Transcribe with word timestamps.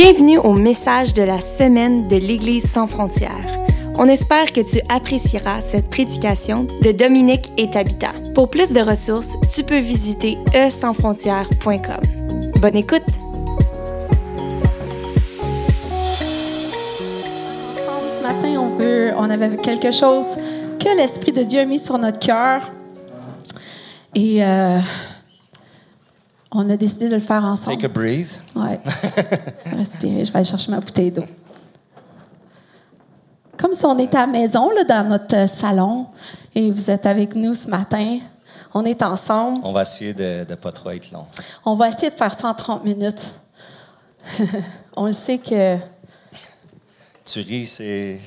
Bienvenue 0.00 0.38
au 0.38 0.54
message 0.54 1.12
de 1.12 1.24
la 1.24 1.40
semaine 1.40 2.06
de 2.06 2.14
l'Église 2.14 2.70
sans 2.70 2.86
frontières. 2.86 3.32
On 3.98 4.06
espère 4.06 4.52
que 4.52 4.60
tu 4.60 4.80
apprécieras 4.88 5.60
cette 5.60 5.90
prédication 5.90 6.68
de 6.84 6.92
Dominique 6.92 7.50
et 7.56 7.68
Tabitha. 7.68 8.12
Pour 8.36 8.48
plus 8.48 8.72
de 8.72 8.80
ressources, 8.80 9.34
tu 9.52 9.64
peux 9.64 9.80
visiter 9.80 10.38
e-sans-frontières.com. 10.54 12.60
Bonne 12.60 12.76
écoute! 12.76 13.02
Ce 18.16 18.22
matin, 18.22 18.54
on, 18.56 18.68
veut, 18.68 19.10
on 19.16 19.28
avait 19.28 19.56
quelque 19.56 19.90
chose 19.90 20.26
que 20.78 20.96
l'Esprit 20.96 21.32
de 21.32 21.42
Dieu 21.42 21.58
a 21.58 21.64
mis 21.64 21.80
sur 21.80 21.98
notre 21.98 22.20
cœur. 22.20 22.70
Et 24.14 24.44
euh, 24.44 24.78
on 26.50 26.68
a 26.70 26.76
décidé 26.76 27.08
de 27.08 27.14
le 27.14 27.20
faire 27.20 27.44
ensemble. 27.44 27.76
Take 27.76 27.86
a 27.86 27.88
breathe. 27.88 28.28
Ouais. 28.54 28.80
Respirer. 29.76 30.24
Je 30.24 30.32
vais 30.32 30.38
aller 30.38 30.44
chercher 30.48 30.70
ma 30.70 30.80
bouteille 30.80 31.10
d'eau. 31.10 31.24
Comme 33.56 33.74
si 33.74 33.84
on 33.84 33.98
était 33.98 34.16
à 34.16 34.20
la 34.20 34.26
maison, 34.28 34.70
là, 34.70 34.84
dans 34.84 35.08
notre 35.08 35.34
euh, 35.36 35.46
salon, 35.46 36.06
et 36.54 36.70
vous 36.70 36.90
êtes 36.90 37.06
avec 37.06 37.34
nous 37.34 37.54
ce 37.54 37.68
matin. 37.68 38.18
On 38.72 38.84
est 38.84 39.02
ensemble. 39.02 39.60
On 39.64 39.72
va 39.72 39.82
essayer 39.82 40.14
de 40.14 40.46
ne 40.48 40.54
pas 40.54 40.70
trop 40.72 40.90
être 40.90 41.10
long. 41.10 41.26
On 41.64 41.74
va 41.74 41.88
essayer 41.88 42.10
de 42.10 42.14
faire 42.14 42.34
ça 42.34 42.48
en 42.48 42.54
30 42.54 42.84
minutes. 42.84 43.32
on 44.96 45.06
le 45.06 45.12
sait 45.12 45.38
que. 45.38 45.76
Tu 47.24 47.40
ris, 47.40 47.66
c'est. 47.66 48.20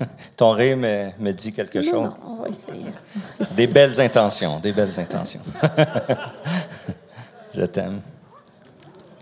Ton 0.36 0.52
rire 0.52 0.76
me, 0.76 1.10
me 1.18 1.32
dit 1.32 1.52
quelque 1.52 1.78
Non, 1.78 1.90
chose. 1.90 2.16
non, 2.24 2.38
on 2.38 2.42
va 2.42 2.48
essayer. 2.48 2.86
Des 3.56 3.66
belles 3.66 4.00
intentions, 4.00 4.60
des 4.60 4.72
belles 4.72 4.98
intentions. 4.98 5.42
Je 7.58 7.64
t'aime. 7.64 8.00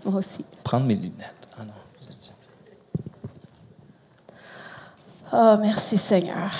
Moi 0.05 0.19
aussi. 0.19 0.45
Prendre 0.63 0.85
mes 0.85 0.93
lunettes. 0.93 1.47
Ah 1.59 1.63
non, 1.65 1.73
Oh, 5.33 5.57
merci 5.59 5.97
Seigneur. 5.97 6.51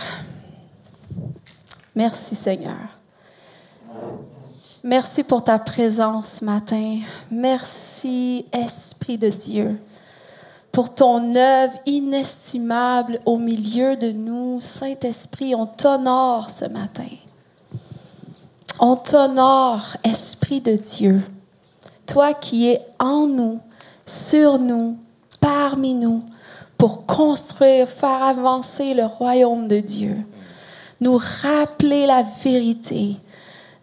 Merci 1.95 2.33
Seigneur. 2.33 2.75
Merci 4.83 5.23
pour 5.23 5.43
ta 5.43 5.59
présence 5.59 6.39
ce 6.39 6.45
matin. 6.45 7.01
Merci 7.29 8.47
Esprit 8.51 9.19
de 9.19 9.29
Dieu 9.29 9.79
pour 10.71 10.95
ton 10.95 11.35
œuvre 11.35 11.73
inestimable 11.85 13.19
au 13.25 13.37
milieu 13.37 13.95
de 13.95 14.11
nous. 14.11 14.61
Saint-Esprit, 14.61 15.53
on 15.53 15.67
t'honore 15.67 16.49
ce 16.49 16.65
matin. 16.65 17.09
On 18.79 18.95
t'honore, 18.95 19.95
Esprit 20.03 20.59
de 20.61 20.75
Dieu. 20.75 21.21
Toi 22.07 22.33
qui 22.33 22.69
es 22.69 22.81
en 22.99 23.27
nous, 23.27 23.59
sur 24.05 24.57
nous, 24.57 24.97
parmi 25.39 25.93
nous, 25.93 26.23
pour 26.77 27.05
construire, 27.05 27.87
faire 27.87 28.23
avancer 28.23 28.93
le 28.93 29.05
royaume 29.05 29.67
de 29.67 29.79
Dieu. 29.79 30.15
Nous 31.01 31.19
rappeler 31.41 32.05
la 32.05 32.23
vérité. 32.43 33.17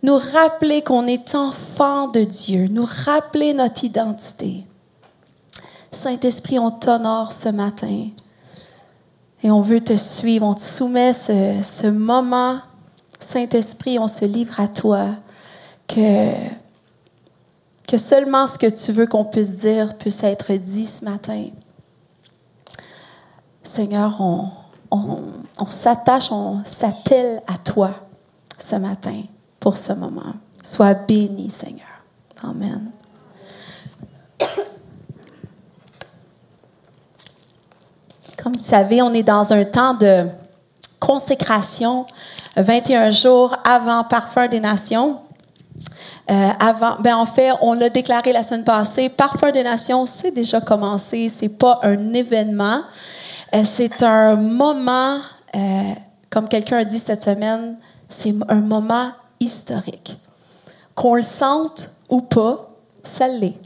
Nous 0.03 0.17
rappeler 0.17 0.83
qu'on 0.83 1.07
est 1.07 1.35
enfant 1.35 2.09
de 2.09 2.21
Dieu. 2.21 2.69
Nous 2.69 2.87
rappeler 3.05 3.55
notre 3.55 3.85
identité. 3.85 4.65
Saint-Esprit, 5.93 6.59
on 6.59 6.71
t'honore 6.71 7.33
ce 7.33 7.49
matin. 7.49 8.09
Et 9.43 9.51
on 9.51 9.61
veut 9.61 9.83
te 9.83 9.97
suivre. 9.97 10.47
On 10.47 10.55
te 10.55 10.61
soumet 10.61 11.13
ce, 11.13 11.61
ce 11.63 11.87
moment. 11.87 12.59
Saint-Esprit, 13.21 13.99
on 13.99 14.09
se 14.09 14.25
livre 14.25 14.59
à 14.59 14.69
toi. 14.69 15.11
Que, 15.87 16.33
que 17.87 17.97
seulement 17.97 18.47
ce 18.47 18.59
que 18.59 18.67
tu 18.67 18.93
veux 18.93 19.07
qu'on 19.07 19.25
puisse 19.25 19.57
dire 19.57 19.97
puisse 19.97 20.23
être 20.23 20.53
dit 20.55 20.87
ce 20.87 21.05
matin. 21.05 21.47
Seigneur, 23.63 24.21
on, 24.21 24.51
on, 24.91 25.69
s'attache, 25.69 26.31
on 26.31 26.63
s'attelle 26.65 27.43
à 27.47 27.59
toi 27.59 27.91
ce 28.59 28.77
matin 28.77 29.23
pour 29.61 29.77
ce 29.77 29.93
moment. 29.93 30.35
Sois 30.63 30.95
béni, 30.95 31.51
Seigneur. 31.51 31.89
Amen. 32.43 32.91
Comme 38.43 38.55
vous 38.55 38.61
savez, 38.61 39.03
on 39.03 39.13
est 39.13 39.23
dans 39.23 39.53
un 39.53 39.65
temps 39.65 39.95
de 39.95 40.27
consécration, 41.01 42.07
21 42.57 43.11
jours 43.11 43.57
avant 43.65 44.05
Parfum 44.05 44.49
des 44.49 44.61
Nations. 44.61 45.24
Euh, 46.31 46.49
avant, 46.59 46.97
ben 47.01 47.17
en 47.17 47.27
fait, 47.27 47.51
on 47.61 47.75
l'a 47.75 47.91
déclaré 47.91 48.33
la 48.33 48.43
semaine 48.43 48.65
passée. 48.65 49.11
Parfum 49.11 49.51
des 49.51 49.63
Nations, 49.63 50.07
c'est 50.07 50.31
déjà 50.31 50.61
commencé. 50.61 51.29
C'est 51.29 51.51
pas 51.51 51.81
un 51.83 52.15
événement. 52.15 52.81
Euh, 53.55 53.63
c'est 53.63 54.03
un 54.03 54.35
moment, 54.35 55.19
euh, 55.55 55.83
comme 56.31 56.49
quelqu'un 56.49 56.79
a 56.79 56.85
dit 56.85 56.99
cette 56.99 57.23
semaine, 57.23 57.77
c'est 58.09 58.35
un 58.49 58.61
moment 58.61 59.11
historique. 59.39 60.17
Qu'on 60.95 61.15
le 61.15 61.23
sente 61.23 61.91
ou 62.09 62.23
pas, 62.23 62.71
ça 63.03 63.29
l'est. 63.29 63.57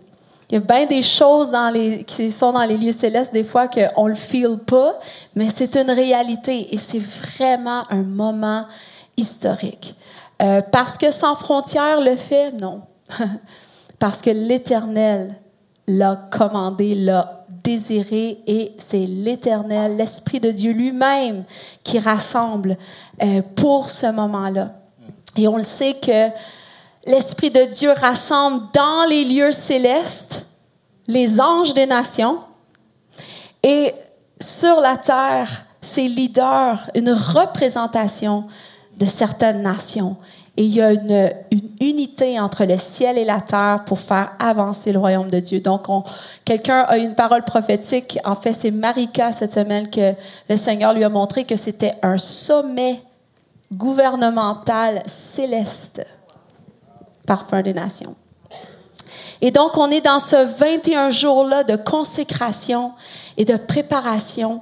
Il 0.51 0.55
y 0.55 0.57
a 0.57 0.61
bien 0.61 0.87
des 0.87 1.03
choses 1.03 1.51
dans 1.51 1.71
les, 1.71 2.05
qui 2.05 2.33
sont 2.33 2.53
dans 2.53 2.65
les 2.65 2.79
lieux 2.79 2.93
célestes, 2.93 3.35
des 3.35 3.45
fois 3.45 3.69
qu'on 3.69 4.05
ne 4.05 4.11
le 4.11 4.17
feel 4.17 4.57
pas, 4.67 4.99
mais 5.37 5.51
c'est 5.51 5.77
une 5.77 5.91
réalité 5.91 6.75
et 6.75 6.79
c'est 6.79 7.03
vraiment 7.03 7.83
un 7.91 8.03
moment 8.03 8.65
historique. 9.17 9.95
Euh, 10.41 10.61
parce 10.73 10.97
que 10.97 11.11
sans 11.11 11.35
frontières 11.35 12.01
le 12.01 12.17
fait, 12.17 12.53
non. 12.53 12.83
parce 13.99 14.23
que 14.23 14.31
l'Éternel 14.31 15.35
l'a 15.87 16.29
commandé, 16.31 16.95
l'a 16.95 17.47
désiré 17.65 18.39
et 18.47 18.73
c'est 18.79 19.07
l'Éternel, 19.07 19.97
l'Esprit 19.97 20.39
de 20.39 20.51
Dieu 20.51 20.73
lui-même 20.73 21.45
qui 21.83 21.99
rassemble 21.99 22.77
euh, 23.23 23.43
pour 23.57 23.89
ce 23.89 24.07
moment-là. 24.07 24.75
Et 25.37 25.49
on 25.49 25.57
le 25.57 25.63
sait 25.63 25.95
que 25.95 26.29
l'Esprit 27.07 27.51
de 27.51 27.65
Dieu 27.65 27.91
rassemble 27.93 28.67
dans 28.73 29.09
les 29.09 29.25
lieux 29.25 29.53
célestes 29.53 30.47
les 31.09 31.41
anges 31.41 31.75
des 31.75 31.87
nations 31.87 32.39
et 33.63 33.93
sur 34.41 34.81
la 34.81 34.97
terre, 34.97 35.65
ses 35.81 36.07
leaders, 36.07 36.91
une 36.95 37.11
représentation 37.11 38.47
de 38.99 39.07
certaines 39.07 39.63
nations. 39.63 40.17
Et 40.57 40.65
il 40.65 40.75
y 40.75 40.83
a 40.83 40.93
une, 40.93 41.31
unité 41.81 42.41
entre 42.41 42.65
le 42.65 42.79
ciel 42.79 43.17
et 43.17 43.25
la 43.25 43.41
terre 43.41 43.85
pour 43.87 44.01
faire 44.01 44.33
avancer 44.41 44.91
le 44.91 44.99
royaume 44.99 45.31
de 45.31 45.39
Dieu. 45.39 45.61
Donc, 45.61 45.89
on- 45.89 46.03
quelqu'un 46.45 46.81
a 46.89 46.99
une 46.99 47.15
parole 47.15 47.45
prophétique. 47.45 48.19
En 48.25 48.35
fait, 48.35 48.55
c'est 48.55 48.73
Marika 48.73 49.31
cette 49.31 49.55
semaine 49.55 49.89
que 49.89 50.15
le 50.49 50.57
Seigneur 50.57 50.93
lui 50.93 51.05
a 51.05 51.09
montré 51.09 51.45
que 51.45 51.55
c'était 51.55 51.95
un 52.03 52.19
sommet 52.19 53.01
gouvernemental 53.73 55.03
céleste, 55.07 56.05
parfum 57.25 57.63
des 57.63 57.75
nations. 57.75 58.17
Et 59.41 59.53
donc, 59.53 59.77
on 59.77 59.91
est 59.91 60.01
dans 60.01 60.19
ce 60.19 60.35
21 60.59 61.11
jours-là 61.11 61.63
de 61.63 61.77
consécration 61.77 62.93
et 63.37 63.45
de 63.45 63.57
préparation. 63.57 64.61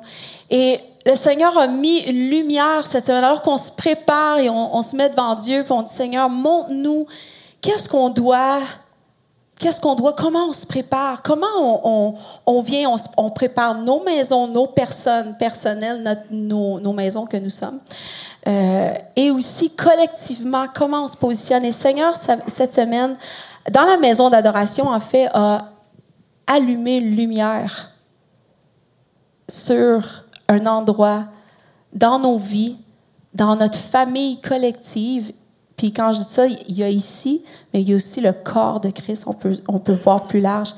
Et 0.50 0.78
le 1.06 1.14
Seigneur 1.14 1.56
a 1.56 1.68
mis 1.68 2.00
une 2.00 2.30
lumière 2.30 2.84
cette 2.84 3.06
semaine, 3.06 3.22
alors 3.22 3.40
qu'on 3.40 3.58
se 3.58 3.70
prépare 3.70 4.38
et 4.38 4.50
on, 4.50 4.82
se 4.82 4.96
met 4.96 5.08
devant 5.08 5.36
Dieu, 5.36 5.62
puis 5.62 5.72
on 5.72 5.82
dit, 5.82 5.92
Seigneur, 5.92 6.28
montre-nous 6.28 7.06
qu'est-ce 7.60 7.88
qu'on 7.88 8.08
doit, 8.08 8.58
qu'est-ce 9.60 9.80
qu'on 9.80 9.94
doit, 9.94 10.14
comment 10.14 10.48
on 10.48 10.52
se 10.52 10.66
prépare, 10.66 11.22
comment 11.22 11.46
on, 11.60 11.80
on- 11.84 12.14
on 12.46 12.60
vient, 12.60 12.92
on, 13.16 13.30
prépare 13.30 13.76
nos 13.76 14.02
maisons, 14.02 14.48
nos 14.48 14.66
personnes 14.66 15.36
personnelles, 15.38 16.24
nos, 16.32 16.80
nos 16.80 16.92
maisons 16.92 17.24
que 17.24 17.36
nous 17.36 17.50
sommes? 17.50 17.78
Euh, 18.48 18.92
et 19.14 19.30
aussi 19.30 19.70
collectivement, 19.70 20.66
comment 20.74 21.04
on 21.04 21.08
se 21.08 21.16
positionne? 21.16 21.64
Et 21.64 21.72
Seigneur, 21.72 22.14
cette 22.48 22.74
semaine, 22.74 23.16
dans 23.70 23.84
la 23.84 23.96
maison 23.96 24.28
d'adoration, 24.28 24.88
en 24.88 25.00
fait, 25.00 25.28
a 25.32 25.70
allumé 26.48 26.96
une 26.96 27.14
lumière 27.14 27.92
sur 29.48 30.25
un 30.48 30.66
endroit 30.66 31.24
dans 31.92 32.18
nos 32.18 32.38
vies, 32.38 32.76
dans 33.34 33.56
notre 33.56 33.78
famille 33.78 34.40
collective. 34.40 35.32
Puis 35.76 35.92
quand 35.92 36.12
je 36.12 36.18
dis 36.20 36.24
ça, 36.24 36.46
il 36.46 36.76
y 36.76 36.82
a 36.82 36.88
ici, 36.88 37.42
mais 37.72 37.82
il 37.82 37.88
y 37.88 37.92
a 37.92 37.96
aussi 37.96 38.20
le 38.20 38.32
corps 38.32 38.80
de 38.80 38.90
Christ, 38.90 39.24
on 39.26 39.34
peut, 39.34 39.58
on 39.68 39.78
peut 39.78 39.94
voir 39.94 40.26
plus 40.26 40.40
large, 40.40 40.74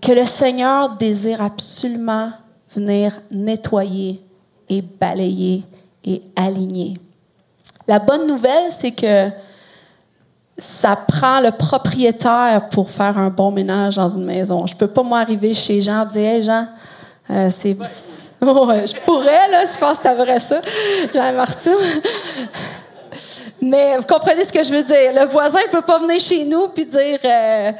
que 0.00 0.12
le 0.12 0.26
Seigneur 0.26 0.96
désire 0.96 1.40
absolument 1.40 2.30
venir 2.70 3.20
nettoyer 3.30 4.20
et 4.68 4.82
balayer 4.82 5.62
et 6.04 6.22
aligner. 6.36 6.98
La 7.86 7.98
bonne 7.98 8.26
nouvelle, 8.26 8.70
c'est 8.70 8.92
que 8.92 9.30
ça 10.58 10.96
prend 10.96 11.40
le 11.40 11.50
propriétaire 11.50 12.68
pour 12.70 12.90
faire 12.90 13.18
un 13.18 13.30
bon 13.30 13.50
ménage 13.50 13.96
dans 13.96 14.08
une 14.08 14.24
maison. 14.24 14.66
Je 14.66 14.76
peux 14.76 14.86
pas, 14.86 15.02
moi, 15.02 15.20
arriver 15.20 15.54
chez 15.54 15.80
Jean 15.80 16.06
et 16.06 16.12
dire 16.12 16.22
Hey, 16.22 16.42
Jean, 16.42 16.68
euh, 17.30 17.50
c'est. 17.50 17.76
Ouais, 18.42 18.86
je 18.88 18.96
pourrais, 18.96 19.48
là, 19.50 19.64
je 19.72 19.78
pense 19.78 19.98
que 19.98 20.02
t'aimerais 20.02 20.40
ça, 20.40 20.60
Jean 21.14 21.32
Martin. 21.32 21.76
Mais 23.60 23.96
vous 23.96 24.06
comprenez 24.06 24.44
ce 24.44 24.52
que 24.52 24.64
je 24.64 24.74
veux 24.74 24.82
dire. 24.82 25.12
Le 25.14 25.26
voisin 25.26 25.60
ne 25.64 25.70
peut 25.70 25.82
pas 25.82 26.00
venir 26.00 26.18
chez 26.18 26.44
nous 26.44 26.66
puis 26.66 26.84
dire 26.84 27.20
euh, 27.24 27.70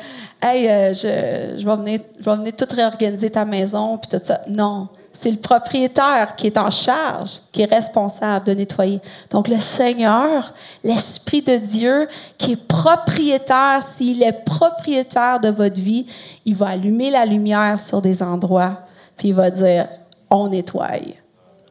Hey, 0.40 0.68
euh, 0.68 0.94
je, 0.94 1.58
je, 1.58 1.64
vais 1.64 1.76
venir, 1.76 2.00
je 2.18 2.24
vais 2.24 2.36
venir 2.36 2.52
tout 2.56 2.66
réorganiser 2.70 3.30
ta 3.30 3.44
maison, 3.44 3.98
puis 3.98 4.16
tout 4.16 4.24
ça. 4.24 4.40
Non. 4.46 4.88
C'est 5.12 5.30
le 5.30 5.36
propriétaire 5.36 6.36
qui 6.36 6.46
est 6.46 6.56
en 6.56 6.70
charge, 6.70 7.40
qui 7.50 7.62
est 7.62 7.72
responsable 7.72 8.46
de 8.46 8.54
nettoyer. 8.54 9.00
Donc, 9.30 9.48
le 9.48 9.58
Seigneur, 9.58 10.54
l'Esprit 10.82 11.42
de 11.42 11.56
Dieu, 11.56 12.08
qui 12.38 12.52
est 12.52 12.66
propriétaire, 12.66 13.82
s'il 13.82 14.22
est 14.22 14.44
propriétaire 14.44 15.38
de 15.40 15.48
votre 15.48 15.76
vie, 15.76 16.06
il 16.44 16.54
va 16.54 16.68
allumer 16.68 17.10
la 17.10 17.26
lumière 17.26 17.78
sur 17.78 18.00
des 18.00 18.22
endroits, 18.22 18.78
puis 19.16 19.28
il 19.28 19.34
va 19.34 19.50
dire, 19.50 19.86
on 20.32 20.48
nettoie, 20.48 20.88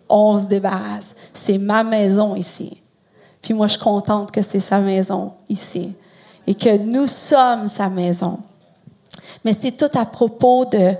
on 0.08 0.40
se 0.40 0.46
débarrasse. 0.46 1.16
C'est 1.34 1.58
ma 1.58 1.84
maison 1.84 2.36
ici. 2.36 2.82
Puis 3.42 3.54
moi, 3.54 3.68
je 3.68 3.74
suis 3.74 3.82
contente 3.82 4.32
que 4.32 4.42
c'est 4.42 4.60
sa 4.60 4.80
maison 4.80 5.34
ici 5.50 5.94
et 6.46 6.54
que 6.54 6.78
nous 6.78 7.08
sommes 7.08 7.68
sa 7.68 7.90
maison. 7.90 8.40
Mais 9.44 9.54
c'est 9.54 9.72
tout 9.72 9.98
à 9.98 10.06
propos 10.06 10.66
de 10.66 10.94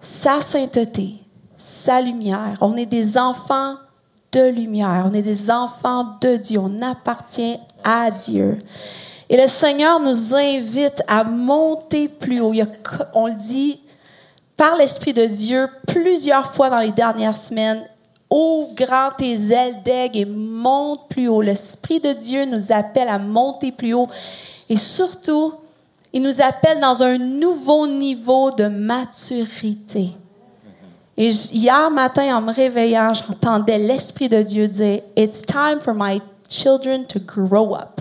sa 0.00 0.40
sainteté, 0.40 1.14
sa 1.56 2.00
lumière. 2.00 2.56
On 2.60 2.76
est 2.76 2.86
des 2.86 3.18
enfants 3.18 3.74
de 4.32 4.48
lumière. 4.48 5.08
On 5.10 5.14
est 5.14 5.22
des 5.22 5.50
enfants 5.50 6.16
de 6.20 6.36
Dieu. 6.36 6.58
On 6.58 6.80
appartient 6.82 7.58
à 7.84 8.10
Dieu. 8.10 8.58
Et 9.28 9.36
le 9.36 9.48
Seigneur 9.48 10.00
nous 10.00 10.34
invite 10.34 11.02
à 11.08 11.24
monter 11.24 12.08
plus 12.08 12.40
haut. 12.40 12.54
on 13.14 13.26
le 13.26 13.34
dit 13.34 13.80
par 14.56 14.76
l'Esprit 14.76 15.12
de 15.12 15.24
Dieu 15.26 15.68
plusieurs 15.86 16.54
fois 16.54 16.70
dans 16.70 16.78
les 16.78 16.92
dernières 16.92 17.36
semaines. 17.36 17.82
Ouvre 18.28 18.74
grand 18.74 19.10
tes 19.16 19.52
ailes 19.52 19.82
d'aigle 19.84 20.18
et 20.18 20.24
monte 20.24 21.08
plus 21.08 21.28
haut. 21.28 21.42
L'Esprit 21.42 22.00
de 22.00 22.12
Dieu 22.12 22.44
nous 22.44 22.72
appelle 22.72 23.08
à 23.08 23.18
monter 23.18 23.70
plus 23.70 23.94
haut. 23.94 24.08
Et 24.68 24.76
surtout, 24.76 25.54
il 26.12 26.22
nous 26.22 26.40
appelle 26.40 26.80
dans 26.80 27.02
un 27.02 27.18
nouveau 27.18 27.86
niveau 27.86 28.50
de 28.50 28.66
maturité. 28.66 30.10
Et 31.16 31.28
hier 31.28 31.90
matin, 31.90 32.36
en 32.36 32.42
me 32.42 32.52
réveillant, 32.52 33.14
j'entendais 33.14 33.78
l'Esprit 33.78 34.28
de 34.28 34.42
Dieu 34.42 34.68
dire, 34.68 35.00
It's 35.16 35.42
time 35.42 35.80
for 35.80 35.94
my 35.94 36.20
children 36.48 37.06
to 37.06 37.20
grow 37.20 37.74
up. 37.74 38.00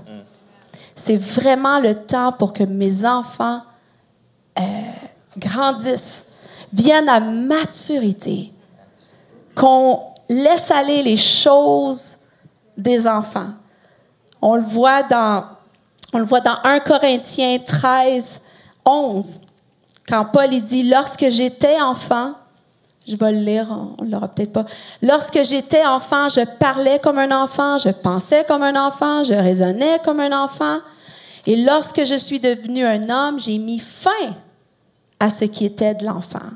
C'est 0.95 1.17
vraiment 1.17 1.79
le 1.79 1.93
temps 1.93 2.31
pour 2.31 2.51
que 2.51 2.63
mes 2.63 3.05
enfants 3.05 3.61
euh, 4.57 4.63
grandissent, 5.37 6.24
viennent 6.75 7.09
à 7.09 7.19
maturité, 7.19 8.51
qu'on 9.55 10.01
laisse 10.29 10.69
aller 10.71 11.03
les 11.03 11.17
choses 11.17 12.17
des 12.77 13.07
enfants. 13.07 13.51
On 14.41 14.55
le 14.55 14.63
voit 14.63 15.03
dans, 15.03 15.45
on 16.13 16.19
le 16.19 16.25
voit 16.25 16.41
dans 16.41 16.57
1 16.63 16.81
Corinthiens 16.81 17.59
13, 17.59 18.41
11, 18.85 19.41
quand 20.07 20.25
Paul 20.25 20.49
dit, 20.49 20.83
lorsque 20.83 21.29
j'étais 21.29 21.79
enfant, 21.81 22.33
je 23.07 23.15
vais 23.15 23.31
le 23.31 23.39
lire, 23.39 23.67
on 23.97 24.03
ne 24.03 24.11
l'aura 24.11 24.27
peut-être 24.27 24.51
pas. 24.51 24.65
Lorsque 25.01 25.43
j'étais 25.43 25.85
enfant, 25.85 26.27
je 26.27 26.41
parlais 26.57 26.99
comme 26.99 27.19
un 27.19 27.31
enfant, 27.31 27.77
je 27.77 27.89
pensais 27.89 28.43
comme 28.47 28.63
un 28.63 28.75
enfant, 28.87 29.23
je 29.23 29.33
raisonnais 29.33 29.99
comme 30.03 30.19
un 30.19 30.43
enfant. 30.43 30.79
Et 31.45 31.55
lorsque 31.55 32.03
je 32.03 32.15
suis 32.15 32.39
devenu 32.39 32.85
un 32.85 33.09
homme, 33.09 33.39
j'ai 33.39 33.59
mis 33.59 33.79
fin 33.79 34.09
à 35.19 35.29
ce 35.29 35.45
qui 35.45 35.65
était 35.65 35.93
de 35.93 36.05
l'enfant. 36.05 36.51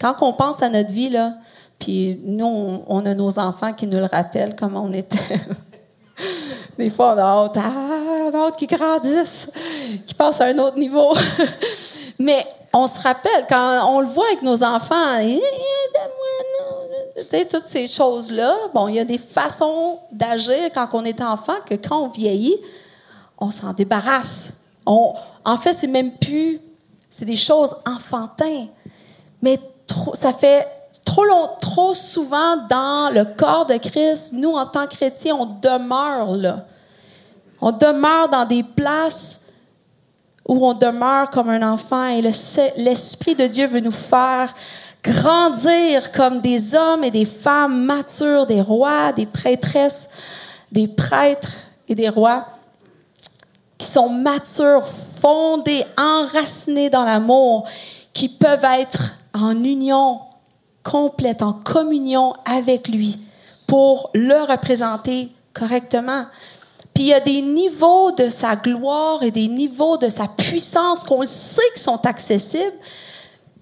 Quand 0.00 0.14
on 0.22 0.32
pense 0.32 0.62
à 0.62 0.68
notre 0.68 0.92
vie, 0.92 1.10
là, 1.10 1.34
puis 1.78 2.20
nous, 2.24 2.82
on, 2.86 3.04
a 3.04 3.14
nos 3.14 3.38
enfants 3.38 3.72
qui 3.72 3.86
nous 3.86 3.98
le 3.98 4.06
rappellent 4.06 4.56
comment 4.58 4.84
on 4.84 4.92
était. 4.92 5.40
Des 6.78 6.90
fois, 6.90 7.14
on 7.14 7.18
a 7.18 7.22
hâte, 7.22 7.58
ah, 7.58 8.66
grandissent, 8.66 9.50
qu'ils 10.06 10.16
passent 10.16 10.40
à 10.40 10.46
un 10.46 10.58
autre 10.58 10.78
niveau. 10.78 11.14
Mais 12.18 12.44
on 12.72 12.86
se 12.86 13.00
rappelle, 13.00 13.46
quand 13.48 13.88
on 13.92 14.00
le 14.00 14.06
voit 14.06 14.26
avec 14.26 14.42
nos 14.42 14.62
enfants, 14.62 15.18
sais, 17.22 17.44
toutes 17.44 17.64
ces 17.64 17.86
choses-là, 17.86 18.56
bon, 18.72 18.88
il 18.88 18.96
y 18.96 18.98
a 18.98 19.04
des 19.04 19.18
façons 19.18 19.98
d'agir 20.12 20.70
quand 20.74 20.88
on 20.92 21.04
est 21.04 21.20
enfant 21.20 21.56
que 21.68 21.74
quand 21.74 22.02
on 22.02 22.08
vieillit, 22.08 22.56
on 23.38 23.50
s'en 23.50 23.72
débarrasse. 23.72 24.60
En 24.86 25.56
fait, 25.60 25.72
c'est 25.72 25.86
même 25.86 26.16
plus, 26.18 26.60
c'est 27.08 27.24
des 27.24 27.36
choses 27.36 27.74
enfantines. 27.86 28.68
Mais 29.44 29.60
ça 30.14 30.32
fait 30.32 30.66
trop 31.04 31.26
long, 31.26 31.50
trop 31.60 31.92
souvent 31.92 32.56
dans 32.66 33.12
le 33.12 33.26
corps 33.26 33.66
de 33.66 33.76
Christ, 33.76 34.32
nous, 34.32 34.52
en 34.52 34.64
tant 34.64 34.86
que 34.86 34.94
chrétiens, 34.94 35.36
on 35.38 35.44
demeure 35.44 36.34
là. 36.34 36.64
On 37.60 37.70
demeure 37.70 38.30
dans 38.30 38.46
des 38.46 38.62
places 38.62 39.42
où 40.48 40.66
on 40.66 40.72
demeure 40.72 41.28
comme 41.28 41.50
un 41.50 41.60
enfant 41.60 42.06
et 42.06 42.22
l'Esprit 42.22 43.34
de 43.34 43.46
Dieu 43.46 43.66
veut 43.66 43.80
nous 43.80 43.90
faire 43.90 44.54
grandir 45.02 46.10
comme 46.10 46.40
des 46.40 46.74
hommes 46.74 47.04
et 47.04 47.10
des 47.10 47.26
femmes 47.26 47.84
matures, 47.84 48.46
des 48.46 48.62
rois, 48.62 49.12
des 49.12 49.26
prêtresses, 49.26 50.08
des 50.72 50.88
prêtres 50.88 51.52
et 51.86 51.94
des 51.94 52.08
rois 52.08 52.46
qui 53.76 53.86
sont 53.86 54.08
matures, 54.08 54.86
fondés, 55.20 55.84
enracinés 55.98 56.88
dans 56.88 57.04
l'amour, 57.04 57.68
qui 58.14 58.30
peuvent 58.30 58.64
être 58.64 59.12
en 59.34 59.62
union 59.62 60.20
complète, 60.82 61.42
en 61.42 61.52
communion 61.52 62.32
avec 62.44 62.88
lui 62.88 63.18
pour 63.66 64.10
le 64.14 64.50
représenter 64.50 65.28
correctement. 65.52 66.26
Puis 66.94 67.04
il 67.04 67.08
y 67.08 67.14
a 67.14 67.20
des 67.20 67.42
niveaux 67.42 68.12
de 68.12 68.28
sa 68.28 68.54
gloire 68.54 69.22
et 69.22 69.32
des 69.32 69.48
niveaux 69.48 69.96
de 69.96 70.08
sa 70.08 70.28
puissance 70.28 71.02
qu'on 71.02 71.26
sait 71.26 71.62
qui 71.74 71.82
sont 71.82 72.06
accessibles. 72.06 72.76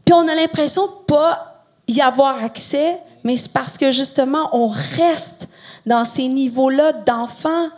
Puis 0.04 0.12
on 0.12 0.28
a 0.28 0.34
l'impression 0.34 0.86
de 0.86 1.04
pas 1.06 1.64
y 1.88 2.00
avoir 2.00 2.42
accès, 2.44 2.98
mais 3.24 3.36
c'est 3.36 3.52
parce 3.52 3.78
que 3.78 3.90
justement 3.90 4.50
on 4.52 4.68
reste 4.68 5.48
dans 5.86 6.04
ces 6.04 6.28
niveaux-là 6.28 6.92
d'enfant, 6.92 7.68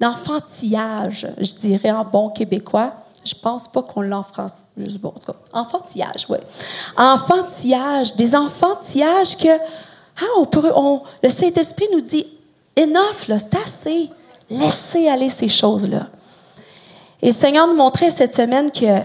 d'enfantillage, 0.00 1.26
je 1.40 1.54
dirais 1.54 1.90
en 1.90 2.04
bon 2.04 2.30
québécois. 2.30 2.92
Je 3.24 3.34
pense 3.34 3.68
pas 3.68 3.82
qu'on 3.82 4.00
l'a 4.00 4.18
en 4.18 4.22
France. 4.22 4.52
Enfantillage, 5.52 6.26
oui. 6.28 6.38
Enfantillage, 6.96 8.14
des 8.16 8.34
enfantillages 8.34 9.36
que, 9.36 9.48
ah, 9.48 11.02
le 11.22 11.28
Saint-Esprit 11.28 11.86
nous 11.92 12.00
dit, 12.00 12.26
enough, 12.78 13.26
c'est 13.26 13.56
assez. 13.56 14.10
Laissez 14.50 15.08
aller 15.08 15.28
ces 15.28 15.48
choses-là. 15.48 16.08
Et 17.20 17.26
le 17.26 17.32
Seigneur 17.32 17.66
nous 17.66 17.74
montrait 17.74 18.10
cette 18.10 18.34
semaine 18.34 18.70
que 18.70 19.02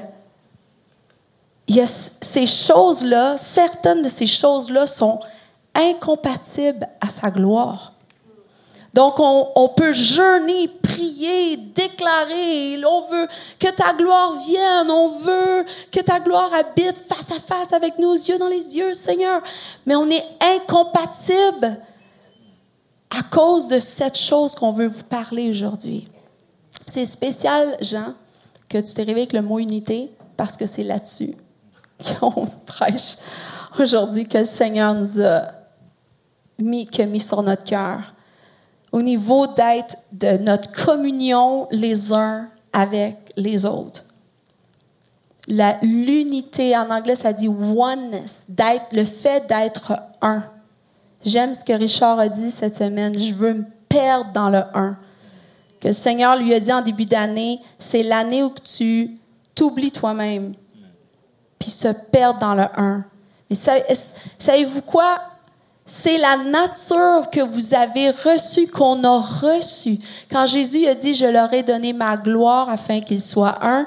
il 1.67 1.87
ces 1.87 2.45
choses-là, 2.45 3.37
certaines 3.37 4.01
de 4.01 4.09
ces 4.09 4.27
choses-là 4.27 4.85
sont 4.85 5.19
incompatibles 5.73 6.87
à 7.01 7.09
sa 7.09 7.31
gloire. 7.31 7.92
Donc, 8.93 9.15
on, 9.17 9.69
peut 9.69 9.91
jeûner, 9.91 10.67
prier, 10.67 11.57
déclarer. 11.57 12.83
On 12.85 13.09
veut 13.09 13.27
que 13.57 13.71
ta 13.71 13.93
gloire 13.93 14.39
vienne. 14.39 14.91
On 14.91 15.17
veut 15.17 15.65
que 15.91 15.99
ta 15.99 16.19
gloire 16.19 16.51
habite 16.53 16.97
face 16.97 17.31
à 17.31 17.39
face 17.39 17.73
avec 17.73 17.97
nos 17.97 18.13
yeux 18.13 18.37
dans 18.37 18.47
les 18.47 18.77
yeux, 18.77 18.93
Seigneur. 18.93 19.41
Mais 19.87 19.95
on 19.95 20.07
est 20.09 20.23
incompatible 20.41 21.79
à 23.09 23.23
cause 23.31 23.67
de 23.67 23.79
cette 23.79 24.17
chose 24.17 24.53
qu'on 24.53 24.71
veut 24.71 24.87
vous 24.87 25.03
parler 25.03 25.49
aujourd'hui. 25.49 26.07
C'est 26.85 27.05
spécial, 27.05 27.77
Jean, 27.81 28.13
que 28.69 28.77
tu 28.77 28.93
t'es 28.93 29.03
réveillé 29.03 29.27
avec 29.27 29.33
le 29.33 29.41
mot 29.41 29.57
unité, 29.57 30.11
parce 30.37 30.55
que 30.55 30.65
c'est 30.67 30.83
là-dessus 30.83 31.35
qu'on 32.19 32.45
prêche 32.65 33.17
aujourd'hui, 33.79 34.27
que 34.27 34.39
le 34.39 34.43
Seigneur 34.43 34.93
nous 34.93 35.21
a 35.21 35.51
mis, 36.59 36.85
que 36.85 37.01
mis 37.03 37.19
sur 37.19 37.41
notre 37.41 37.63
cœur. 37.63 38.13
Au 38.93 39.01
niveau 39.01 39.47
d'être 39.47 39.97
de 40.13 40.37
notre 40.37 40.71
communion 40.71 41.67
les 41.71 42.13
uns 42.13 42.47
avec 42.71 43.17
les 43.35 43.65
autres. 43.65 44.05
L'unité, 45.81 46.77
en 46.77 46.89
anglais, 46.89 47.15
ça 47.15 47.33
dit 47.33 47.49
oneness, 47.49 48.45
d'être, 48.47 48.93
le 48.93 49.03
fait 49.03 49.45
d'être 49.47 49.93
un. 50.21 50.43
J'aime 51.25 51.53
ce 51.53 51.65
que 51.65 51.73
Richard 51.73 52.19
a 52.19 52.29
dit 52.29 52.51
cette 52.51 52.75
semaine. 52.75 53.17
Je 53.17 53.33
veux 53.33 53.53
me 53.53 53.65
perdre 53.89 54.31
dans 54.31 54.49
le 54.49 54.63
1. 54.73 54.97
Que 55.79 55.87
le 55.87 55.93
Seigneur 55.93 56.37
lui 56.37 56.53
a 56.53 56.59
dit 56.59 56.71
en 56.71 56.81
début 56.81 57.05
d'année, 57.05 57.59
c'est 57.79 58.03
l'année 58.03 58.43
où 58.43 58.53
tu 58.63 59.17
t'oublies 59.55 59.91
toi-même, 59.91 60.53
puis 61.59 61.69
se 61.71 61.87
perdre 61.87 62.39
dans 62.39 62.55
le 62.55 62.65
1. 62.75 63.03
Mais 63.49 63.55
savez-vous 64.37 64.81
quoi? 64.81 65.19
C'est 65.85 66.17
la 66.17 66.37
nature 66.37 67.29
que 67.29 67.41
vous 67.41 67.73
avez 67.73 68.09
reçue, 68.11 68.67
qu'on 68.67 69.03
a 69.03 69.19
reçue. 69.19 69.97
Quand 70.31 70.45
Jésus 70.45 70.87
a 70.87 70.95
dit, 70.95 71.13
je 71.13 71.25
leur 71.25 71.53
ai 71.53 71.61
donné 71.61 71.91
ma 71.91 72.15
gloire 72.15 72.69
afin 72.69 73.01
qu'ils 73.01 73.21
soient 73.21 73.57
un, 73.61 73.85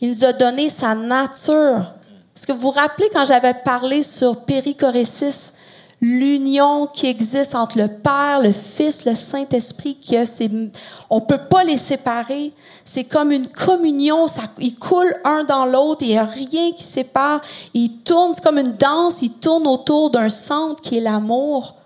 il 0.00 0.10
nous 0.10 0.24
a 0.24 0.32
donné 0.32 0.68
sa 0.68 0.94
nature. 0.94 1.92
Est-ce 2.36 2.46
que 2.46 2.52
vous 2.52 2.60
vous 2.60 2.70
rappelez 2.70 3.08
quand 3.12 3.24
j'avais 3.24 3.54
parlé 3.54 4.02
sur 4.02 4.44
péricorésis, 4.44 5.54
l'union 6.02 6.88
qui 6.88 7.06
existe 7.06 7.54
entre 7.54 7.78
le 7.78 7.86
Père, 7.86 8.40
le 8.42 8.52
Fils, 8.52 9.04
le 9.04 9.14
Saint-Esprit, 9.14 9.96
que 9.96 10.24
c'est, 10.24 10.48
peut 10.48 11.38
pas 11.48 11.62
les 11.62 11.76
séparer. 11.76 12.52
C'est 12.84 13.04
comme 13.04 13.30
une 13.30 13.46
communion, 13.46 14.26
ça, 14.26 14.42
ils 14.58 14.74
coulent 14.74 15.14
un 15.24 15.44
dans 15.44 15.64
l'autre, 15.64 16.02
il 16.02 16.08
n'y 16.08 16.18
a 16.18 16.24
rien 16.24 16.72
qui 16.72 16.82
sépare. 16.82 17.40
Ils 17.72 18.00
tournent, 18.02 18.34
c'est 18.34 18.42
comme 18.42 18.58
une 18.58 18.72
danse, 18.72 19.22
ils 19.22 19.32
tournent 19.32 19.68
autour 19.68 20.10
d'un 20.10 20.28
centre 20.28 20.82
qui 20.82 20.98
est 20.98 21.00
l'amour. 21.00 21.76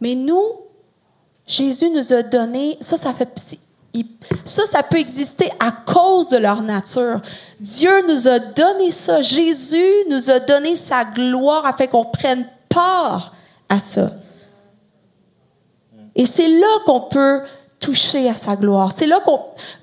Mais 0.00 0.16
nous, 0.16 0.42
Jésus 1.46 1.88
nous 1.90 2.12
a 2.12 2.24
donné, 2.24 2.78
ça, 2.80 2.96
ça 2.96 3.14
fait, 3.14 3.28
ça, 4.44 4.66
ça 4.66 4.82
peut 4.82 4.98
exister 4.98 5.52
à 5.60 5.70
cause 5.70 6.30
de 6.30 6.36
leur 6.36 6.62
nature. 6.62 7.20
Dieu 7.60 7.92
nous 8.08 8.26
a 8.26 8.40
donné 8.40 8.90
ça. 8.90 9.22
Jésus 9.22 10.04
nous 10.08 10.30
a 10.30 10.40
donné 10.40 10.74
sa 10.74 11.04
gloire 11.04 11.64
afin 11.64 11.86
qu'on 11.86 12.06
prenne 12.06 12.44
part 12.70 13.34
à 13.68 13.78
ça. 13.78 14.06
Et 16.16 16.26
c'est 16.26 16.48
là 16.48 16.66
qu'on 16.86 17.02
peut 17.02 17.42
toucher 17.78 18.28
à 18.28 18.36
sa 18.36 18.56
gloire. 18.56 18.92
C'est 18.94 19.06
là 19.06 19.20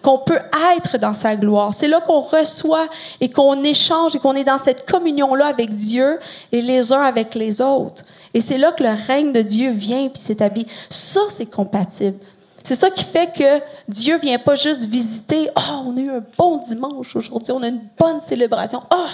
qu'on 0.03 0.20
peut 0.20 0.39
être 0.75 0.98
dans 0.98 1.13
sa 1.13 1.36
gloire. 1.36 1.74
C'est 1.74 1.88
là 1.88 2.00
qu'on 2.00 2.22
reçoit 2.22 2.88
et 3.20 3.29
qu'on 3.29 3.63
échange 3.63 4.15
et 4.15 4.20
qu'on 4.20 4.36
est 4.36 4.44
dans 4.44 4.60
cette 4.60 4.89
communion-là 4.89 5.48
avec 5.48 5.74
Dieu 5.74 6.20
et 6.51 6.62
les 6.62 6.94
uns 6.94 7.01
avec 7.01 7.34
les 7.34 7.60
autres. 7.60 8.03
Et 8.34 8.41
c'est 8.41 8.58
là 8.58 8.72
que 8.72 8.84
le 8.84 8.96
règne 9.08 9.32
de 9.32 9.41
Dieu 9.41 9.72
vient 9.72 10.10
puis 10.10 10.22
s'établit. 10.22 10.67
Ça, 10.89 11.22
c'est 11.29 11.50
compatible. 11.50 12.17
C'est 12.63 12.75
ça 12.75 12.89
qui 12.89 13.03
fait 13.03 13.34
que 13.34 13.63
Dieu 13.88 14.17
vient 14.20 14.38
pas 14.38 14.56
juste 14.56 14.86
visiter. 14.86 15.50
Oh, 15.56 15.86
on 15.88 15.98
a 15.98 16.00
eu 16.01 16.12
un 16.12 16.24
bon 16.38 16.58
dimanche 16.58 17.15
aujourd'hui. 17.15 17.51
On 17.51 17.63
a 17.63 17.70
une 17.70 17.88
bonne 17.98 18.20
célébration. 18.20 18.84
Oh, 18.94 19.08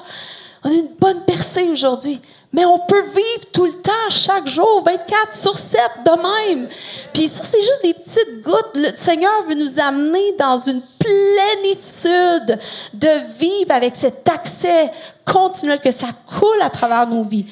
on 0.63 0.70
a 0.70 0.74
une 0.74 0.89
bonne 1.00 1.24
percée 1.24 1.70
aujourd'hui. 1.70 2.20
Mais 2.53 2.65
on 2.65 2.77
peut 2.77 3.01
vivre 3.01 3.51
tout 3.51 3.65
le 3.65 3.74
temps, 3.81 4.10
chaque 4.12 4.48
jour, 4.48 4.83
24 4.86 5.33
sur 5.33 5.57
7 5.57 5.79
de 6.05 6.12
même. 6.12 6.67
Puis 7.12 7.27
ça, 7.27 7.43
c'est 7.43 7.62
juste 7.62 7.81
des 7.83 7.95
petites 7.95 8.43
gouttes. 8.43 8.72
Le 8.75 8.95
Seigneur 8.95 9.43
veut 9.48 9.55
nous 9.55 9.79
amener 9.79 10.33
dans 10.38 10.60
une 10.60 10.81
plénitude 11.00 12.60
de 12.93 13.39
vivre 13.39 13.72
avec 13.72 13.95
cet 13.95 14.29
accès 14.29 14.91
continuel 15.25 15.79
que 15.79 15.89
ça 15.89 16.07
coule 16.27 16.62
à 16.62 16.69
travers 16.69 17.07
nos 17.07 17.24
vies. 17.24 17.48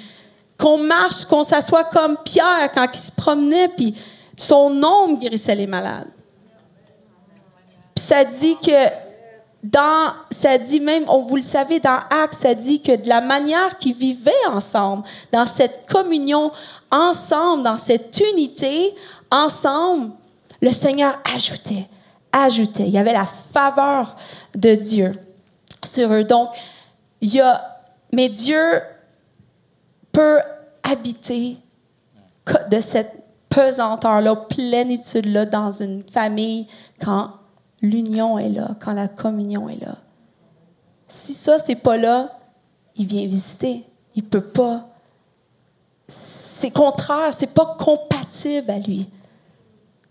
Qu'on 0.60 0.77
marche, 0.77 1.25
qu'on 1.25 1.43
s'assoit 1.43 1.86
comme 1.86 2.17
Pierre 2.24 2.72
quand 2.74 2.88
il 2.93 3.00
se 3.00 3.12
promenait, 3.12 3.70
puis 3.70 3.96
son 4.38 4.84
ombre 4.84 5.20
guérissait 5.20 5.55
les 5.55 5.65
malades. 5.65 6.10
Puis 7.96 8.05
ça 8.05 8.24
dit 8.24 8.55
que 8.63 9.11
dans, 9.63 10.13
ça 10.32 10.58
dit 10.58 10.80
même, 10.80 11.03
on 11.08 11.22
vous 11.22 11.36
le 11.36 11.41
savez, 11.41 11.80
dans 11.80 12.00
Actes, 12.10 12.41
ça 12.41 12.56
dit 12.56 12.82
que 12.82 12.96
de 12.96 13.08
la 13.08 13.22
manière 13.22 13.77
qu'ils 13.77 13.96
vivaient 13.96 14.32
ensemble, 14.48 15.03
dans 15.32 15.46
cette 15.46 15.86
communion 15.88 16.51
ensemble, 16.89 17.63
dans 17.63 17.77
cette 17.77 18.22
unité 18.34 18.94
ensemble, 19.30 20.12
le 20.62 20.72
Seigneur 20.72 21.18
ajoutait, 21.36 21.88
ajoutait. 22.32 22.88
Il 22.88 22.94
y 22.94 22.98
avait 22.98 23.13
la 23.13 23.27
faveur 23.53 24.15
de 24.56 24.75
Dieu 24.75 25.12
sur 25.84 26.12
eux. 26.13 26.24
Donc, 26.24 26.50
il 27.22 27.34
y 27.34 27.39
a, 27.39 27.84
mais 28.12 28.30
Dieu 28.30 28.82
peut 30.12 30.39
habiter 30.84 31.58
de 32.70 32.82
cette 32.82 33.13
pesanteur-là, 33.50 34.36
plénitude-là 34.36 35.46
dans 35.46 35.72
une 35.72 36.03
famille 36.10 36.68
quand 37.03 37.32
l'union 37.82 38.38
est 38.38 38.50
là, 38.50 38.76
quand 38.80 38.94
la 38.94 39.08
communion 39.08 39.70
est 39.70 39.80
là. 39.80 39.98
Si 41.08 41.34
ça, 41.34 41.60
c'est 41.60 41.76
pas 41.76 41.98
là, 41.98 42.40
il 42.96 43.06
vient 43.06 43.26
visiter. 43.26 43.84
Il 44.16 44.24
peut 44.24 44.42
pas. 44.42 44.88
C'est 46.08 46.72
contraire, 46.72 47.34
c'est 47.34 47.54
pas 47.54 47.76
compatible 47.80 48.70
à 48.70 48.80
lui. 48.80 49.08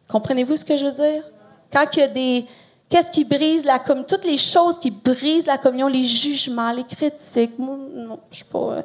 Comprenez-vous 0.08 0.56
ce 0.56 0.64
que 0.64 0.76
je 0.76 0.86
veux 0.86 0.92
dire? 0.92 1.22
Quand 1.72 1.86
il 1.94 2.00
y 2.00 2.02
a 2.02 2.08
des. 2.08 2.46
Qu'est-ce 2.88 3.12
qui 3.12 3.24
brise 3.24 3.64
la 3.64 3.78
communion? 3.78 4.06
Toutes 4.08 4.24
les 4.24 4.38
choses 4.38 4.78
qui 4.80 4.90
brisent 4.90 5.46
la 5.46 5.58
communion, 5.58 5.86
les 5.86 6.02
jugements, 6.02 6.72
les 6.72 6.84
critiques. 6.84 7.56
Non, 7.58 8.18
je 8.30 8.38
sais 8.38 8.44
pas. 8.50 8.82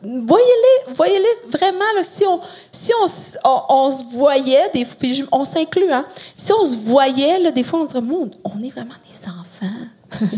Voyez-les, 0.00 0.92
voyez-les 0.94 1.50
vraiment, 1.50 1.84
si, 2.02 2.24
on, 2.24 2.40
si 2.70 2.92
on, 3.02 3.06
on, 3.68 3.90
se 3.90 4.04
voyait, 4.14 4.70
des, 4.72 4.86
on 5.32 5.44
s'inclut, 5.44 5.90
hein, 5.90 6.06
si 6.36 6.52
on 6.52 6.64
se 6.64 6.76
voyait, 6.76 7.40
là, 7.40 7.50
des 7.50 7.64
fois, 7.64 7.80
on 7.80 7.84
dirait, 7.84 8.00
on 8.44 8.62
est 8.62 8.70
vraiment 8.70 8.94
des 9.10 9.28
enfants. 9.28 10.26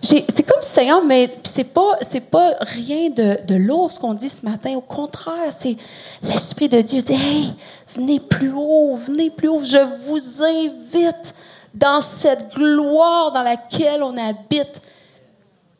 c'est 0.00 0.42
comme 0.44 0.62
Seigneur, 0.62 1.04
mais 1.04 1.28
c'est 1.42 1.72
pas, 1.72 1.96
c'est 2.02 2.30
pas 2.30 2.54
rien 2.60 3.10
de, 3.10 3.38
de 3.44 3.54
lourd 3.56 3.90
ce 3.90 3.98
qu'on 3.98 4.14
dit 4.14 4.28
ce 4.28 4.44
matin. 4.44 4.74
Au 4.76 4.80
contraire, 4.80 5.52
c'est 5.52 5.76
l'Esprit 6.22 6.68
de 6.68 6.80
Dieu 6.80 7.02
dit, 7.02 7.54
venez 7.94 8.20
plus 8.20 8.52
haut, 8.54 8.96
venez 8.96 9.30
plus 9.30 9.48
haut. 9.48 9.64
Je 9.64 9.82
vous 10.06 10.44
invite 10.44 11.34
dans 11.74 12.00
cette 12.00 12.54
gloire 12.54 13.32
dans 13.32 13.42
laquelle 13.42 14.02
on 14.02 14.16
habite. 14.16 14.80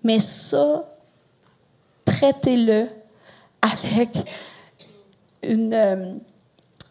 Mais 0.02 0.18
ça, 0.18 0.84
traitez-le 2.06 2.88
avec 3.60 4.08
une, 5.42 5.74
euh, 5.74 6.14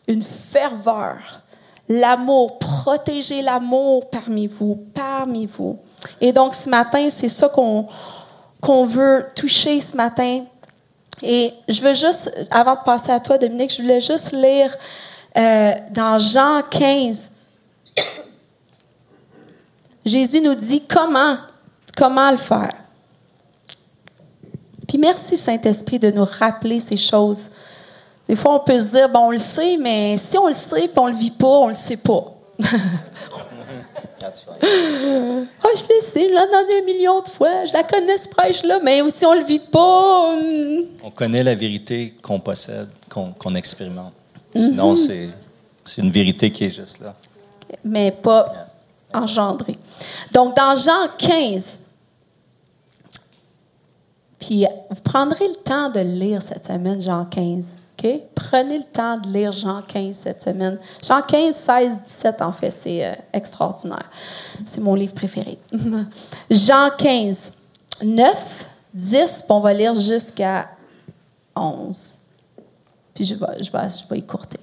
une 0.07 0.22
ferveur. 0.22 1.41
L'amour, 1.89 2.60
protégez 2.60 3.41
l'amour 3.41 4.10
parmi 4.10 4.48
vous, 4.48 4.75
parmi 4.93 5.45
vous. 5.45 5.79
Et 6.22 6.31
donc 6.31 6.53
ce 6.53 6.69
matin, 6.69 7.10
c'est 7.10 7.29
ça 7.29 7.50
qu'on 7.50 8.86
veut 8.86 9.27
toucher 9.36 9.79
ce 9.79 9.95
matin. 9.95 10.45
Et 11.22 11.53
je 11.67 11.81
veux 11.81 11.93
juste, 11.93 12.31
avant 12.51 12.75
de 12.75 12.84
passer 12.84 13.12
à 13.12 13.19
toi, 13.19 13.38
Dominique, 13.38 13.74
je 13.75 13.81
voulais 13.81 14.01
juste 14.01 14.31
lire 14.31 14.75
euh, 15.38 15.72
dans 15.91 16.19
Jean 16.19 16.62
15. 16.69 17.31
Jésus 20.05 20.41
nous 20.41 20.55
dit 20.55 20.86
comment, 20.88 21.38
comment 21.95 22.29
le 22.31 22.38
faire. 22.38 22.74
Puis 24.96 25.02
merci 25.02 25.36
Saint-Esprit 25.36 26.00
de 26.00 26.10
nous 26.10 26.24
rappeler 26.24 26.80
ces 26.80 26.96
choses. 26.96 27.50
Des 28.30 28.38
fois, 28.38 28.56
on 28.56 28.60
peut 28.60 28.80
se 28.80 28.86
dire, 28.86 29.10
bon, 29.10 29.28
on 29.28 29.32
le 29.32 29.38
sait, 29.38 29.75
mais 29.75 30.16
si 30.18 30.38
on 30.38 30.48
le 30.48 30.54
sait 30.54 30.86
et 30.86 30.92
on 30.96 31.08
le 31.08 31.16
vit 31.16 31.32
pas, 31.32 31.48
on 31.48 31.68
le 31.68 31.74
sait 31.74 31.98
pas. 31.98 32.34
oh, 32.62 32.64
je 34.62 35.88
l'ai 35.90 36.02
sais, 36.02 36.14
je 36.16 36.30
l'ai 36.30 36.38
entendu 36.38 36.72
un 36.82 36.86
million 36.86 37.20
de 37.20 37.28
fois, 37.28 37.66
je 37.66 37.74
la 37.74 37.84
connais 37.84 38.18
ce 38.18 38.30
prêche-là, 38.30 38.80
mais 38.82 39.02
si 39.10 39.25
on 39.25 39.34
le 39.34 39.44
vit 39.44 39.60
pas. 39.60 40.34
On 41.04 41.12
connaît 41.14 41.44
la 41.44 41.56
vérité 41.56 42.14
qu'on 42.22 42.40
possède, 42.40 42.88
qu'on 43.10 43.54
expérimente. 43.54 44.14
Sinon, 44.56 44.94
mm-hmm. 44.94 45.30
c'est 45.84 46.02
une 46.02 46.12
vérité 46.12 46.54
qui 46.54 46.64
est 46.64 46.74
juste 46.74 47.02
là. 47.02 47.14
Mais 47.84 48.12
pas 48.12 48.50
engendrée. 49.14 49.78
Donc, 50.32 50.56
dans 50.56 50.74
Jean 50.78 51.10
15, 51.18 51.82
puis 54.46 54.66
vous 54.92 55.02
prendrez 55.02 55.48
le 55.48 55.56
temps 55.56 55.90
de 55.90 56.02
lire 56.02 56.40
cette 56.40 56.66
semaine 56.66 57.02
Jean 57.02 57.25
15. 57.25 57.78
OK? 57.98 58.10
Prenez 58.36 58.78
le 58.78 58.84
temps 58.84 59.18
de 59.18 59.28
lire 59.30 59.52
Jean 59.52 59.82
15 59.82 60.16
cette 60.16 60.44
semaine. 60.44 60.78
Jean 61.04 61.24
15, 61.24 61.56
16, 61.56 61.98
17, 62.06 62.42
en 62.44 62.52
fait, 62.52 62.70
c'est 62.70 63.06
euh, 63.06 63.14
extraordinaire. 63.34 64.08
C'est 64.68 64.82
mon 64.82 64.94
livre 64.94 65.16
préféré. 65.16 65.58
Jean 66.52 66.92
15, 66.96 67.54
9, 68.04 68.68
10, 68.94 69.18
puis 69.18 69.44
on 69.50 69.60
va 69.62 69.74
lire 69.74 69.96
jusqu'à 69.96 70.70
11. 71.56 72.18
Puis 73.16 73.24
je 73.24 73.34
vais, 73.34 73.64
je, 73.64 73.72
vais, 73.72 73.90
je 73.90 74.08
vais 74.08 74.20
écourter. 74.20 74.60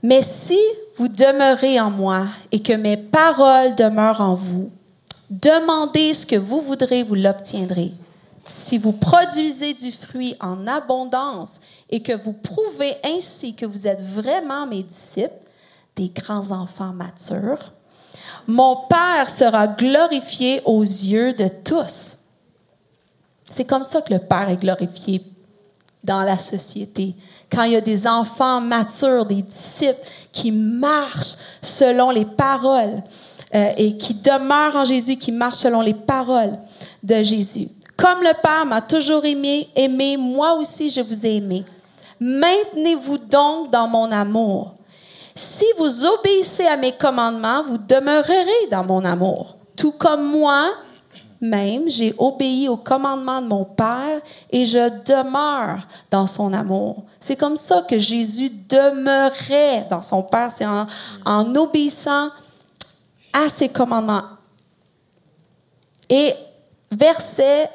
Mais 0.00 0.22
si 0.22 0.60
vous 0.96 1.08
demeurez 1.08 1.80
en 1.80 1.90
moi 1.90 2.26
et 2.52 2.62
que 2.62 2.74
mes 2.74 2.96
paroles 2.96 3.74
demeurent 3.74 4.20
en 4.20 4.34
vous, 4.34 4.70
demandez 5.28 6.14
ce 6.14 6.24
que 6.24 6.36
vous 6.36 6.60
voudrez, 6.60 7.02
vous 7.02 7.16
l'obtiendrez. 7.16 7.94
Si 8.48 8.78
vous 8.78 8.92
produisez 8.92 9.74
du 9.74 9.92
fruit 9.92 10.34
en 10.40 10.66
abondance 10.66 11.60
et 11.90 12.00
que 12.00 12.12
vous 12.12 12.32
prouvez 12.32 12.94
ainsi 13.04 13.54
que 13.54 13.66
vous 13.66 13.86
êtes 13.86 14.00
vraiment 14.00 14.66
mes 14.66 14.82
disciples, 14.82 15.34
des 15.96 16.08
grands 16.08 16.52
enfants 16.52 16.92
matures, 16.92 17.72
mon 18.46 18.76
Père 18.88 19.28
sera 19.28 19.66
glorifié 19.66 20.62
aux 20.64 20.82
yeux 20.82 21.32
de 21.32 21.48
tous. 21.48 22.16
C'est 23.50 23.64
comme 23.64 23.84
ça 23.84 24.00
que 24.00 24.14
le 24.14 24.20
Père 24.20 24.48
est 24.48 24.56
glorifié 24.56 25.22
dans 26.02 26.22
la 26.22 26.38
société. 26.38 27.14
Quand 27.50 27.64
il 27.64 27.72
y 27.72 27.76
a 27.76 27.80
des 27.80 28.06
enfants 28.06 28.60
matures, 28.60 29.26
des 29.26 29.42
disciples 29.42 30.00
qui 30.32 30.52
marchent 30.52 31.36
selon 31.60 32.10
les 32.10 32.24
paroles 32.24 33.02
euh, 33.54 33.72
et 33.76 33.96
qui 33.96 34.14
demeurent 34.14 34.76
en 34.76 34.84
Jésus, 34.84 35.16
qui 35.16 35.32
marchent 35.32 35.58
selon 35.58 35.80
les 35.80 35.94
paroles 35.94 36.58
de 37.02 37.22
Jésus. 37.22 37.68
Comme 37.98 38.22
le 38.22 38.32
Père 38.40 38.64
m'a 38.64 38.80
toujours 38.80 39.24
aimé, 39.24 39.68
aimé, 39.74 40.16
moi 40.16 40.54
aussi 40.54 40.88
je 40.88 41.00
vous 41.00 41.26
ai 41.26 41.36
aimé. 41.36 41.64
Maintenez-vous 42.20 43.18
donc 43.18 43.72
dans 43.72 43.88
mon 43.88 44.10
amour. 44.12 44.74
Si 45.34 45.64
vous 45.76 46.06
obéissez 46.06 46.64
à 46.66 46.76
mes 46.76 46.92
commandements, 46.92 47.64
vous 47.64 47.76
demeurerez 47.76 48.68
dans 48.70 48.84
mon 48.84 49.04
amour, 49.04 49.56
tout 49.76 49.90
comme 49.90 50.24
moi, 50.30 50.68
même 51.40 51.88
j'ai 51.88 52.14
obéi 52.18 52.68
au 52.68 52.76
commandement 52.76 53.42
de 53.42 53.48
mon 53.48 53.64
Père 53.64 54.20
et 54.50 54.64
je 54.64 54.88
demeure 55.04 55.86
dans 56.08 56.26
son 56.26 56.52
amour. 56.52 57.02
C'est 57.18 57.36
comme 57.36 57.56
ça 57.56 57.82
que 57.82 57.98
Jésus 57.98 58.50
demeurait 58.68 59.86
dans 59.90 60.02
son 60.02 60.22
Père, 60.22 60.52
c'est 60.56 60.66
en, 60.66 60.86
en 61.24 61.54
obéissant 61.56 62.30
à 63.32 63.48
ses 63.48 63.68
commandements. 63.68 64.22
Et 66.08 66.32
verset, 66.90 67.68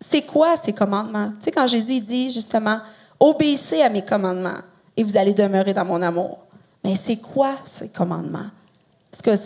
c'est 0.00 0.22
quoi 0.22 0.56
ces 0.56 0.72
commandements? 0.72 1.32
Tu 1.38 1.44
sais, 1.44 1.52
quand 1.52 1.66
Jésus 1.66 2.00
dit 2.00 2.30
justement, 2.30 2.78
obéissez 3.18 3.82
à 3.82 3.90
mes 3.90 4.04
commandements 4.04 4.62
et 4.96 5.04
vous 5.04 5.16
allez 5.16 5.34
demeurer 5.34 5.74
dans 5.74 5.84
mon 5.84 6.00
amour. 6.00 6.38
Mais 6.82 6.94
c'est 6.94 7.16
quoi 7.16 7.56
ces 7.64 7.90
commandements? 7.90 8.50
Parce 9.10 9.22
que 9.22 9.44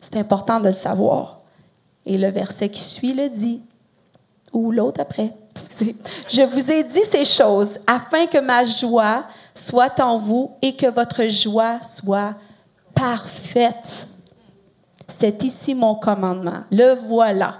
c'est 0.00 0.16
important 0.16 0.58
de 0.58 0.68
le 0.68 0.72
savoir? 0.72 1.40
Et 2.06 2.16
le 2.16 2.30
verset 2.30 2.70
qui 2.70 2.82
suit 2.82 3.12
le 3.12 3.28
dit, 3.28 3.60
ou 4.52 4.72
l'autre 4.72 5.00
après. 5.02 5.34
Je 6.28 6.42
vous 6.42 6.70
ai 6.72 6.82
dit 6.82 7.04
ces 7.04 7.24
choses 7.24 7.78
afin 7.86 8.26
que 8.26 8.38
ma 8.38 8.64
joie 8.64 9.24
soit 9.54 10.00
en 10.00 10.16
vous 10.16 10.52
et 10.62 10.74
que 10.74 10.86
votre 10.86 11.26
joie 11.28 11.82
soit 11.82 12.34
parfaite. 12.94 14.08
C'est 15.08 15.42
ici 15.42 15.74
mon 15.74 15.96
commandement. 15.96 16.62
Le 16.70 16.94
voilà. 17.06 17.56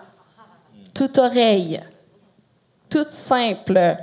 Toute 0.94 1.18
oreille. 1.18 1.80
Toute 2.90 3.12
simple. 3.12 3.97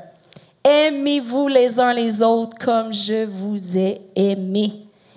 Aimez-vous 0.64 1.50
les 1.50 1.80
uns 1.80 1.94
les 1.94 2.24
autres 2.24 2.58
comme 2.58 2.94
je 2.94 3.26
vous 3.26 3.78
ai 3.78 4.02
aimé. 4.16 4.72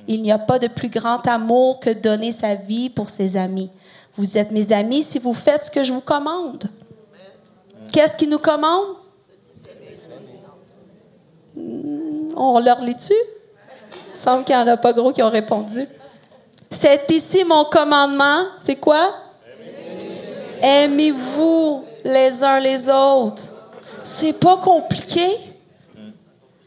Il 0.08 0.22
n'y 0.22 0.32
a 0.32 0.38
pas 0.38 0.58
de 0.58 0.66
plus 0.66 0.88
grand 0.88 1.24
amour 1.28 1.78
que 1.78 1.90
donner 1.90 2.32
sa 2.32 2.56
vie 2.56 2.90
pour 2.90 3.08
ses 3.08 3.36
amis. 3.36 3.70
Vous 4.16 4.36
êtes 4.36 4.50
mes 4.50 4.72
amis 4.72 5.04
si 5.04 5.20
vous 5.20 5.34
faites 5.34 5.64
ce 5.64 5.70
que 5.70 5.84
je 5.84 5.92
vous 5.92 6.00
commande. 6.00 6.64
Qu'est-ce 7.92 8.16
qu'il 8.16 8.28
nous 8.28 8.38
commande? 8.38 8.96
Hmm, 11.54 12.30
on 12.36 12.58
leur 12.58 12.80
lit 12.80 12.96
dessus? 12.96 13.12
Il 14.12 14.18
semble 14.18 14.44
qu'il 14.44 14.56
n'y 14.56 14.62
en 14.62 14.66
a 14.66 14.76
pas 14.76 14.92
gros 14.92 15.12
qui 15.12 15.22
ont 15.22 15.30
répondu. 15.30 15.86
C'est 16.70 17.08
ici 17.10 17.44
mon 17.44 17.64
commandement. 17.64 18.46
C'est 18.58 18.76
quoi? 18.76 19.10
Aimez-vous 20.60 21.84
les 22.04 22.42
uns 22.42 22.60
les 22.60 22.88
autres. 22.88 23.59
C'est 24.04 24.32
pas 24.32 24.56
compliqué. 24.58 25.26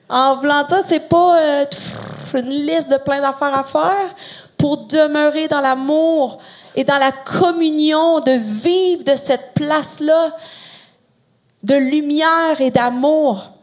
En 0.09 0.35
voulant 0.37 0.63
dire, 0.63 0.83
c'est 0.85 1.07
pas 1.07 1.39
euh, 1.39 1.65
une 2.33 2.49
liste 2.49 2.91
de 2.91 2.97
plein 2.97 3.21
d'affaires 3.21 3.57
à 3.57 3.63
faire 3.63 4.15
pour 4.57 4.85
demeurer 4.85 5.47
dans 5.47 5.61
l'amour 5.61 6.39
et 6.75 6.83
dans 6.83 6.97
la 6.97 7.11
communion, 7.11 8.19
de 8.19 8.31
vivre 8.31 9.03
de 9.03 9.15
cette 9.15 9.53
place-là 9.53 10.35
de 11.63 11.75
lumière 11.75 12.59
et 12.59 12.69
d'amour. 12.69 13.53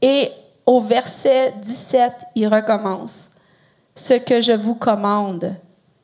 Et 0.00 0.30
au 0.64 0.80
verset 0.80 1.52
17, 1.60 2.12
il 2.36 2.48
recommence. 2.48 3.30
Ce 3.94 4.14
que 4.14 4.40
je 4.40 4.52
vous 4.52 4.76
commande, 4.76 5.56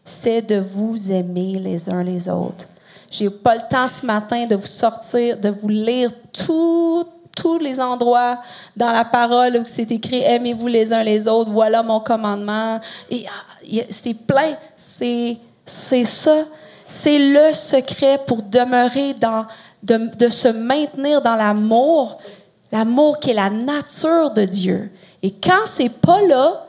c'est 0.04 0.42
de 0.42 0.56
vous 0.56 1.12
aimer 1.12 1.60
les 1.60 1.88
uns 1.88 2.02
les 2.02 2.28
autres. 2.28 2.66
J'ai 3.14 3.30
pas 3.30 3.54
le 3.54 3.60
temps 3.70 3.86
ce 3.86 4.04
matin 4.04 4.44
de 4.44 4.56
vous 4.56 4.66
sortir, 4.66 5.38
de 5.38 5.48
vous 5.48 5.68
lire 5.68 6.10
tous 6.32 7.58
les 7.60 7.80
endroits 7.80 8.38
dans 8.76 8.90
la 8.90 9.04
parole 9.04 9.58
où 9.58 9.62
c'est 9.66 9.92
écrit 9.92 10.22
aimez-vous 10.22 10.66
les 10.66 10.92
uns 10.92 11.04
les 11.04 11.28
autres, 11.28 11.52
voilà 11.52 11.84
mon 11.84 12.00
commandement. 12.00 12.80
Et 13.10 13.24
ah, 13.28 13.82
c'est 13.88 14.14
plein, 14.14 14.56
c'est 14.76 15.38
ça, 15.64 16.44
c'est 16.88 17.20
le 17.20 17.52
secret 17.52 18.18
pour 18.26 18.42
demeurer 18.42 19.14
dans 19.14 19.46
de, 19.84 20.10
de 20.18 20.28
se 20.28 20.48
maintenir 20.48 21.22
dans 21.22 21.36
l'amour, 21.36 22.18
l'amour 22.72 23.20
qui 23.20 23.30
est 23.30 23.34
la 23.34 23.50
nature 23.50 24.32
de 24.32 24.44
Dieu. 24.44 24.90
Et 25.22 25.30
quand 25.30 25.66
c'est 25.66 26.00
pas 26.00 26.20
là, 26.22 26.66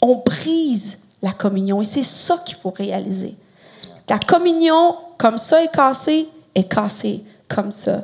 on 0.00 0.22
brise 0.24 1.00
la 1.20 1.32
communion. 1.32 1.82
Et 1.82 1.84
c'est 1.84 2.04
ça 2.04 2.38
qu'il 2.46 2.58
faut 2.58 2.70
réaliser. 2.70 3.34
La 4.08 4.20
communion, 4.20 4.94
comme 5.22 5.38
ça, 5.38 5.62
est 5.62 5.72
cassée, 5.72 6.28
est 6.52 6.68
cassée 6.68 7.22
comme 7.46 7.70
ça. 7.70 8.02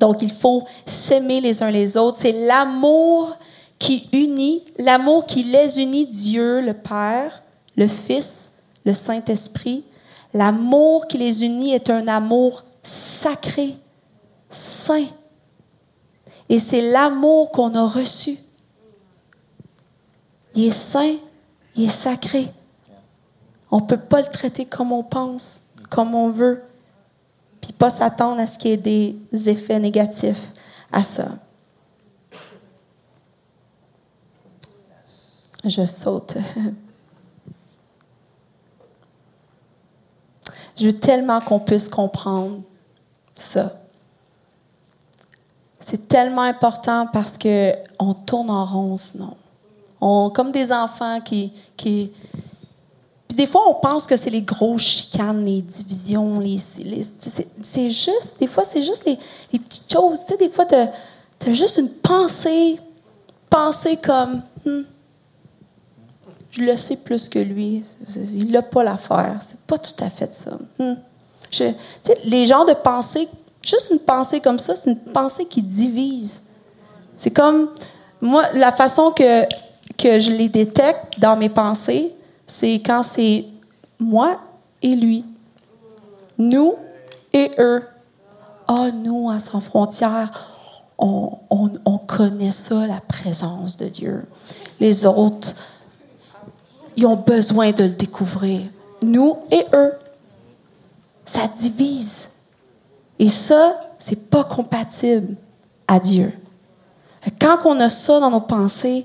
Donc, 0.00 0.20
il 0.20 0.32
faut 0.32 0.64
s'aimer 0.84 1.40
les 1.40 1.62
uns 1.62 1.70
les 1.70 1.96
autres. 1.96 2.18
C'est 2.20 2.32
l'amour 2.44 3.36
qui 3.78 4.08
unit, 4.12 4.64
l'amour 4.80 5.24
qui 5.26 5.44
les 5.44 5.80
unit, 5.80 6.06
Dieu, 6.06 6.60
le 6.60 6.74
Père, 6.74 7.44
le 7.76 7.86
Fils, 7.86 8.54
le 8.84 8.94
Saint-Esprit. 8.94 9.84
L'amour 10.34 11.06
qui 11.06 11.18
les 11.18 11.44
unit 11.44 11.72
est 11.72 11.88
un 11.88 12.08
amour 12.08 12.64
sacré, 12.82 13.76
saint. 14.50 15.06
Et 16.48 16.58
c'est 16.58 16.82
l'amour 16.82 17.52
qu'on 17.52 17.72
a 17.74 17.86
reçu. 17.86 18.38
Il 20.56 20.64
est 20.64 20.72
saint, 20.72 21.14
il 21.76 21.84
est 21.84 21.88
sacré. 21.88 22.48
On 23.70 23.76
ne 23.76 23.86
peut 23.86 23.96
pas 23.96 24.20
le 24.20 24.30
traiter 24.32 24.64
comme 24.64 24.90
on 24.90 25.04
pense, 25.04 25.67
comme 25.88 26.14
on 26.14 26.30
veut, 26.30 26.62
puis 27.60 27.72
pas 27.72 27.90
s'attendre 27.90 28.40
à 28.40 28.46
ce 28.46 28.58
qu'il 28.58 28.70
y 28.70 28.74
ait 28.74 28.76
des 29.32 29.48
effets 29.48 29.78
négatifs 29.78 30.52
à 30.92 31.02
ça. 31.02 31.28
Je 35.64 35.84
saute. 35.86 36.36
Je 40.76 40.86
veux 40.86 40.98
tellement 40.98 41.40
qu'on 41.40 41.58
puisse 41.58 41.88
comprendre 41.88 42.62
ça. 43.34 43.72
C'est 45.80 46.06
tellement 46.06 46.42
important 46.42 47.08
parce 47.12 47.36
que 47.36 47.72
on 47.98 48.14
tourne 48.14 48.50
en 48.50 48.64
rond 48.64 48.96
sinon. 48.96 49.36
On, 50.00 50.30
comme 50.30 50.52
des 50.52 50.70
enfants 50.70 51.20
qui, 51.20 51.52
qui 51.76 52.12
des 53.34 53.46
fois, 53.46 53.68
on 53.68 53.74
pense 53.74 54.06
que 54.06 54.16
c'est 54.16 54.30
les 54.30 54.42
gros 54.42 54.78
chicanes, 54.78 55.44
les 55.44 55.62
divisions, 55.62 56.40
les, 56.40 56.58
c'est 57.62 57.90
juste, 57.90 58.40
des 58.40 58.46
fois, 58.46 58.64
c'est 58.64 58.82
juste 58.82 59.04
les, 59.04 59.18
petites 59.58 59.92
choses. 59.92 60.20
Tu 60.20 60.32
sais, 60.32 60.36
des 60.38 60.48
fois, 60.48 60.64
tu 60.64 60.74
as, 60.74 61.52
juste 61.52 61.76
une 61.76 61.90
pensée, 61.90 62.80
pensée 63.50 63.96
comme, 63.96 64.42
hmm, 64.64 64.82
je 66.50 66.62
le 66.62 66.76
sais 66.76 66.96
plus 66.96 67.28
que 67.28 67.38
lui. 67.38 67.84
Il 68.34 68.50
n'a 68.50 68.62
pas 68.62 68.82
l'affaire. 68.82 69.36
C'est 69.40 69.60
pas 69.60 69.78
tout 69.78 70.02
à 70.02 70.08
fait 70.08 70.34
ça. 70.34 70.58
Hmm. 70.78 70.94
les 72.24 72.46
genres 72.46 72.66
de 72.66 72.72
pensées, 72.72 73.28
juste 73.62 73.90
une 73.92 74.00
pensée 74.00 74.40
comme 74.40 74.58
ça, 74.58 74.74
c'est 74.74 74.90
une 74.90 74.98
pensée 74.98 75.44
qui 75.44 75.60
divise. 75.60 76.44
C'est 77.16 77.30
comme, 77.30 77.68
moi, 78.22 78.44
la 78.54 78.72
façon 78.72 79.10
que, 79.10 79.42
que 79.98 80.18
je 80.18 80.30
les 80.30 80.48
détecte 80.48 81.20
dans 81.20 81.36
mes 81.36 81.50
pensées, 81.50 82.14
c'est 82.48 82.82
quand 82.84 83.04
c'est 83.04 83.44
moi 84.00 84.40
et 84.82 84.96
lui. 84.96 85.24
Nous 86.38 86.74
et 87.32 87.52
eux. 87.58 87.84
Ah, 88.66 88.90
nous, 88.92 89.30
à 89.30 89.38
Sans 89.38 89.60
Frontières, 89.60 90.30
on, 90.98 91.38
on, 91.50 91.70
on 91.84 91.98
connaît 91.98 92.50
ça, 92.50 92.86
la 92.86 93.00
présence 93.00 93.76
de 93.76 93.86
Dieu. 93.86 94.24
Les 94.80 95.06
autres, 95.06 95.54
ils 96.96 97.06
ont 97.06 97.16
besoin 97.16 97.70
de 97.70 97.84
le 97.84 97.90
découvrir. 97.90 98.62
Nous 99.02 99.36
et 99.50 99.64
eux. 99.74 99.92
Ça 101.24 101.46
divise. 101.46 102.32
Et 103.18 103.28
ça, 103.28 103.80
c'est 103.98 104.30
pas 104.30 104.44
compatible 104.44 105.36
à 105.86 106.00
Dieu. 106.00 106.32
Quand 107.40 107.58
on 107.64 107.78
a 107.80 107.88
ça 107.88 108.20
dans 108.20 108.30
nos 108.30 108.40
pensées, 108.40 109.04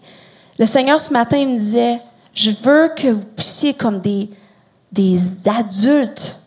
le 0.57 0.65
Seigneur 0.65 1.01
ce 1.01 1.11
matin 1.11 1.37
il 1.37 1.49
me 1.49 1.57
disait, 1.57 1.99
je 2.33 2.51
veux 2.51 2.89
que 2.95 3.07
vous 3.07 3.25
puissiez 3.25 3.73
comme 3.73 4.01
des, 4.01 4.29
des 4.91 5.47
adultes 5.47 6.39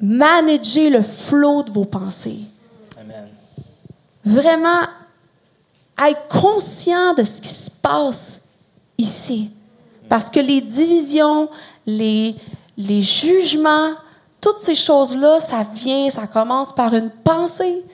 manager 0.00 0.90
le 0.90 1.02
flot 1.02 1.62
de 1.64 1.70
vos 1.70 1.84
pensées. 1.84 2.40
Amen. 3.00 3.28
Vraiment 4.24 4.82
être 6.06 6.28
conscient 6.28 7.14
de 7.14 7.22
ce 7.22 7.40
qui 7.40 7.48
se 7.48 7.70
passe 7.70 8.48
ici. 8.96 9.50
Parce 10.08 10.30
que 10.30 10.40
les 10.40 10.60
divisions, 10.60 11.50
les, 11.84 12.34
les 12.76 13.02
jugements, 13.02 13.94
toutes 14.40 14.60
ces 14.60 14.74
choses-là, 14.74 15.40
ça 15.40 15.66
vient, 15.74 16.08
ça 16.08 16.26
commence 16.26 16.74
par 16.74 16.94
une 16.94 17.10
pensée. 17.10 17.84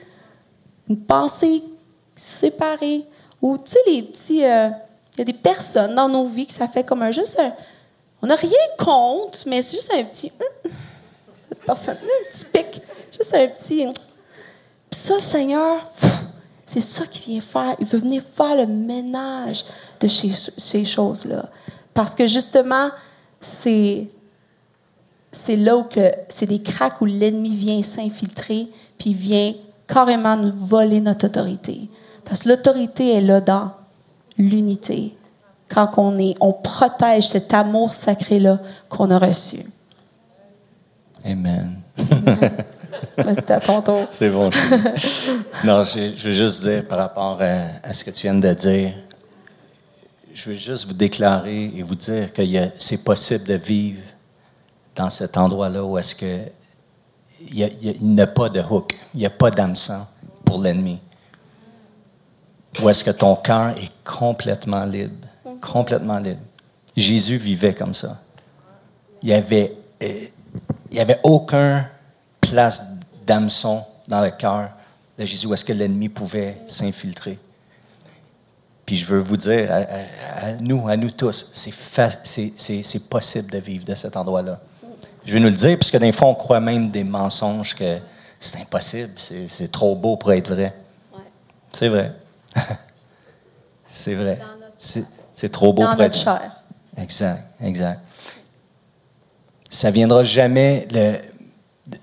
Une 0.87 0.99
pensée 0.99 1.63
séparée. 2.15 3.03
Ou, 3.41 3.57
tu 3.57 3.71
sais, 3.71 3.79
les 3.87 4.03
petits. 4.03 4.45
Euh, 4.45 4.69
il 5.15 5.19
y 5.19 5.21
a 5.21 5.25
des 5.25 5.33
personnes 5.33 5.95
dans 5.95 6.09
nos 6.09 6.27
vies 6.27 6.45
que 6.45 6.53
ça 6.53 6.67
fait 6.67 6.83
comme 6.83 7.01
un 7.01 7.11
juste. 7.11 7.39
on 8.21 8.27
n'a 8.27 8.35
rien 8.35 8.51
contre, 8.77 9.39
mais 9.45 9.61
c'est 9.61 9.77
juste 9.77 9.93
un 9.93 10.03
petit. 10.03 10.31
Personne, 11.65 11.97
un 11.97 12.31
petit 12.31 12.45
pic. 12.45 12.81
Juste 13.11 13.33
un 13.33 13.47
petit. 13.47 13.87
Puis 14.89 14.99
ça, 14.99 15.19
Seigneur, 15.19 15.89
c'est 16.65 16.81
ça 16.81 17.05
qu'il 17.05 17.33
vient 17.33 17.41
faire. 17.41 17.75
Il 17.79 17.85
veut 17.85 17.99
venir 17.99 18.21
faire 18.23 18.55
le 18.55 18.65
ménage 18.65 19.65
de 19.99 20.07
ces 20.07 20.85
choses-là. 20.85 21.49
Parce 21.93 22.13
que 22.13 22.27
justement, 22.27 22.89
c'est 23.39 24.07
c'est 25.31 25.57
là 25.57 25.75
où 25.75 25.83
que 25.83 26.11
c'est 26.29 26.45
des 26.45 26.61
cracks 26.61 27.01
où 27.01 27.05
l'ennemi 27.05 27.55
vient 27.55 27.81
s'infiltrer, 27.81 28.67
puis 28.97 29.13
vient 29.13 29.53
carrément 29.85 30.37
nous 30.37 30.53
voler 30.53 31.01
notre 31.01 31.27
autorité. 31.27 31.89
Parce 32.23 32.43
que 32.43 32.49
l'autorité 32.49 33.15
est 33.15 33.21
là 33.21 33.41
dans 33.41 33.71
l'unité. 34.37 35.15
Quand 35.69 35.91
on 35.97 36.17
est, 36.17 36.35
on 36.39 36.53
protège 36.53 37.27
cet 37.27 37.53
amour 37.53 37.93
sacré-là 37.93 38.59
qu'on 38.89 39.09
a 39.09 39.17
reçu. 39.17 39.57
Amen. 41.23 41.81
C'est 43.17 43.51
à 43.51 43.59
ton 43.59 43.81
tour. 43.81 44.07
C'est 44.11 44.29
bon. 44.29 44.49
non, 45.63 45.83
je, 45.83 46.13
je, 46.15 46.27
veux 46.27 46.33
juste 46.33 46.61
dire 46.67 46.87
par 46.87 46.99
rapport 46.99 47.37
à, 47.41 47.87
à, 47.87 47.93
ce 47.93 48.03
que 48.03 48.11
tu 48.11 48.23
viens 48.23 48.35
de 48.35 48.53
dire, 48.53 48.93
je 50.33 50.49
veux 50.49 50.55
juste 50.55 50.85
vous 50.85 50.93
déclarer 50.93 51.71
et 51.75 51.81
vous 51.81 51.95
dire 51.95 52.31
que 52.31 52.41
c'est 52.77 53.03
possible 53.03 53.45
de 53.45 53.55
vivre 53.55 54.01
dans 54.95 55.09
cet 55.09 55.37
endroit-là 55.37 55.83
où 55.83 55.97
est-ce 55.97 56.15
que 56.15 56.39
il 57.51 57.69
n'y 58.01 58.21
a, 58.21 58.23
a, 58.23 58.27
pas 58.27 58.49
de 58.49 58.61
hook, 58.61 58.95
il 59.13 59.19
n'y 59.19 59.25
a 59.25 59.29
pas 59.29 59.51
d'hameçon 59.51 60.05
pour 60.43 60.61
l'ennemi. 60.61 60.99
Où 62.81 62.89
est-ce 62.89 63.03
que 63.03 63.11
ton 63.11 63.35
cœur 63.35 63.69
est 63.77 63.91
complètement 64.03 64.85
libre, 64.85 65.27
complètement 65.61 66.19
libre. 66.19 66.41
Jésus 66.95 67.37
vivait 67.37 67.73
comme 67.73 67.93
ça. 67.93 68.19
Il 69.21 69.29
n'y 69.29 69.33
avait, 69.33 69.73
euh, 70.03 70.25
il 70.91 70.97
y 70.97 70.99
avait 70.99 71.19
aucun 71.23 71.87
place 72.41 72.99
d'hameçon 73.25 73.83
dans 74.07 74.21
le 74.21 74.31
cœur 74.31 74.69
de 75.17 75.25
Jésus 75.25 75.47
où 75.47 75.53
est-ce 75.53 75.65
que 75.65 75.73
l'ennemi 75.73 76.09
pouvait 76.09 76.57
s'infiltrer. 76.67 77.39
Puis 78.85 78.97
je 78.97 79.05
veux 79.05 79.19
vous 79.19 79.37
dire, 79.37 79.71
à, 79.71 80.51
nous, 80.61 80.87
à 80.87 80.95
nous 80.95 81.09
tous, 81.09 81.49
c'est 81.53 83.09
possible 83.09 83.51
de 83.51 83.57
vivre 83.57 83.83
de 83.83 83.95
cet 83.95 84.15
endroit-là. 84.15 84.59
Je 85.25 85.33
vais 85.33 85.39
nous 85.39 85.49
le 85.49 85.55
dire, 85.55 85.77
puisque 85.79 85.97
des 85.97 86.11
fois, 86.11 86.27
on 86.27 86.35
croit 86.35 86.59
même 86.59 86.89
des 86.89 87.03
mensonges 87.03 87.73
que 87.73 87.97
c'est 88.39 88.59
impossible, 88.59 89.13
c'est 89.17 89.71
trop 89.71 89.95
beau 89.95 90.17
pour 90.17 90.31
être 90.33 90.53
vrai. 90.53 90.75
Ouais. 91.11 91.23
C'est 91.73 91.89
vrai. 91.89 92.13
c'est 93.89 94.15
vrai. 94.15 94.39
C'est 94.77 95.51
trop 95.51 95.73
beau 95.73 95.85
pour 95.85 96.01
être. 96.01 96.27
Exact, 96.97 97.43
exact. 97.61 97.99
Ça 99.69 99.91
viendra 99.91 100.23
jamais. 100.23 100.87
Le, 100.91 101.17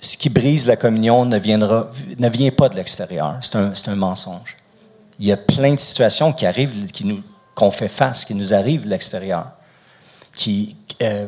ce 0.00 0.16
qui 0.16 0.28
brise 0.28 0.66
la 0.66 0.76
communion 0.76 1.24
ne, 1.24 1.38
viendra, 1.38 1.90
ne 2.18 2.28
vient 2.28 2.50
pas 2.50 2.68
de 2.68 2.76
l'extérieur. 2.76 3.38
C'est 3.40 3.56
un, 3.56 3.72
un, 3.86 3.94
mensonge. 3.94 4.56
Il 5.18 5.26
y 5.26 5.32
a 5.32 5.36
plein 5.36 5.74
de 5.74 5.80
situations 5.80 6.32
qui 6.32 6.46
arrivent, 6.46 6.90
qui 6.92 7.04
nous, 7.04 7.22
qu'on 7.54 7.70
fait 7.70 7.88
face, 7.88 8.24
qui 8.24 8.34
nous 8.34 8.54
arrivent 8.54 8.84
de 8.84 8.90
l'extérieur. 8.90 9.52
Qui, 10.34 10.76
euh, 11.02 11.26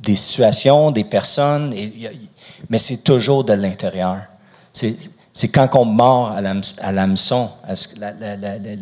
des 0.00 0.16
situations, 0.16 0.90
des 0.90 1.04
personnes, 1.04 1.74
mais 2.68 2.78
c'est 2.78 2.98
toujours 2.98 3.44
de 3.44 3.52
l'intérieur. 3.52 4.22
C'est 4.72 4.96
quand 5.46 5.68
on 5.74 5.84
mord 5.84 6.32
à 6.32 6.40
l'hameçon, 6.40 7.50
à 7.64 7.74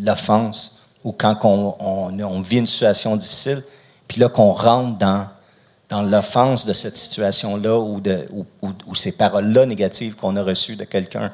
l'offense, 0.01 0.81
ou 1.05 1.13
quand 1.13 1.45
on, 1.45 2.41
vit 2.41 2.59
une 2.59 2.67
situation 2.67 3.17
difficile, 3.17 3.63
puis 4.09 4.21
là 4.21 4.29
qu'on 4.29 4.53
rentre 4.53 4.99
dans, 4.99 6.03
l'offense 6.03 6.65
de 6.65 6.73
cette 6.73 6.97
situation-là 6.97 7.79
ou, 7.79 8.95
ces 8.95 9.17
paroles-là 9.17 9.67
négatives 9.67 10.17
qu'on 10.17 10.37
a 10.37 10.43
reçues 10.43 10.77
de 10.77 10.85
quelqu'un. 10.85 11.33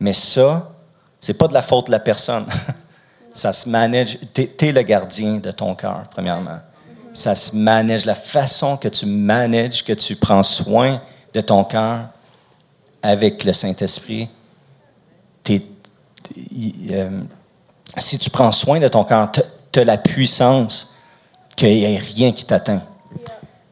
Mais 0.00 0.12
ça, 0.12 0.72
c'est 1.20 1.36
pas 1.36 1.48
de 1.48 1.54
la 1.54 1.62
faute 1.62 1.86
de 1.86 1.92
la 1.92 2.00
personne. 2.00 2.46
ça 3.32 3.52
se 3.52 3.68
manage. 3.68 4.18
Tu 4.32 4.48
es, 4.58 4.72
le 4.72 4.82
gardien 4.82 5.36
de 5.36 5.50
ton 5.50 5.74
cœur, 5.74 6.06
premièrement 6.10 6.58
ça 7.12 7.34
se 7.34 7.54
manage, 7.54 8.06
la 8.06 8.14
façon 8.14 8.76
que 8.76 8.88
tu 8.88 9.06
manages, 9.06 9.84
que 9.84 9.92
tu 9.92 10.16
prends 10.16 10.42
soin 10.42 11.00
de 11.34 11.40
ton 11.40 11.64
cœur 11.64 12.08
avec 13.02 13.44
le 13.44 13.52
Saint-Esprit. 13.52 14.28
Euh, 15.50 17.20
si 17.98 18.18
tu 18.18 18.30
prends 18.30 18.52
soin 18.52 18.80
de 18.80 18.88
ton 18.88 19.04
cœur, 19.04 19.30
tu 19.72 19.80
as 19.80 19.84
la 19.84 19.98
puissance 19.98 20.94
qu'il 21.56 21.68
n'y 21.68 21.84
ait 21.84 21.98
rien 21.98 22.32
qui 22.32 22.44
t'atteint. 22.44 22.82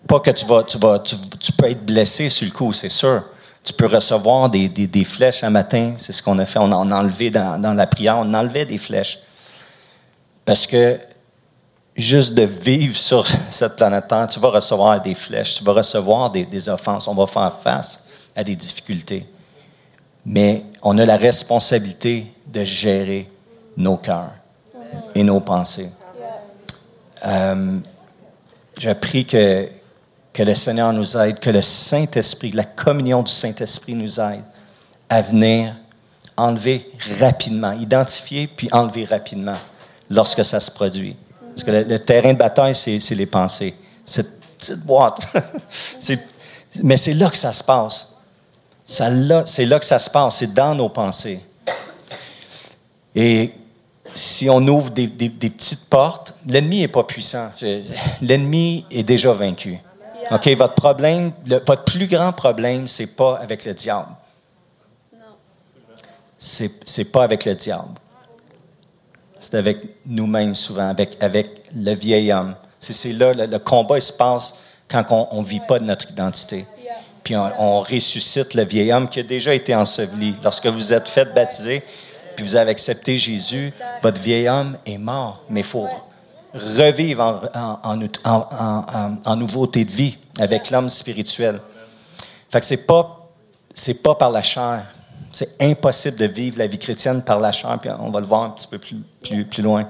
Pas 0.06 0.20
que 0.20 0.30
tu 0.30 0.44
vas, 0.44 0.64
tu 0.64 0.78
vas, 0.78 0.98
tu, 0.98 1.16
peux 1.52 1.70
être 1.70 1.86
blessé 1.86 2.28
sur 2.28 2.46
le 2.46 2.52
coup, 2.52 2.72
c'est 2.72 2.88
sûr. 2.88 3.22
Tu 3.62 3.72
peux 3.72 3.86
recevoir 3.86 4.50
des, 4.50 4.68
des, 4.68 5.04
flèches 5.04 5.44
un 5.44 5.50
matin, 5.50 5.94
c'est 5.96 6.12
ce 6.12 6.22
qu'on 6.22 6.38
a 6.38 6.46
fait. 6.46 6.58
On 6.58 6.72
a, 6.72 6.76
enlevé 6.76 7.30
dans, 7.30 7.60
dans, 7.60 7.74
la 7.74 7.86
prière, 7.86 8.18
on 8.18 8.34
enlevait 8.34 8.66
des 8.66 8.78
flèches. 8.78 9.18
Parce 10.44 10.66
que 10.66 10.98
juste 11.96 12.34
de 12.34 12.42
vivre 12.42 12.96
sur 12.96 13.26
cette 13.50 13.76
planète 13.76 14.08
Terre, 14.08 14.26
tu 14.26 14.40
vas 14.40 14.48
recevoir 14.48 15.00
des 15.00 15.14
flèches, 15.14 15.56
tu 15.56 15.64
vas 15.64 15.72
recevoir 15.72 16.30
des, 16.30 16.68
offenses, 16.68 17.06
on 17.06 17.14
va 17.14 17.26
faire 17.26 17.56
face 17.62 18.08
à 18.36 18.44
des 18.44 18.56
difficultés. 18.56 19.26
Mais 20.26 20.64
on 20.82 20.98
a 20.98 21.04
la 21.04 21.16
responsabilité 21.16 22.26
de 22.46 22.64
gérer 22.64 23.30
nos 23.76 23.96
cœurs 23.96 24.32
et 25.14 25.22
nos 25.22 25.40
pensées. 25.40 25.90
Euh, 27.26 27.78
je 28.78 28.90
prie 28.90 29.26
que, 29.26 29.68
que 30.32 30.42
le 30.42 30.54
Seigneur 30.54 30.92
nous 30.92 31.16
aide, 31.16 31.38
que 31.38 31.50
le 31.50 31.62
Saint-Esprit, 31.62 32.52
la 32.52 32.64
communion 32.64 33.22
du 33.22 33.32
Saint-Esprit 33.32 33.94
nous 33.94 34.20
aide 34.20 34.42
à 35.08 35.22
venir 35.22 35.74
enlever 36.36 36.90
rapidement, 37.20 37.72
identifier 37.72 38.46
puis 38.46 38.68
enlever 38.72 39.04
rapidement 39.04 39.56
lorsque 40.08 40.44
ça 40.44 40.60
se 40.60 40.70
produit. 40.70 41.16
Parce 41.54 41.64
que 41.64 41.70
le, 41.70 41.98
terrain 41.98 42.32
de 42.32 42.38
bataille, 42.38 42.74
c'est 42.74 43.14
les 43.14 43.26
pensées. 43.26 43.74
Cette 44.06 44.40
petite 44.56 44.84
boîte. 44.86 45.20
mais 46.82 46.96
c'est 46.96 47.14
là 47.14 47.28
que 47.28 47.36
ça 47.36 47.52
se 47.52 47.62
passe. 47.62 48.09
C'est 48.90 49.66
là 49.66 49.78
que 49.78 49.84
ça 49.84 49.98
se 49.98 50.10
passe. 50.10 50.36
C'est 50.36 50.54
dans 50.54 50.74
nos 50.74 50.88
pensées. 50.88 51.40
Et 53.14 53.52
si 54.14 54.50
on 54.50 54.66
ouvre 54.66 54.90
des, 54.90 55.08
petites 55.08 55.88
portes, 55.88 56.34
l'ennemi 56.46 56.80
n'est 56.80 56.88
pas 56.88 57.04
puissant. 57.04 57.50
L'ennemi 58.20 58.84
est 58.90 59.02
déjà 59.02 59.32
vaincu. 59.32 59.78
OK, 60.30 60.48
votre 60.56 60.74
problème, 60.74 61.32
votre 61.46 61.84
plus 61.84 62.06
grand 62.06 62.32
problème, 62.32 62.86
c'est 62.86 63.16
pas 63.16 63.36
avec 63.36 63.64
le 63.64 63.74
diable. 63.74 64.08
C'est 66.38 67.12
pas 67.12 67.24
avec 67.24 67.44
le 67.44 67.54
diable 67.54 67.90
c'est 69.40 69.56
avec 69.56 69.78
nous-mêmes 70.06 70.54
souvent, 70.54 70.88
avec, 70.88 71.16
avec 71.20 71.62
le 71.74 71.94
vieil 71.94 72.32
homme. 72.32 72.54
C'est 72.78 73.12
là, 73.12 73.32
le, 73.32 73.58
combat 73.58 73.98
il 73.98 74.02
se 74.02 74.12
passe 74.12 74.58
quand 74.88 75.04
on 75.32 75.40
ne 75.40 75.46
vit 75.46 75.62
pas 75.66 75.78
de 75.78 75.84
notre 75.84 76.10
identité. 76.10 76.66
Puis 77.24 77.36
on, 77.36 77.80
ressuscite 77.80 78.54
le 78.54 78.64
vieil 78.64 78.92
homme 78.92 79.08
qui 79.08 79.20
a 79.20 79.22
déjà 79.22 79.54
été 79.54 79.74
enseveli. 79.74 80.34
Lorsque 80.42 80.66
vous 80.66 80.92
êtes 80.92 81.08
fait 81.08 81.32
baptiser, 81.34 81.82
puis 82.36 82.44
vous 82.44 82.56
avez 82.56 82.70
accepté 82.70 83.18
Jésus, 83.18 83.72
votre 84.02 84.20
vieil 84.20 84.48
homme 84.48 84.76
est 84.86 84.98
mort. 84.98 85.42
Mais 85.50 85.60
il 85.60 85.66
faut 85.66 85.88
revivre 86.54 87.50
en, 87.54 89.36
nouveauté 89.36 89.84
de 89.84 89.90
vie 89.90 90.16
avec 90.38 90.70
l'homme 90.70 90.88
spirituel. 90.88 91.60
Fait 92.50 92.60
que 92.60 92.66
c'est 92.66 92.86
pas, 92.86 93.28
c'est 93.74 94.02
pas 94.02 94.14
par 94.14 94.30
la 94.30 94.42
chair, 94.42 94.82
c'est 95.32 95.62
impossible 95.62 96.16
de 96.16 96.26
vivre 96.26 96.58
la 96.58 96.66
vie 96.66 96.78
chrétienne 96.78 97.22
par 97.22 97.38
la 97.38 97.52
chair, 97.52 97.78
puis 97.80 97.90
on 98.00 98.10
va 98.10 98.20
le 98.20 98.26
voir 98.26 98.42
un 98.42 98.50
petit 98.50 98.66
peu 98.66 98.78
plus, 98.78 98.96
plus, 99.22 99.44
plus 99.44 99.62
loin. 99.62 99.88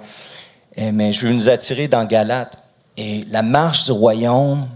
Et, 0.77 0.93
mais 0.93 1.13
je 1.13 1.27
veux 1.27 1.33
nous 1.33 1.49
attirer 1.49 1.89
dans 1.89 2.05
Galate. 2.05 2.59
Et 2.97 3.25
la 3.31 3.43
marche 3.43 3.85
du 3.85 3.93
royaume 3.93 4.69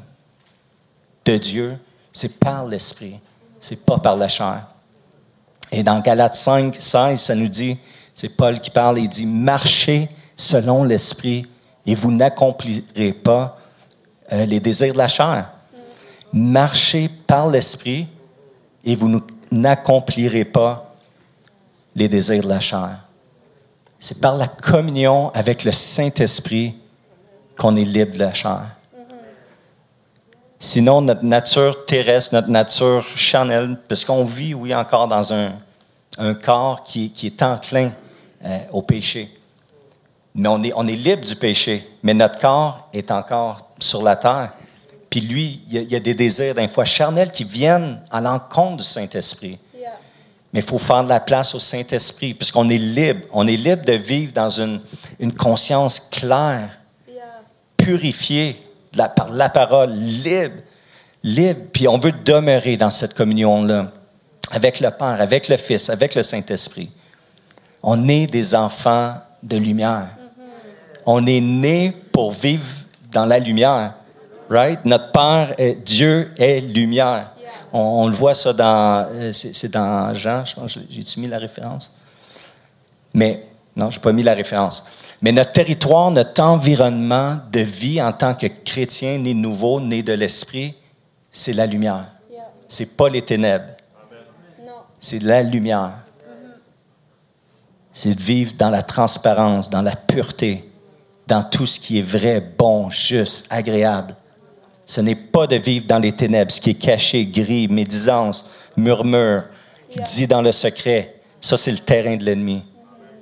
de 1.24 1.36
Dieu, 1.36 1.78
c'est 2.14 2.38
par 2.38 2.64
l'Esprit, 2.64 3.18
c'est 3.60 3.84
pas 3.84 3.98
par 3.98 4.16
la 4.16 4.28
chair. 4.28 4.66
Et 5.72 5.82
dans 5.82 6.00
Galates 6.00 6.36
5, 6.36 6.74
16, 6.74 7.20
ça 7.20 7.34
nous 7.34 7.48
dit, 7.48 7.76
c'est 8.14 8.36
Paul 8.36 8.60
qui 8.60 8.70
parle, 8.70 9.00
il 9.00 9.08
dit, 9.08 9.26
marchez 9.26 10.08
selon 10.36 10.84
l'Esprit 10.84 11.44
et 11.84 11.94
vous 11.94 12.12
n'accomplirez 12.12 13.12
pas 13.12 13.58
euh, 14.32 14.46
les 14.46 14.60
désirs 14.60 14.92
de 14.92 14.98
la 14.98 15.08
chair. 15.08 15.50
Marchez 16.32 17.10
par 17.26 17.48
l'Esprit 17.48 18.06
et 18.84 18.94
vous 18.94 19.20
n'accomplirez 19.50 20.44
pas 20.44 20.94
les 21.96 22.08
désirs 22.08 22.42
de 22.44 22.48
la 22.48 22.60
chair. 22.60 23.00
C'est 23.98 24.20
par 24.20 24.36
la 24.36 24.46
communion 24.46 25.30
avec 25.34 25.64
le 25.64 25.72
Saint-Esprit 25.72 26.76
qu'on 27.58 27.76
est 27.76 27.84
libre 27.84 28.12
de 28.12 28.18
la 28.20 28.34
chair. 28.34 28.76
Sinon, 30.64 31.02
notre 31.02 31.24
nature 31.24 31.84
terrestre, 31.84 32.32
notre 32.32 32.48
nature 32.48 33.06
charnelle, 33.16 33.76
parce 33.86 34.02
qu'on 34.02 34.24
vit, 34.24 34.54
oui, 34.54 34.74
encore 34.74 35.08
dans 35.08 35.34
un, 35.34 35.52
un 36.16 36.32
corps 36.32 36.82
qui, 36.82 37.10
qui, 37.10 37.26
est 37.26 37.42
enclin 37.42 37.92
euh, 38.42 38.58
au 38.72 38.80
péché. 38.80 39.28
Mais 40.34 40.48
on 40.48 40.62
est, 40.62 40.72
on 40.74 40.88
est 40.88 40.96
libre 40.96 41.22
du 41.22 41.36
péché, 41.36 41.86
mais 42.02 42.14
notre 42.14 42.38
corps 42.38 42.88
est 42.94 43.10
encore 43.10 43.68
sur 43.78 44.02
la 44.02 44.16
terre. 44.16 44.54
Puis 45.10 45.20
lui, 45.20 45.60
il 45.70 45.82
y, 45.82 45.96
a, 45.96 46.00
des 46.00 46.14
désirs 46.14 46.54
d'un 46.54 46.66
fois 46.66 46.86
charnels 46.86 47.30
qui 47.30 47.44
viennent 47.44 48.00
à 48.10 48.22
l'encontre 48.22 48.78
du 48.78 48.84
Saint-Esprit. 48.84 49.58
Mais 50.54 50.60
il 50.60 50.66
faut 50.66 50.78
faire 50.78 51.04
de 51.04 51.10
la 51.10 51.20
place 51.20 51.54
au 51.54 51.60
Saint-Esprit, 51.60 52.32
puisqu'on 52.32 52.70
est 52.70 52.78
libre. 52.78 53.20
On 53.34 53.46
est 53.46 53.56
libre 53.56 53.84
de 53.84 53.92
vivre 53.92 54.32
dans 54.32 54.48
une, 54.48 54.80
une 55.20 55.34
conscience 55.34 56.00
claire, 56.10 56.70
purifiée 57.76 58.58
par 58.94 59.30
la 59.32 59.48
parole, 59.48 59.90
libre, 59.90 60.54
libre. 61.22 61.60
Puis 61.72 61.88
on 61.88 61.98
veut 61.98 62.12
demeurer 62.24 62.76
dans 62.76 62.90
cette 62.90 63.14
communion-là 63.14 63.90
avec 64.50 64.80
le 64.80 64.90
Père, 64.90 65.20
avec 65.20 65.48
le 65.48 65.56
Fils, 65.56 65.90
avec 65.90 66.14
le 66.14 66.22
Saint-Esprit. 66.22 66.90
On 67.82 68.08
est 68.08 68.26
des 68.26 68.54
enfants 68.54 69.14
de 69.42 69.56
lumière. 69.56 70.08
On 71.06 71.26
est 71.26 71.40
né 71.40 71.94
pour 72.12 72.32
vivre 72.32 72.64
dans 73.12 73.26
la 73.26 73.38
lumière. 73.38 73.94
Right? 74.48 74.84
Notre 74.84 75.12
Père, 75.12 75.54
est, 75.58 75.74
Dieu 75.84 76.30
est 76.36 76.60
lumière. 76.60 77.30
On, 77.76 78.06
le 78.06 78.14
voit 78.14 78.34
ça 78.34 78.52
dans, 78.52 79.08
euh, 79.10 79.32
c'est 79.32 79.68
dans 79.68 80.14
Jean, 80.14 80.44
je 80.44 80.54
pense, 80.54 80.78
j'ai-tu 80.88 81.18
mis 81.18 81.26
la 81.26 81.38
référence? 81.38 81.96
Mais, 83.12 83.44
non, 83.74 83.90
je 83.90 83.96
n'ai 83.96 84.02
pas 84.02 84.12
mis 84.12 84.22
la 84.22 84.34
référence. 84.34 84.88
Mais 85.24 85.32
notre 85.32 85.52
territoire, 85.52 86.10
notre 86.10 86.42
environnement 86.42 87.38
de 87.50 87.60
vie 87.60 88.02
en 88.02 88.12
tant 88.12 88.34
que 88.34 88.46
chrétien, 88.46 89.16
né 89.16 89.32
nouveau, 89.32 89.80
né 89.80 90.02
de 90.02 90.12
l'esprit, 90.12 90.74
c'est 91.32 91.54
la 91.54 91.64
lumière. 91.64 92.12
C'est 92.68 92.94
pas 92.94 93.08
les 93.08 93.22
ténèbres. 93.22 93.64
C'est 95.00 95.22
la 95.22 95.42
lumière. 95.42 95.92
C'est 97.90 98.14
de 98.14 98.20
vivre 98.20 98.52
dans 98.58 98.68
la 98.68 98.82
transparence, 98.82 99.70
dans 99.70 99.80
la 99.80 99.96
pureté, 99.96 100.70
dans 101.26 101.42
tout 101.42 101.64
ce 101.64 101.80
qui 101.80 102.00
est 102.00 102.02
vrai, 102.06 102.42
bon, 102.58 102.90
juste, 102.90 103.46
agréable. 103.48 104.14
Ce 104.84 105.00
n'est 105.00 105.16
pas 105.16 105.46
de 105.46 105.56
vivre 105.56 105.86
dans 105.86 106.00
les 106.00 106.12
ténèbres, 106.12 106.52
ce 106.52 106.60
qui 106.60 106.70
est 106.70 106.74
caché, 106.74 107.24
gris, 107.24 107.66
médisance, 107.68 108.50
murmure, 108.76 109.44
dit 110.04 110.26
dans 110.26 110.42
le 110.42 110.52
secret. 110.52 111.14
Ça, 111.40 111.56
c'est 111.56 111.72
le 111.72 111.78
terrain 111.78 112.16
de 112.16 112.24
l'ennemi. 112.24 112.62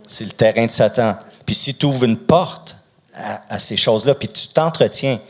C'est 0.08 0.24
le 0.24 0.32
terrain 0.32 0.66
de 0.66 0.70
Satan. 0.72 1.16
Puis 1.52 1.58
si 1.58 1.74
tu 1.74 1.84
ouvres 1.84 2.04
une 2.04 2.16
porte 2.16 2.78
à, 3.14 3.58
ces 3.58 3.76
choses-là, 3.76 4.14
puis 4.14 4.26
tu 4.26 4.48
t'entretiens, 4.48 5.20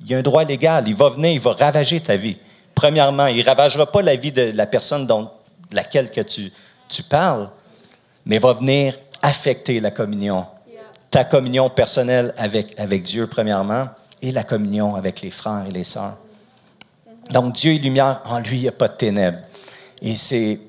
il 0.00 0.08
y 0.08 0.14
a 0.14 0.18
un 0.18 0.22
droit 0.22 0.44
légal. 0.44 0.84
Il 0.86 0.94
va 0.94 1.08
venir, 1.08 1.32
il 1.32 1.40
va 1.40 1.54
ravager 1.54 1.98
ta 1.98 2.14
vie. 2.14 2.36
Premièrement, 2.72 3.26
il 3.26 3.38
ne 3.38 3.44
ravagera 3.44 3.90
pas 3.90 4.00
la 4.00 4.14
vie 4.14 4.30
de 4.30 4.52
la 4.54 4.66
personne 4.66 5.08
dont 5.08 5.28
laquelle 5.72 6.12
que 6.12 6.20
tu, 6.20 6.52
tu 6.88 7.02
parles, 7.02 7.50
mais 8.26 8.38
va 8.38 8.52
venir 8.52 8.96
affecter 9.22 9.80
la 9.80 9.90
communion. 9.90 10.46
Ta 11.10 11.24
communion 11.24 11.68
personnelle 11.68 12.32
avec, 12.36 12.78
avec 12.78 13.02
Dieu, 13.02 13.26
premièrement, 13.26 13.88
et 14.22 14.30
la 14.30 14.44
communion 14.44 14.94
avec 14.94 15.20
les 15.20 15.32
frères 15.32 15.64
et 15.68 15.72
les 15.72 15.82
sœurs. 15.82 16.16
Donc, 17.32 17.54
Dieu 17.54 17.74
est 17.74 17.78
lumière, 17.78 18.22
en 18.26 18.38
lui, 18.38 18.58
il 18.58 18.62
n'y 18.62 18.68
a 18.68 18.72
pas 18.72 18.86
de 18.86 18.94
ténèbres. 18.94 19.38
Et 20.00 20.14
c'est 20.14 20.60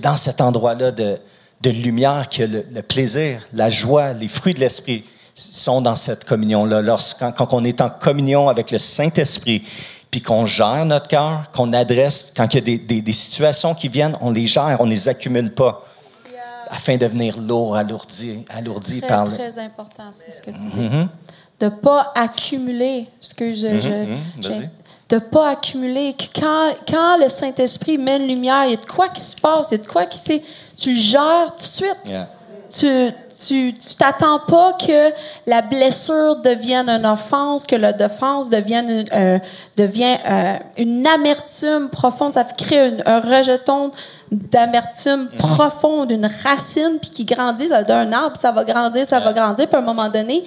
dans 0.00 0.16
cet 0.16 0.40
endroit-là 0.40 0.90
de, 0.90 1.20
de 1.62 1.70
lumière 1.70 2.28
que 2.28 2.42
le, 2.42 2.66
le, 2.72 2.82
plaisir, 2.82 3.40
la 3.52 3.70
joie, 3.70 4.12
les 4.12 4.28
fruits 4.28 4.54
de 4.54 4.60
l'esprit 4.60 5.04
sont 5.34 5.80
dans 5.80 5.96
cette 5.96 6.24
communion-là. 6.24 6.82
Lorsqu'on, 6.82 7.32
quand 7.32 7.52
on 7.52 7.64
est 7.64 7.80
en 7.80 7.90
communion 7.90 8.48
avec 8.48 8.70
le 8.70 8.78
Saint-Esprit, 8.78 9.62
puis 10.10 10.22
qu'on 10.22 10.46
gère 10.46 10.84
notre 10.86 11.08
cœur, 11.08 11.50
qu'on 11.52 11.72
adresse, 11.72 12.32
quand 12.36 12.54
il 12.54 12.56
y 12.56 12.74
a 12.74 12.78
des, 12.78 13.00
des, 13.02 13.12
situations 13.12 13.74
qui 13.74 13.88
viennent, 13.88 14.16
on 14.20 14.30
les 14.30 14.46
gère, 14.46 14.76
on 14.80 14.86
ne 14.86 14.90
les 14.90 15.08
accumule 15.08 15.52
pas, 15.52 15.84
afin 16.68 16.94
de 16.94 17.00
devenir 17.00 17.38
lourd, 17.38 17.76
alourdi, 17.76 18.44
alourdi 18.48 19.00
très, 19.00 19.08
par 19.08 19.26
le... 19.26 19.36
très 19.36 19.58
important, 19.58 20.10
c'est 20.10 20.30
ce 20.30 20.42
que 20.42 20.50
tu 20.50 20.58
dis. 20.58 20.88
Mm-hmm. 20.88 21.08
De 21.60 21.66
ne 21.66 21.70
pas 21.70 22.12
accumuler 22.14 23.06
ce 23.20 23.34
que 23.34 23.52
je... 23.52 23.66
Mm-hmm. 23.66 24.68
De 25.08 25.18
pas 25.18 25.50
accumuler. 25.50 26.14
Quand, 26.34 26.70
quand 26.88 27.18
le 27.18 27.28
Saint-Esprit 27.28 27.98
met 27.98 28.16
une 28.16 28.26
lumière, 28.26 28.64
il 28.64 28.72
y 28.72 28.74
a 28.74 28.76
de 28.76 28.86
quoi 28.86 29.08
qui 29.08 29.20
se 29.20 29.40
passe, 29.40 29.68
il 29.70 29.78
y 29.78 29.80
a 29.80 29.84
de 29.84 29.88
quoi 29.88 30.04
qui 30.06 30.18
s'est... 30.18 30.42
Tu 30.76 30.94
le 30.94 31.00
gères 31.00 31.54
tout 31.56 31.64
de 31.64 31.68
suite. 31.68 32.02
Tu 32.68 33.12
tu 33.46 33.74
t'attends 33.98 34.38
pas 34.38 34.72
que 34.74 35.12
la 35.46 35.62
blessure 35.62 36.36
devienne 36.36 36.88
une 36.88 37.04
offense, 37.04 37.66
que 37.66 37.76
la 37.76 37.92
défense 37.92 38.48
devienne 38.48 38.88
une, 38.88 39.06
euh, 39.12 39.38
devient 39.76 40.16
euh, 40.28 40.56
une 40.78 41.06
amertume 41.06 41.90
profonde. 41.90 42.32
Ça 42.32 42.44
crée 42.44 42.94
un 43.04 43.20
rejeton 43.20 43.92
d'amertume 44.30 45.28
mhm. 45.32 45.36
profonde, 45.36 46.10
une 46.10 46.30
racine, 46.44 46.98
puis 47.00 47.10
qui 47.10 47.24
grandit 47.24 47.68
d'un 47.86 48.10
arbre, 48.12 48.36
ça 48.36 48.52
va 48.52 48.64
grandir, 48.64 49.06
ça 49.06 49.20
va 49.20 49.32
grandir, 49.32 49.66
puis 49.66 49.76
à 49.76 49.80
un 49.80 49.82
moment 49.82 50.08
donné... 50.08 50.42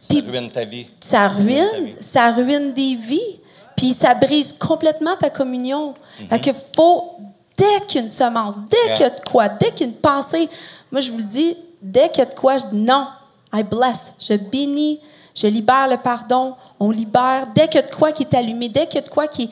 Ça 0.00 0.16
ruine 0.26 0.50
ta 0.50 0.64
vie. 0.64 0.86
Ça 1.00 1.28
ruine, 1.28 1.94
ça 2.00 2.32
ruine 2.32 2.72
des 2.74 2.96
vies, 2.96 3.40
puis 3.76 3.92
ça 3.92 4.14
brise 4.14 4.52
complètement 4.52 5.16
ta 5.16 5.30
communion. 5.30 5.94
Mm 6.20 6.24
Fait 6.28 6.54
faut, 6.74 7.16
dès 7.56 7.80
qu'une 7.88 8.08
semence, 8.08 8.56
dès 8.68 8.94
qu'il 8.94 9.02
y 9.02 9.08
a 9.08 9.10
de 9.10 9.20
quoi, 9.20 9.48
dès 9.48 9.70
qu'il 9.70 9.86
y 9.86 9.90
a 9.90 9.92
une 9.92 9.98
pensée, 9.98 10.48
moi 10.90 11.00
je 11.00 11.10
vous 11.10 11.18
le 11.18 11.24
dis, 11.24 11.56
Dès 11.84 12.08
qu'il 12.08 12.20
y 12.20 12.26
a 12.26 12.30
de 12.30 12.34
quoi, 12.34 12.56
je 12.56 12.64
dis 12.68 12.76
non, 12.76 13.06
I 13.52 13.62
bless, 13.62 14.14
je 14.18 14.32
bénis, 14.34 15.00
je 15.34 15.46
libère 15.46 15.86
le 15.86 15.98
pardon, 15.98 16.54
on 16.80 16.90
libère. 16.90 17.46
Dès 17.54 17.68
qu'il 17.68 17.82
y 17.82 17.84
a 17.84 17.86
de 17.86 17.94
quoi 17.94 18.10
qui 18.10 18.22
est 18.22 18.34
allumé, 18.34 18.70
dès 18.70 18.86
qu'il 18.86 18.94
y 18.94 18.98
a 18.98 19.06
de 19.06 19.10
quoi 19.10 19.28
qui. 19.28 19.50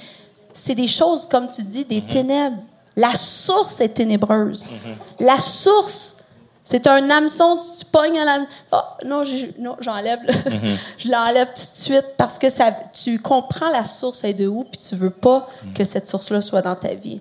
C'est 0.54 0.74
des 0.74 0.88
choses, 0.88 1.26
comme 1.26 1.48
tu 1.50 1.62
dis, 1.62 1.84
des 1.84 2.00
mhm. 2.00 2.08
ténèbres. 2.08 2.56
La 2.96 3.14
source 3.14 3.82
est 3.82 3.90
ténébreuse. 3.90 4.70
Mhm. 4.70 4.96
La 5.20 5.38
source, 5.38 6.16
c'est 6.64 6.86
un 6.86 7.10
hameçon, 7.10 7.56
si 7.56 7.78
tu 7.78 7.84
pognes 7.86 8.18
à 8.18 8.24
la. 8.24 8.38
Oh, 8.70 8.76
non, 9.04 9.24
j'enlève. 9.80 10.20
Mhm. 10.46 10.76
je 10.98 11.08
l'enlève 11.08 11.48
tout 11.48 11.54
de 11.54 11.76
suite 11.76 12.06
parce 12.16 12.38
que 12.38 12.48
ça, 12.48 12.70
tu 12.92 13.18
comprends 13.18 13.70
la 13.70 13.84
source 13.84 14.22
est 14.24 14.34
de 14.34 14.46
où, 14.46 14.64
puis 14.64 14.80
tu 14.80 14.94
veux 14.94 15.10
pas 15.10 15.48
que 15.74 15.82
cette 15.82 16.06
source-là 16.06 16.40
soit 16.40 16.62
dans 16.62 16.76
ta 16.76 16.94
vie. 16.94 17.20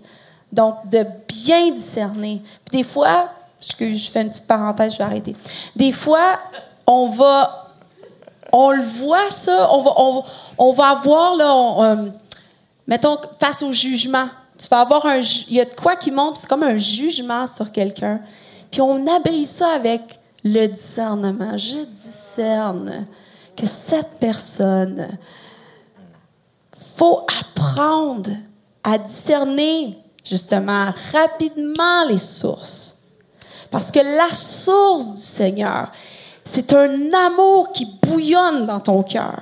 Donc, 0.51 0.75
de 0.89 1.05
bien 1.27 1.71
discerner. 1.71 2.41
Puis 2.65 2.79
des 2.79 2.83
fois, 2.83 3.29
je 3.61 3.75
fais 3.75 4.21
une 4.21 4.29
petite 4.29 4.47
parenthèse, 4.47 4.93
je 4.93 4.97
vais 4.99 5.03
arrêter. 5.03 5.35
Des 5.75 5.91
fois, 5.91 6.39
on 6.85 7.09
va, 7.09 7.71
on 8.51 8.71
le 8.71 8.83
voit 8.83 9.31
ça, 9.31 9.69
on 9.71 9.81
va, 9.81 10.23
on, 10.57 10.73
va 10.73 10.89
avoir 10.89 11.35
là, 11.35 11.91
euh, 11.91 12.09
mettons 12.85 13.17
face 13.39 13.63
au 13.63 13.71
jugement. 13.71 14.27
Tu 14.57 14.67
vas 14.67 14.81
avoir 14.81 15.05
un, 15.05 15.19
il 15.19 15.53
y 15.53 15.61
a 15.61 15.65
de 15.65 15.73
quoi 15.73 15.95
qui 15.95 16.11
monte, 16.11 16.37
c'est 16.37 16.47
comme 16.47 16.63
un 16.63 16.77
jugement 16.77 17.47
sur 17.47 17.71
quelqu'un. 17.71 18.19
Puis 18.71 18.81
on 18.81 19.05
abrise 19.07 19.49
ça 19.49 19.69
avec 19.69 20.01
le 20.43 20.67
discernement. 20.67 21.57
Je 21.57 21.83
discerne 21.85 23.05
que 23.55 23.67
cette 23.67 24.19
personne, 24.19 25.17
faut 26.95 27.25
apprendre 27.41 28.31
à 28.83 28.97
discerner 28.97 29.97
justement 30.23 30.91
rapidement 31.11 32.05
les 32.07 32.17
sources 32.17 33.01
parce 33.71 33.89
que 33.89 33.99
la 33.99 34.33
source 34.33 35.13
du 35.13 35.21
Seigneur, 35.21 35.91
c'est 36.43 36.73
un 36.73 37.13
amour 37.13 37.71
qui 37.71 37.87
bouillonne 38.03 38.65
dans 38.65 38.81
ton 38.81 39.01
cœur. 39.01 39.41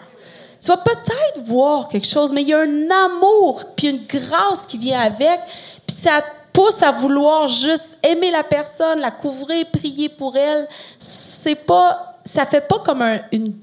Tu 0.61 0.67
vas 0.67 0.77
peut-être 0.77 1.43
voir 1.45 1.87
quelque 1.87 2.05
chose, 2.05 2.31
mais 2.31 2.43
il 2.43 2.49
y 2.49 2.53
a 2.53 2.59
un 2.59 2.89
amour, 3.05 3.63
puis 3.75 3.89
une 3.89 4.05
grâce 4.05 4.67
qui 4.67 4.77
vient 4.77 4.99
avec, 4.99 5.39
puis 5.87 5.95
ça 5.95 6.21
pousse 6.59 6.83
à 6.83 6.91
vouloir 6.91 7.47
juste 7.47 8.05
aimer 8.05 8.31
la 8.31 8.43
personne, 8.43 8.99
la 8.99 9.11
couvrir, 9.11 9.65
prier 9.71 10.09
pour 10.09 10.35
elle. 10.35 10.67
C'est 10.99 11.55
pas, 11.55 12.11
ça 12.25 12.45
fait 12.45 12.67
pas 12.67 12.79
comme 12.79 13.01
une, 13.31 13.53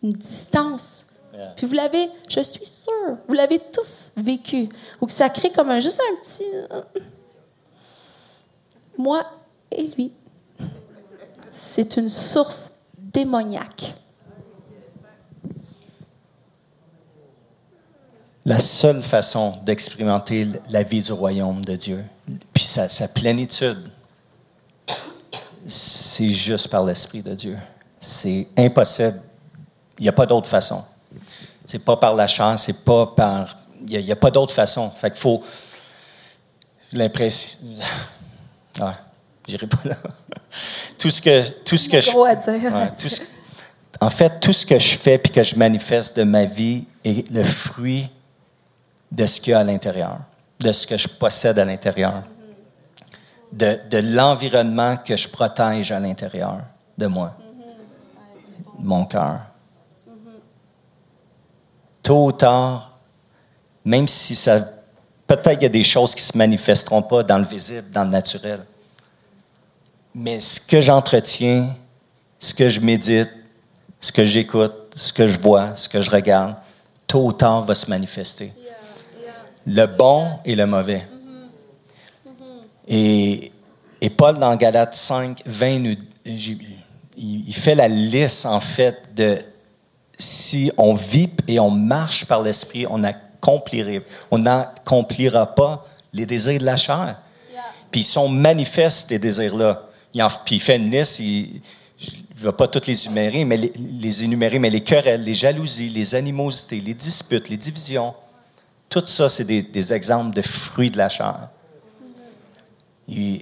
distance. 0.00 1.08
Puis 1.56 1.66
vous 1.66 1.74
l'avez, 1.74 2.08
je 2.28 2.40
suis 2.40 2.64
sûre, 2.64 3.18
vous 3.26 3.34
l'avez 3.34 3.58
tous 3.58 4.12
vécu. 4.16 4.68
Ou 5.00 5.06
que 5.06 5.12
ça 5.12 5.28
crée 5.28 5.50
comme 5.50 5.70
un, 5.70 5.80
juste 5.80 6.00
un 6.00 6.22
petit. 6.22 6.44
Euh, 6.70 6.82
moi, 8.96 9.26
et 9.72 9.88
lui. 9.88 10.12
C'est 11.50 11.96
une 11.96 12.08
source 12.08 12.74
démoniaque. 12.96 13.92
La 18.56 18.60
seule 18.60 19.02
façon 19.02 19.58
d'expérimenter 19.66 20.48
la 20.70 20.82
vie 20.82 21.02
du 21.02 21.12
royaume 21.12 21.62
de 21.62 21.76
Dieu, 21.76 22.02
puis 22.54 22.64
sa, 22.64 22.88
sa 22.88 23.06
plénitude, 23.06 23.90
c'est 25.68 26.30
juste 26.30 26.68
par 26.68 26.82
l'Esprit 26.82 27.20
de 27.20 27.34
Dieu. 27.34 27.58
C'est 28.00 28.48
impossible. 28.56 29.20
Il 29.98 30.04
n'y 30.04 30.08
a 30.08 30.12
pas 30.12 30.24
d'autre 30.24 30.48
façon. 30.48 30.82
C'est 31.66 31.84
pas 31.84 31.98
par 31.98 32.14
la 32.14 32.26
chair, 32.26 32.58
c'est 32.58 32.82
pas 32.82 33.08
par. 33.08 33.58
Il 33.86 34.02
n'y 34.02 34.10
a, 34.10 34.16
pas 34.16 34.30
d'autre 34.30 34.54
façon. 34.54 34.88
Fait 34.88 35.10
qu'il 35.10 35.20
faut. 35.20 35.44
L'impression. 36.92 37.58
Ouais. 38.80 38.86
J'irai 39.46 39.66
pas 39.66 39.80
là. 39.84 39.96
tout 40.98 41.10
ce 41.10 41.20
que, 41.20 41.46
tout 41.64 41.76
ce 41.76 41.90
que 41.90 42.00
je. 42.00 42.10
en 44.00 44.10
fait, 44.10 44.40
tout 44.40 44.54
ce 44.54 44.64
que 44.64 44.78
je 44.78 44.96
fais 44.96 45.18
puis 45.18 45.30
que 45.30 45.42
je 45.42 45.56
manifeste 45.56 46.16
de 46.16 46.22
ma 46.22 46.46
vie 46.46 46.86
est 47.04 47.30
le 47.30 47.42
fruit 47.42 48.08
de 49.12 49.26
ce 49.26 49.40
qu'il 49.40 49.52
y 49.52 49.54
a 49.54 49.60
à 49.60 49.64
l'intérieur, 49.64 50.18
de 50.60 50.72
ce 50.72 50.86
que 50.86 50.96
je 50.96 51.08
possède 51.08 51.58
à 51.58 51.64
l'intérieur, 51.64 52.22
de, 53.52 53.78
de 53.90 53.98
l'environnement 53.98 54.96
que 54.96 55.16
je 55.16 55.28
protège 55.28 55.92
à 55.92 56.00
l'intérieur 56.00 56.60
de 56.98 57.06
moi, 57.06 57.36
mon 58.78 59.04
cœur. 59.04 59.40
Tôt 62.02 62.26
ou 62.26 62.32
tard, 62.32 62.98
même 63.84 64.06
si 64.06 64.36
ça. 64.36 64.60
Peut-être 65.26 65.54
qu'il 65.54 65.62
y 65.62 65.66
a 65.66 65.70
des 65.70 65.82
choses 65.82 66.14
qui 66.14 66.22
ne 66.22 66.32
se 66.32 66.38
manifesteront 66.38 67.02
pas 67.02 67.24
dans 67.24 67.38
le 67.38 67.44
visible, 67.44 67.90
dans 67.90 68.04
le 68.04 68.10
naturel 68.10 68.60
mais 70.16 70.40
ce 70.40 70.58
que 70.58 70.80
j'entretiens, 70.80 71.68
ce 72.38 72.54
que 72.54 72.70
je 72.70 72.80
médite, 72.80 73.28
ce 74.00 74.10
que 74.10 74.24
j'écoute, 74.24 74.72
ce 74.94 75.12
que 75.12 75.28
je 75.28 75.38
vois, 75.38 75.76
ce 75.76 75.90
que 75.90 76.00
je 76.00 76.10
regarde, 76.10 76.56
tôt 77.06 77.26
ou 77.26 77.32
tard, 77.34 77.62
va 77.64 77.74
se 77.74 77.90
manifester. 77.90 78.50
Le 79.66 79.86
bon 79.86 80.28
et 80.44 80.54
le 80.54 80.66
mauvais. 80.66 81.06
Et, 82.88 83.50
et 84.00 84.10
Paul, 84.10 84.38
dans 84.38 84.54
Galates 84.56 84.94
5, 84.94 85.42
20, 85.44 85.78
nous, 85.80 85.96
il, 87.16 87.54
fait 87.54 87.74
la 87.74 87.88
liste, 87.88 88.46
en 88.46 88.60
fait, 88.60 89.14
de 89.14 89.38
si 90.18 90.70
on 90.76 90.94
vit 90.94 91.30
et 91.48 91.58
on 91.58 91.70
marche 91.70 92.24
par 92.26 92.42
l'esprit, 92.42 92.86
on 92.88 93.02
accomplirait, 93.04 94.02
on 94.30 94.38
n'accomplira 94.38 95.54
pas 95.54 95.84
les 96.12 96.26
désirs 96.26 96.60
de 96.60 96.64
la 96.64 96.76
chair. 96.76 97.20
Puis 97.90 98.00
ils 98.00 98.04
sont 98.04 98.28
manifestes, 98.28 99.08
ces 99.08 99.18
désirs-là. 99.18 99.82
Puis 100.44 100.56
il 100.56 100.60
fait 100.60 100.76
une 100.76 100.90
liste, 100.90 101.20
il, 101.20 101.60
je 101.98 102.12
ne 102.40 102.50
vais 102.50 102.56
pas 102.56 102.68
toutes 102.68 102.86
les 102.86 103.06
énumérer, 103.06 103.44
mais 103.44 103.56
les, 103.56 104.24
énumérer, 104.24 104.58
mais 104.58 104.70
les 104.70 104.82
querelles, 104.82 105.22
les 105.22 105.34
jalousies, 105.34 105.88
les 105.88 106.14
animosités, 106.14 106.80
les 106.80 106.94
disputes, 106.94 107.48
les 107.48 107.56
divisions, 107.56 108.14
tout 108.88 109.06
ça, 109.06 109.28
c'est 109.28 109.44
des, 109.44 109.62
des, 109.62 109.92
exemples 109.92 110.34
de 110.34 110.42
fruits 110.42 110.90
de 110.90 110.98
la 110.98 111.08
chair. 111.08 111.48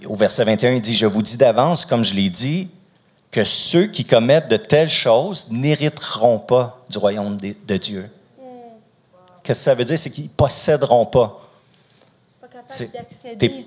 au 0.07 0.17
verset 0.17 0.45
21, 0.45 0.73
il 0.73 0.83
dit, 0.83 0.95
je 0.95 1.07
vous 1.07 1.23
dis 1.23 1.37
d'avance, 1.37 1.85
comme 1.85 2.05
je 2.05 2.15
l'ai 2.15 2.31
dit, 2.31 2.71
que 3.35 3.45
ceux 3.45 3.87
qui 3.87 4.05
commettent 4.05 4.49
de 4.49 4.57
telles 4.57 4.89
choses 4.89 5.51
n'hériteront 5.51 6.39
pas 6.39 6.85
du 6.89 6.99
royaume 6.99 7.37
de, 7.37 7.77
Dieu. 7.77 8.09
Qu'est-ce 9.43 9.59
que 9.59 9.65
ça 9.65 9.75
veut 9.75 9.85
dire? 9.85 9.99
C'est 9.99 10.11
qu'ils 10.11 10.25
ne 10.25 10.29
posséderont 10.29 11.07
pas. 11.07 11.41
Tu 12.77 12.89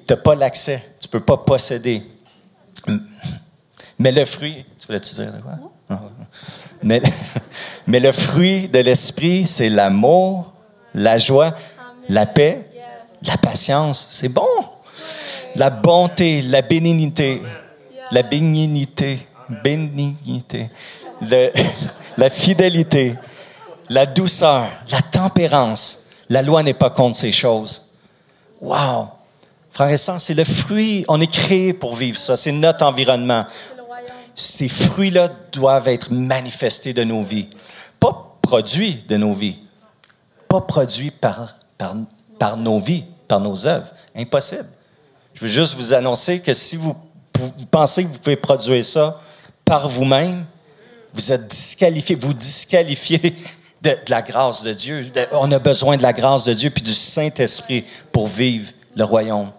n'as 0.10 0.16
pas 0.16 0.36
l'accès. 0.36 0.82
Tu 1.02 1.08
ne 1.08 1.12
peux 1.12 1.20
pas 1.20 1.36
posséder. 1.36 2.02
Mais 4.00 4.14
le 4.14 4.24
fruit, 4.24 4.66
tu 4.80 4.88
voulais-tu 4.88 5.16
dire 5.16 5.34
quoi? 5.44 5.58
Non. 5.90 6.12
Mais, 6.82 7.02
mais 7.88 8.00
le 8.00 8.14
fruit 8.14 8.70
de 8.70 8.80
l'esprit, 8.80 9.46
c'est 9.46 9.70
l'amour, 9.70 10.54
la 10.98 11.20
joie, 11.20 11.56
la 12.10 12.26
paix, 12.26 12.66
la 13.26 13.38
patience. 13.38 14.08
C'est 14.10 14.30
bon. 14.30 14.48
La 15.56 15.70
bonté, 15.70 16.42
la 16.42 16.62
bénignité, 16.62 17.42
la 18.12 18.24
bénignité, 18.24 19.20
bénignité, 19.64 20.70
la 22.18 22.30
fidélité, 22.30 23.16
la 23.90 24.06
douceur, 24.06 24.68
la 24.92 25.02
tempérance. 25.02 26.04
La 26.30 26.42
loi 26.42 26.62
n'est 26.62 26.74
pas 26.74 26.90
contre 26.90 27.16
ces 27.16 27.32
choses. 27.32 27.94
Wow! 28.60 29.08
Frère 29.72 29.90
et 29.90 29.98
sœurs, 29.98 30.20
c'est 30.20 30.34
le 30.34 30.44
fruit. 30.44 31.06
On 31.08 31.22
est 31.22 31.32
créé 31.32 31.72
pour 31.74 31.96
vivre 31.96 32.18
ça. 32.18 32.36
C'est 32.36 32.52
notre 32.52 32.86
environnement. 32.86 33.46
Ces 34.36 34.68
fruits-là 34.68 35.30
doivent 35.54 35.88
être 35.88 36.12
manifestés 36.12 36.94
de 36.94 37.04
nos 37.04 37.22
vies. 37.22 37.50
Pas 38.00 38.38
produits 38.42 39.06
de 39.08 39.16
nos 39.16 39.34
vies. 39.34 39.58
Pas 40.48 40.62
produits 40.62 41.12
par, 41.12 41.56
par, 41.78 41.96
par 42.40 42.58
nos 42.58 42.80
vies, 42.80 43.06
par 43.28 43.40
nos 43.40 43.68
œuvres. 43.68 43.90
Impossible. 44.16 44.68
Je 45.34 45.42
veux 45.42 45.52
juste 45.52 45.76
vous 45.76 45.94
annoncer 45.94 46.40
que 46.40 46.54
si 46.54 46.76
vous, 46.76 46.96
pensez 47.70 48.04
que 48.04 48.10
vous 48.10 48.20
pouvez 48.20 48.36
produire 48.36 48.84
ça 48.84 49.22
par 49.66 49.88
vous-même, 49.88 50.46
vous 51.14 51.32
êtes 51.32 51.48
disqualifié, 51.48 52.16
vous 52.16 52.34
disqualifiez 52.34 53.36
de, 53.82 53.96
la 54.08 54.22
grâce 54.22 54.64
de 54.64 54.74
Dieu. 54.74 55.12
on 55.34 55.52
a 55.52 55.60
besoin 55.60 55.98
de 55.98 56.02
la 56.02 56.14
grâce 56.14 56.46
de 56.46 56.54
Dieu 56.54 56.70
puis 56.70 56.84
du 56.84 56.94
Saint-Esprit 56.94 57.86
pour 58.12 58.28
vivre 58.28 58.72
le 58.96 59.04
royaume. 59.04 59.52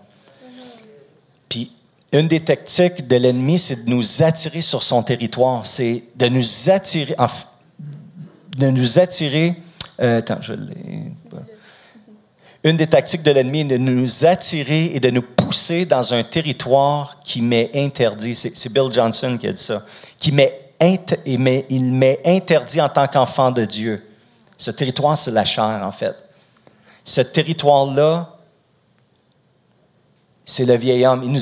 Puis, 1.49 1.73
une 2.13 2.27
des 2.27 2.41
tactiques 2.41 3.07
de 3.07 3.17
l'ennemi, 3.17 3.59
c'est 3.59 3.85
de 3.85 3.91
nous 3.91 4.23
attirer 4.23 4.63
sur 4.63 4.83
son 4.83 5.03
territoire. 5.03 5.67
C'est 5.67 6.03
de 6.17 6.27
nous 6.27 6.71
attirer, 6.71 7.15
de 8.57 8.71
nous 8.71 8.99
attirer. 8.99 9.55
Euh, 10.01 10.19
attends, 10.19 10.43
je 10.43 10.53
l'ai. 10.53 11.13
Une 12.65 12.77
des 12.77 12.89
tactiques 12.89 13.23
de 13.23 13.31
l'ennemi 13.31 13.61
est 13.61 13.65
de 13.65 13.77
nous 13.77 14.27
attirer 14.27 14.87
et 14.95 15.01
de 15.01 15.11
nous 15.11 15.23
pousser 15.23 15.87
dans 15.87 16.13
un 16.13 16.25
territoire 16.25 17.21
qui 17.23 17.41
m'est 17.41 17.71
interdit. 17.75 18.35
C'est 18.35 18.73
Bill 18.73 18.93
Johnson 18.93 19.39
qui 19.41 19.47
a 19.47 19.53
dit 19.53 19.63
ça. 19.63 19.85
Qui 20.19 20.33
m'est 20.33 20.69
il 20.81 21.39
m'est 21.93 22.21
interdit 22.25 22.81
en 22.81 22.89
tant 22.89 23.09
qu'enfant 23.09 23.51
de 23.51 23.65
Dieu. 23.65 24.05
Ce 24.57 24.71
territoire, 24.71 25.17
c'est 25.17 25.31
la 25.31 25.45
chair, 25.45 25.81
en 25.83 25.93
fait. 25.93 26.15
Ce 27.05 27.21
territoire-là, 27.21 28.37
c'est 30.45 30.65
le 30.65 30.77
vieil 30.77 31.07
homme. 31.07 31.37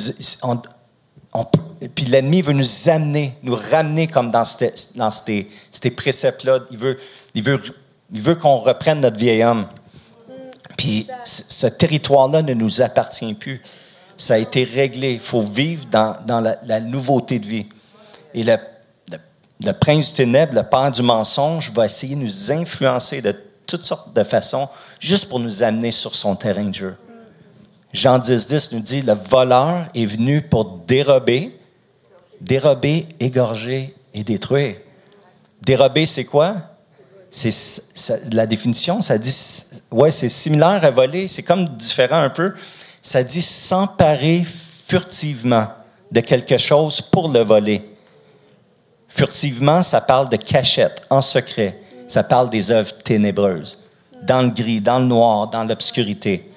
Puis 1.94 2.06
l'ennemi 2.06 2.40
veut 2.42 2.52
nous 2.52 2.88
amener, 2.88 3.36
nous 3.42 3.56
ramener 3.56 4.06
comme 4.06 4.30
dans, 4.30 4.44
ces, 4.44 5.90
préceptes-là. 5.90 6.60
Il 6.70 6.78
veut, 7.42 7.60
il 8.12 8.22
veut 8.22 8.34
qu'on 8.34 8.58
reprenne 8.58 9.00
notre 9.00 9.16
vieil 9.16 9.42
homme. 9.42 9.66
Puis 10.76 11.06
ce 11.24 11.66
territoire-là 11.66 12.42
ne 12.42 12.54
nous 12.54 12.82
appartient 12.82 13.34
plus. 13.34 13.62
Ça 14.16 14.34
a 14.34 14.38
été 14.38 14.64
réglé. 14.64 15.14
Il 15.14 15.20
faut 15.20 15.42
vivre 15.42 15.86
dans, 15.90 16.16
dans 16.26 16.40
la, 16.40 16.80
nouveauté 16.80 17.38
de 17.38 17.46
vie. 17.46 17.66
Et 18.34 18.44
le, 18.44 18.56
le, 19.64 19.72
prince 19.72 20.10
du 20.10 20.16
ténèbre, 20.18 20.54
le 20.54 20.62
père 20.62 20.90
du 20.90 21.02
mensonge, 21.02 21.72
va 21.72 21.86
essayer 21.86 22.14
de 22.14 22.20
nous 22.20 22.52
influencer 22.52 23.22
de 23.22 23.34
toutes 23.66 23.84
sortes 23.84 24.14
de 24.14 24.22
façons 24.22 24.68
juste 25.00 25.28
pour 25.28 25.40
nous 25.40 25.62
amener 25.62 25.90
sur 25.90 26.14
son 26.14 26.36
terrain 26.36 26.64
de 26.64 26.74
jeu. 26.74 26.96
Jean 27.92 28.18
10, 28.18 28.48
10 28.48 28.72
nous 28.72 28.80
dit, 28.80 29.02
le 29.02 29.14
voleur 29.14 29.86
est 29.94 30.06
venu 30.06 30.42
pour 30.42 30.82
dérober, 30.86 31.58
dérober, 32.40 33.06
égorger 33.18 33.94
et 34.12 34.22
détruire. 34.22 34.76
Dérober, 35.62 36.04
c'est 36.04 36.26
quoi? 36.26 36.56
La 38.32 38.46
définition, 38.46 39.00
ça 39.00 39.18
dit, 39.18 39.34
ouais, 39.90 40.10
c'est 40.10 40.28
similaire 40.28 40.84
à 40.84 40.90
voler, 40.90 41.28
c'est 41.28 41.42
comme 41.42 41.68
différent 41.76 42.18
un 42.18 42.30
peu. 42.30 42.54
Ça 43.02 43.22
dit 43.22 43.42
s'emparer 43.42 44.44
furtivement 44.44 45.68
de 46.12 46.20
quelque 46.20 46.58
chose 46.58 47.00
pour 47.00 47.28
le 47.28 47.40
voler. 47.40 47.82
Furtivement, 49.08 49.82
ça 49.82 50.00
parle 50.00 50.28
de 50.28 50.36
cachette, 50.36 51.02
en 51.10 51.20
secret. 51.20 51.80
Ça 52.08 52.22
parle 52.22 52.50
des 52.50 52.70
œuvres 52.70 52.96
ténébreuses, 53.02 53.84
dans 54.22 54.42
le 54.42 54.50
gris, 54.50 54.80
dans 54.80 54.98
le 54.98 55.06
noir, 55.06 55.48
dans 55.48 55.64
l'obscurité. 55.64 56.50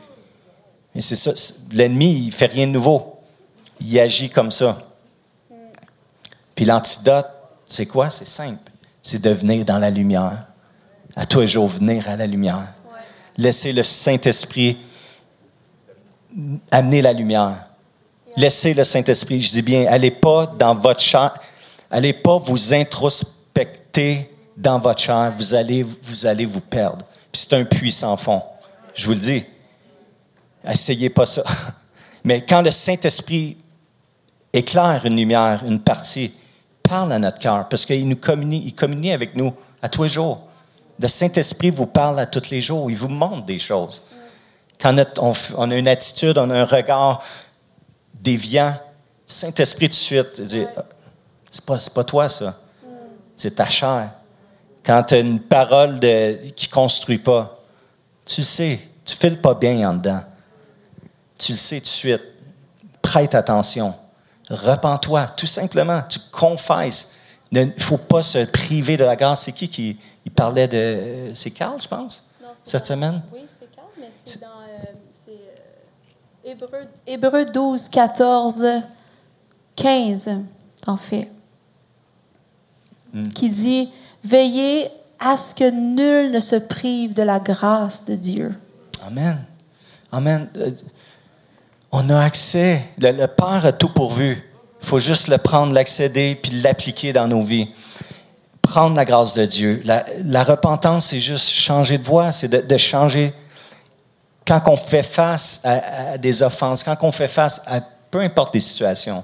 Et 0.95 1.01
c'est 1.01 1.15
ça, 1.15 1.31
l'ennemi, 1.71 2.25
il 2.25 2.31
fait 2.31 2.47
rien 2.47 2.67
de 2.67 2.71
nouveau. 2.71 3.19
Il 3.79 3.99
agit 3.99 4.29
comme 4.29 4.51
ça. 4.51 4.77
Puis 6.55 6.65
l'antidote, 6.65 7.29
c'est 7.65 7.85
quoi? 7.85 8.09
C'est 8.09 8.27
simple. 8.27 8.71
C'est 9.01 9.21
de 9.21 9.29
venir 9.29 9.65
dans 9.65 9.79
la 9.79 9.89
lumière 9.89 10.48
à 11.19 11.25
tous 11.25 11.41
les 11.41 11.49
jours 11.49 11.67
venir 11.67 12.07
à 12.07 12.15
la 12.15 12.25
lumière. 12.25 12.73
Laissez 13.37 13.73
le 13.73 13.83
Saint-Esprit 13.83 14.77
amener 16.71 17.01
la 17.01 17.11
lumière. 17.11 17.65
Laissez 18.37 18.73
le 18.73 18.85
Saint-Esprit, 18.85 19.41
je 19.41 19.51
dis 19.51 19.61
bien, 19.61 19.85
allez 19.89 20.11
pas 20.11 20.45
dans 20.57 20.75
votre 20.75 21.01
chair, 21.01 21.37
allez 21.91 22.13
pas 22.13 22.37
vous 22.37 22.73
introspecter 22.73 24.33
dans 24.55 24.79
votre 24.79 25.01
chair, 25.01 25.33
vous 25.35 25.53
allez 25.53 25.83
vous, 25.83 26.25
allez 26.25 26.45
vous 26.45 26.61
perdre. 26.61 27.05
Puis 27.33 27.41
c'est 27.41 27.53
un 27.53 27.65
puits 27.65 27.91
sans 27.91 28.15
fond. 28.15 28.41
Je 28.95 29.05
vous 29.05 29.13
le 29.13 29.19
dis. 29.19 29.43
Essayez 30.65 31.09
pas 31.09 31.25
ça. 31.25 31.43
Mais 32.23 32.45
quand 32.45 32.61
le 32.61 32.71
Saint-Esprit 32.71 33.57
éclaire 34.53 35.05
une 35.05 35.17
lumière, 35.17 35.63
une 35.67 35.81
partie, 35.81 36.33
parle 36.81 37.11
à 37.11 37.19
notre 37.19 37.39
cœur, 37.39 37.67
parce 37.67 37.85
qu'il 37.85 38.07
nous 38.07 38.15
communie, 38.15 38.63
il 38.65 38.73
communie 38.73 39.11
avec 39.11 39.35
nous 39.35 39.53
à 39.81 39.89
tous 39.89 40.03
les 40.03 40.09
jours. 40.09 40.48
Le 40.99 41.07
Saint-Esprit 41.07 41.69
vous 41.69 41.85
parle 41.85 42.19
à 42.19 42.25
tous 42.25 42.49
les 42.49 42.61
jours. 42.61 42.91
Il 42.91 42.97
vous 42.97 43.07
montre 43.07 43.45
des 43.45 43.59
choses. 43.59 44.03
Quand 44.81 44.95
on, 45.19 45.71
a 45.71 45.75
une 45.75 45.87
attitude, 45.87 46.37
on 46.37 46.49
a 46.49 46.59
un 46.59 46.65
regard 46.65 47.23
déviant, 48.13 48.75
Saint-Esprit 49.25 49.87
tout 49.87 49.93
de 49.93 49.95
suite 49.95 50.41
dit 50.41 50.65
C'est 51.51 51.65
pas, 51.65 51.77
pas 51.93 52.03
toi, 52.03 52.27
ça. 52.27 52.57
C'est 53.35 53.55
ta 53.55 53.69
chair. 53.69 54.11
Quand 54.83 55.03
tu 55.03 55.15
as 55.15 55.19
une 55.19 55.39
parole 55.39 55.99
de, 55.99 56.35
qui 56.55 56.67
ne 56.67 56.73
construit 56.73 57.19
pas, 57.19 57.59
tu 58.25 58.41
le 58.41 58.45
sais, 58.45 58.79
tu 59.05 59.13
ne 59.13 59.19
files 59.19 59.41
pas 59.41 59.53
bien 59.53 59.89
en 59.89 59.93
dedans. 59.93 60.23
Tu 61.37 61.53
le 61.53 61.57
sais 61.57 61.79
tout 61.79 61.85
de 61.85 61.89
suite. 61.89 62.23
Prête 63.01 63.35
attention. 63.35 63.93
Repends-toi, 64.49 65.27
tout 65.37 65.47
simplement. 65.47 66.01
Tu 66.09 66.19
confesses. 66.31 67.13
Il 67.51 67.65
ne 67.65 67.71
faut 67.79 67.97
pas 67.97 68.21
se 68.21 68.45
priver 68.45 68.97
de 68.97 69.03
la 69.03 69.15
grâce. 69.15 69.45
C'est 69.45 69.51
qui 69.51 69.69
qui 69.69 69.97
il 70.25 70.31
parlait 70.31 70.67
de. 70.67 71.31
C'est 71.33 71.51
Carl, 71.51 71.81
je 71.81 71.87
pense, 71.87 72.27
cette 72.63 72.85
semaine? 72.85 73.21
Oui, 73.33 73.41
c'est 73.47 73.73
Carl, 73.75 73.87
mais 73.99 74.09
c'est 74.25 74.41
dans 74.41 74.47
euh, 74.47 75.29
euh, 75.29 76.51
Hébreu, 76.51 76.87
Hébreu 77.07 77.45
12, 77.45 77.89
14, 77.89 78.65
15, 79.75 80.29
en 80.85 80.97
fait, 80.97 81.29
hmm. 83.13 83.27
qui 83.29 83.49
dit 83.49 83.89
Veillez 84.23 84.89
à 85.19 85.35
ce 85.35 85.55
que 85.55 85.69
nul 85.69 86.31
ne 86.31 86.39
se 86.39 86.55
prive 86.55 87.13
de 87.13 87.23
la 87.23 87.39
grâce 87.39 88.05
de 88.05 88.15
Dieu. 88.15 88.55
Amen. 89.07 89.37
Amen. 90.11 90.47
Euh, 90.57 90.71
on 91.91 92.09
a 92.09 92.19
accès. 92.19 92.83
Le, 92.97 93.25
Père 93.25 93.65
a 93.65 93.71
tout 93.71 93.89
pourvu. 93.89 94.48
Il 94.81 94.87
faut 94.87 94.99
juste 94.99 95.27
le 95.27 95.37
prendre, 95.37 95.73
l'accéder, 95.73 96.39
puis 96.41 96.61
l'appliquer 96.61 97.13
dans 97.13 97.27
nos 97.27 97.41
vies. 97.41 97.69
prendre 98.61 98.95
la 98.95 99.05
grâce 99.05 99.33
de 99.33 99.45
Dieu. 99.45 99.81
La, 99.85 100.43
repentance, 100.43 101.07
c'est 101.07 101.19
juste 101.19 101.49
changer 101.49 101.97
de 101.97 102.03
voie, 102.03 102.31
c'est 102.31 102.47
de, 102.47 102.77
changer. 102.77 103.33
Quand 104.45 104.61
on 104.67 104.75
fait 104.75 105.03
face 105.03 105.61
à, 105.63 106.17
des 106.17 106.43
offenses, 106.43 106.83
quand 106.83 106.97
on 107.01 107.11
fait 107.11 107.27
face 107.27 107.61
à 107.67 107.81
peu 108.11 108.19
importe 108.19 108.53
les 108.53 108.61
situations, 108.61 109.23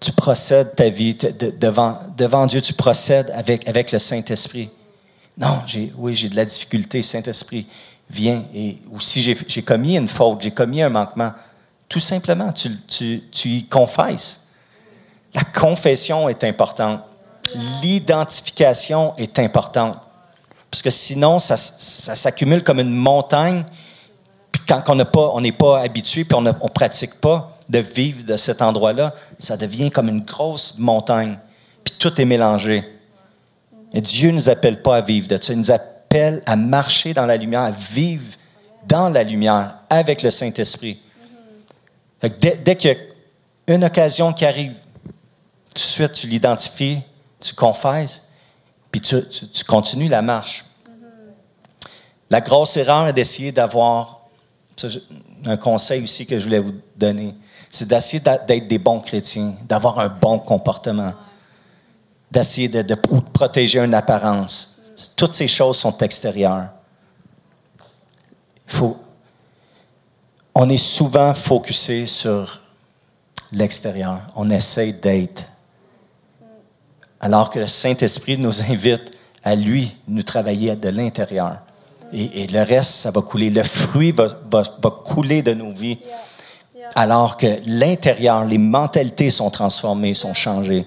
tu 0.00 0.12
procèdes 0.12 0.74
ta 0.74 0.90
vie 0.90 1.14
devant, 1.14 2.46
Dieu, 2.46 2.60
tu 2.60 2.74
procèdes 2.74 3.30
avec, 3.34 3.66
avec 3.68 3.92
le 3.92 3.98
Saint-Esprit. 3.98 4.70
Non, 5.38 5.62
oui, 5.96 6.14
j'ai 6.14 6.28
de 6.28 6.36
la 6.36 6.44
difficulté, 6.44 7.02
Saint-Esprit, 7.02 7.66
viens. 8.10 8.44
Et, 8.54 8.78
ou 8.90 9.00
si 9.00 9.22
j'ai, 9.22 9.62
commis 9.62 9.96
une 9.96 10.08
faute, 10.08 10.42
j'ai 10.42 10.50
commis 10.50 10.82
un 10.82 10.90
manquement, 10.90 11.32
tout 11.94 12.00
simplement, 12.00 12.50
tu, 12.50 12.76
tu, 12.88 13.22
tu 13.30 13.48
y 13.50 13.64
confesses. 13.66 14.48
La 15.32 15.44
confession 15.44 16.28
est 16.28 16.42
importante. 16.42 17.02
L'identification 17.84 19.14
est 19.16 19.38
importante. 19.38 19.98
Parce 20.72 20.82
que 20.82 20.90
sinon, 20.90 21.38
ça, 21.38 21.56
ça 21.56 22.16
s'accumule 22.16 22.64
comme 22.64 22.80
une 22.80 22.90
montagne. 22.90 23.64
Puis 24.50 24.60
quand 24.66 24.82
on 24.88 24.96
n'est 24.96 25.04
pas, 25.04 25.40
pas 25.56 25.82
habitué, 25.82 26.24
puis 26.24 26.34
on 26.34 26.40
ne 26.40 26.50
pratique 26.50 27.20
pas 27.20 27.56
de 27.68 27.78
vivre 27.78 28.24
de 28.24 28.36
cet 28.36 28.60
endroit-là, 28.60 29.14
ça 29.38 29.56
devient 29.56 29.92
comme 29.92 30.08
une 30.08 30.22
grosse 30.22 30.80
montagne. 30.80 31.38
Puis 31.84 31.94
tout 31.96 32.20
est 32.20 32.24
mélangé. 32.24 32.82
Et 33.92 34.00
Dieu 34.00 34.30
ne 34.30 34.34
nous 34.34 34.48
appelle 34.48 34.82
pas 34.82 34.96
à 34.96 35.00
vivre 35.00 35.28
de 35.28 35.40
ça. 35.40 35.52
Il 35.52 35.60
nous 35.60 35.70
appelle 35.70 36.42
à 36.44 36.56
marcher 36.56 37.14
dans 37.14 37.26
la 37.26 37.36
lumière, 37.36 37.62
à 37.62 37.70
vivre 37.70 38.36
dans 38.88 39.10
la 39.10 39.22
lumière 39.22 39.78
avec 39.90 40.24
le 40.24 40.32
Saint-Esprit. 40.32 40.98
Dès, 42.28 42.56
dès 42.56 42.76
qu'il 42.76 42.90
y 42.90 42.94
a 42.94 43.74
une 43.74 43.84
occasion 43.84 44.32
qui 44.32 44.44
arrive, 44.44 44.74
tout 45.68 45.74
de 45.74 45.78
suite, 45.78 46.12
tu 46.12 46.26
l'identifies, 46.26 47.00
tu 47.40 47.54
confesses, 47.54 48.28
puis 48.90 49.00
tu, 49.00 49.64
continues 49.66 50.08
la 50.08 50.22
marche. 50.22 50.64
La 52.30 52.40
grosse 52.40 52.76
erreur 52.76 53.08
est 53.08 53.12
d'essayer 53.12 53.52
d'avoir, 53.52 54.20
un 55.44 55.56
conseil 55.56 56.02
aussi 56.02 56.26
que 56.26 56.38
je 56.38 56.44
voulais 56.44 56.60
vous 56.60 56.74
donner, 56.96 57.34
c'est 57.68 57.88
d'essayer 57.88 58.20
d'être 58.20 58.68
des 58.68 58.78
bons 58.78 59.00
chrétiens, 59.00 59.54
d'avoir 59.68 59.98
un 59.98 60.08
bon 60.08 60.38
comportement, 60.38 61.12
d'essayer 62.30 62.68
de, 62.68 62.94
protéger 62.94 63.80
une 63.80 63.94
apparence. 63.94 64.80
Toutes 65.16 65.34
ces 65.34 65.48
choses 65.48 65.76
sont 65.76 65.98
extérieures. 65.98 66.68
Faut, 68.66 68.96
on 70.54 70.68
est 70.68 70.76
souvent 70.78 71.34
focusé 71.34 72.06
sur 72.06 72.60
l'extérieur. 73.52 74.20
On 74.36 74.50
essaie 74.50 74.92
d'être 74.92 75.44
alors 77.20 77.48
que 77.48 77.58
le 77.58 77.66
Saint-Esprit 77.66 78.36
nous 78.36 78.60
invite 78.70 79.12
à 79.42 79.54
lui 79.54 79.96
nous 80.08 80.22
travailler 80.22 80.76
de 80.76 80.90
l'intérieur. 80.90 81.58
Et, 82.12 82.46
le 82.46 82.62
reste, 82.62 82.90
ça 82.90 83.10
va 83.10 83.22
couler. 83.22 83.50
Le 83.50 83.62
fruit 83.62 84.12
va, 84.12 84.28
couler 85.04 85.42
de 85.42 85.54
nos 85.54 85.72
vies. 85.72 85.98
Alors 86.94 87.36
que 87.38 87.46
l'intérieur, 87.66 88.44
les 88.44 88.58
mentalités 88.58 89.30
sont 89.30 89.50
transformées, 89.50 90.14
sont 90.14 90.34
changées. 90.34 90.86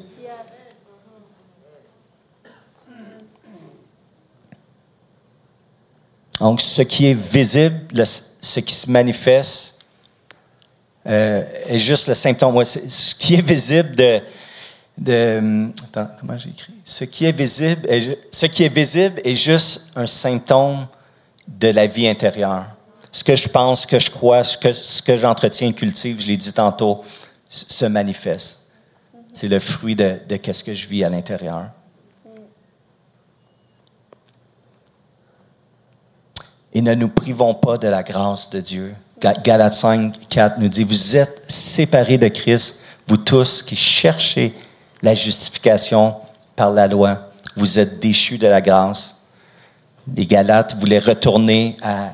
Donc, 6.39 6.61
ce 6.61 6.83
qui 6.83 7.07
est 7.07 7.15
visible, 7.15 8.05
ce 8.41 8.59
qui 8.59 8.73
se 8.73 8.89
manifeste, 8.89 9.79
euh, 11.07 11.43
est 11.67 11.79
juste 11.79 12.07
le 12.07 12.13
symptôme. 12.13 12.63
ce 12.65 13.15
qui 13.15 13.35
est 13.35 13.41
visible 13.41 13.95
de, 13.95 14.19
de 14.97 15.69
attends, 15.83 16.09
comment 16.19 16.37
j'ai 16.37 16.49
écrit? 16.49 16.73
Ce 16.83 17.05
qui 17.05 17.25
est 17.25 17.31
visible 17.31 17.87
est, 17.89 18.19
ce 18.31 18.45
qui 18.45 18.63
est 18.63 18.73
visible 18.73 19.21
est 19.23 19.35
juste 19.35 19.91
un 19.95 20.05
symptôme 20.05 20.87
de 21.47 21.69
la 21.69 21.87
vie 21.87 22.07
intérieure. 22.07 22.65
Ce 23.11 23.23
que 23.23 23.35
je 23.35 23.47
pense, 23.47 23.83
ce 23.83 23.87
que 23.87 23.99
je 23.99 24.11
crois, 24.11 24.43
ce 24.43 24.57
que, 24.57 24.73
ce 24.73 25.01
que 25.01 25.17
j'entretiens 25.17 25.69
et 25.69 25.73
cultive, 25.73 26.21
je 26.21 26.27
l'ai 26.27 26.37
dit 26.37 26.51
tantôt, 26.51 27.03
se 27.49 27.85
manifeste. 27.85 28.65
C'est 29.33 29.47
le 29.47 29.59
fruit 29.59 29.95
de, 29.95 30.19
de 30.27 30.35
qu'est-ce 30.35 30.63
que 30.63 30.73
je 30.73 30.87
vis 30.87 31.03
à 31.03 31.09
l'intérieur. 31.09 31.69
Et 36.77 36.81
ne 36.83 36.93
nous 36.93 37.07
privons 37.07 37.55
pas 37.55 37.79
de 37.79 37.87
la 37.87 38.03
grâce 38.03 38.51
de 38.51 38.61
Dieu. 38.61 38.93
Galates 39.19 39.73
5, 39.73 40.13
4 40.29 40.59
nous 40.59 40.67
dit, 40.67 40.83
vous 40.83 41.15
êtes 41.15 41.41
séparés 41.47 42.19
de 42.19 42.27
Christ, 42.27 42.83
vous 43.07 43.17
tous 43.17 43.63
qui 43.63 43.75
cherchez 43.75 44.53
la 45.01 45.15
justification 45.15 46.13
par 46.55 46.69
la 46.69 46.87
loi. 46.87 47.31
Vous 47.55 47.79
êtes 47.79 47.99
déchus 47.99 48.37
de 48.37 48.45
la 48.45 48.61
grâce. 48.61 49.23
Les 50.15 50.27
Galates 50.27 50.75
voulaient 50.75 50.99
retourner 50.99 51.77
à... 51.81 52.11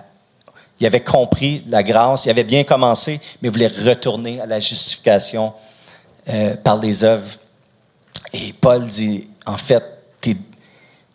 Ils 0.79 0.87
avaient 0.87 1.03
compris 1.03 1.65
la 1.67 1.83
grâce, 1.83 2.25
ils 2.25 2.29
avaient 2.29 2.45
bien 2.45 2.63
commencé, 2.63 3.19
mais 3.41 3.49
voulaient 3.49 3.67
retourner 3.67 4.39
à 4.39 4.45
la 4.45 4.61
justification 4.61 5.51
euh, 6.29 6.55
par 6.55 6.77
les 6.77 7.03
œuvres. 7.03 7.37
Et 8.31 8.53
Paul 8.61 8.87
dit, 8.87 9.29
en 9.45 9.57
fait, 9.57 9.83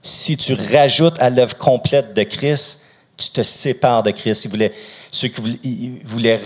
si 0.02 0.36
tu 0.36 0.52
rajoutes 0.70 1.18
à 1.18 1.30
l'œuvre 1.30 1.56
complète 1.56 2.12
de 2.12 2.24
Christ, 2.24 2.77
tu 3.18 3.30
te 3.30 3.42
sépares 3.42 4.02
de 4.02 4.12
Christ. 4.12 4.46
Il 4.46 4.50
voulait, 4.50 4.72
ceux 5.10 5.28
qui 5.28 6.00
voulaient, 6.04 6.40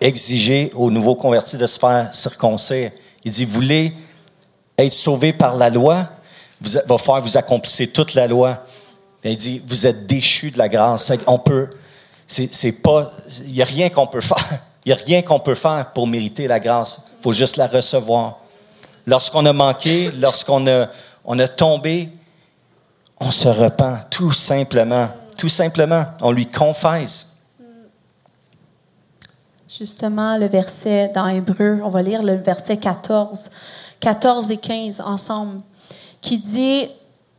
exiger 0.00 0.70
aux 0.74 0.90
nouveaux 0.90 1.14
convertis 1.14 1.58
de 1.58 1.66
se 1.66 1.78
faire 1.78 2.12
circoncire. 2.12 2.90
Il 3.24 3.30
dit, 3.30 3.44
voulez 3.44 3.92
être 4.78 4.92
sauvé 4.92 5.32
par 5.32 5.56
la 5.56 5.70
loi, 5.70 6.08
vous, 6.60 6.78
va 6.86 6.98
faire 6.98 7.20
vous 7.20 7.36
accomplissez 7.36 7.88
toute 7.88 8.14
la 8.14 8.26
loi. 8.26 8.66
il 9.24 9.36
dit, 9.36 9.62
vous 9.66 9.86
êtes 9.86 10.06
déchus 10.06 10.50
de 10.50 10.58
la 10.58 10.68
grâce. 10.68 11.12
On 11.26 11.38
peut, 11.38 11.70
c'est 12.26 12.82
pas, 12.82 13.12
il 13.46 13.52
n'y 13.52 13.62
a 13.62 13.66
rien 13.66 13.88
qu'on 13.90 14.06
peut 14.06 14.20
faire. 14.20 14.38
Il 14.84 14.90
n'y 14.90 15.00
a 15.00 15.04
rien 15.04 15.22
qu'on 15.22 15.40
peut 15.40 15.56
faire 15.56 15.92
pour 15.94 16.06
mériter 16.06 16.46
la 16.46 16.60
grâce. 16.60 17.06
Il 17.18 17.22
faut 17.24 17.32
juste 17.32 17.56
la 17.56 17.66
recevoir. 17.66 18.38
Lorsqu'on 19.04 19.44
a 19.44 19.52
manqué, 19.52 20.12
lorsqu'on 20.12 20.64
a, 20.68 20.88
on 21.24 21.36
a 21.40 21.48
tombé, 21.48 22.08
on 23.18 23.32
se 23.32 23.48
repent, 23.48 23.98
tout 24.10 24.30
simplement. 24.30 25.08
Tout 25.36 25.48
simplement. 25.48 26.04
On 26.22 26.30
lui 26.30 26.46
confesse. 26.46 27.36
Justement, 29.68 30.38
le 30.38 30.46
verset 30.46 31.12
dans 31.14 31.28
Hébreu, 31.28 31.80
on 31.84 31.90
va 31.90 32.02
lire 32.02 32.22
le 32.22 32.36
verset 32.36 32.78
14. 32.78 33.50
14 34.00 34.50
et 34.50 34.56
15 34.56 35.00
ensemble, 35.00 35.60
qui 36.20 36.38
dit, 36.38 36.88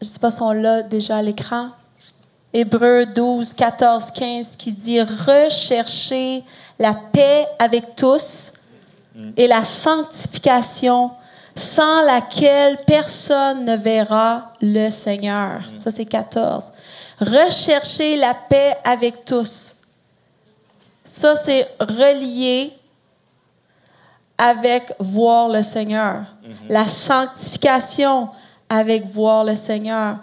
je 0.02 0.08
ne 0.08 0.12
sais 0.12 0.20
pas 0.20 0.32
si 0.32 0.42
on 0.42 0.52
l'a 0.52 0.84
déjà 0.84 1.18
à 1.18 1.22
l'écran, 1.22 1.70
Hébreu 2.54 3.06
12, 3.06 3.54
14, 3.54 4.12
15, 4.12 4.56
qui 4.56 4.72
dit 4.72 5.02
Recherchez 5.02 6.44
la 6.80 6.94
paix 6.94 7.46
avec 7.60 7.96
tous 7.96 8.54
et 9.36 9.48
la 9.48 9.64
sanctification 9.64 11.12
sans 11.56 12.04
laquelle 12.04 12.78
personne 12.86 13.66
ne 13.66 13.76
verra 13.76 14.54
le 14.62 14.90
Seigneur. 14.92 15.62
Ça, 15.78 15.92
c'est 15.92 16.06
14. 16.06 16.72
Recherchez 17.20 18.18
la 18.18 18.34
paix 18.34 18.76
avec 18.84 19.26
tous. 19.26 19.76
Ça, 21.04 21.36
c'est 21.36 21.68
relié 21.80 22.74
avec 24.38 24.94
voir 25.00 25.50
le 25.50 25.62
Seigneur. 25.64 26.26
Mhm. 26.44 26.56
La 26.70 26.88
sanctification 26.88 28.30
avec 28.70 29.06
voir 29.06 29.44
le 29.44 29.56
Seigneur. 29.56 30.18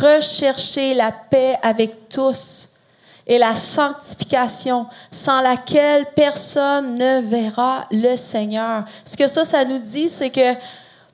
Rechercher 0.00 0.94
la 0.94 1.12
paix 1.12 1.58
avec 1.62 2.08
tous 2.08 2.70
et 3.26 3.36
la 3.36 3.54
sanctification 3.54 4.86
sans 5.10 5.42
laquelle 5.42 6.06
personne 6.16 6.96
ne 6.96 7.20
verra 7.20 7.84
le 7.90 8.16
Seigneur. 8.16 8.84
Ce 9.04 9.16
que 9.16 9.26
ça, 9.26 9.44
ça 9.44 9.66
nous 9.66 9.78
dit, 9.78 10.08
c'est 10.08 10.30
que 10.30 10.54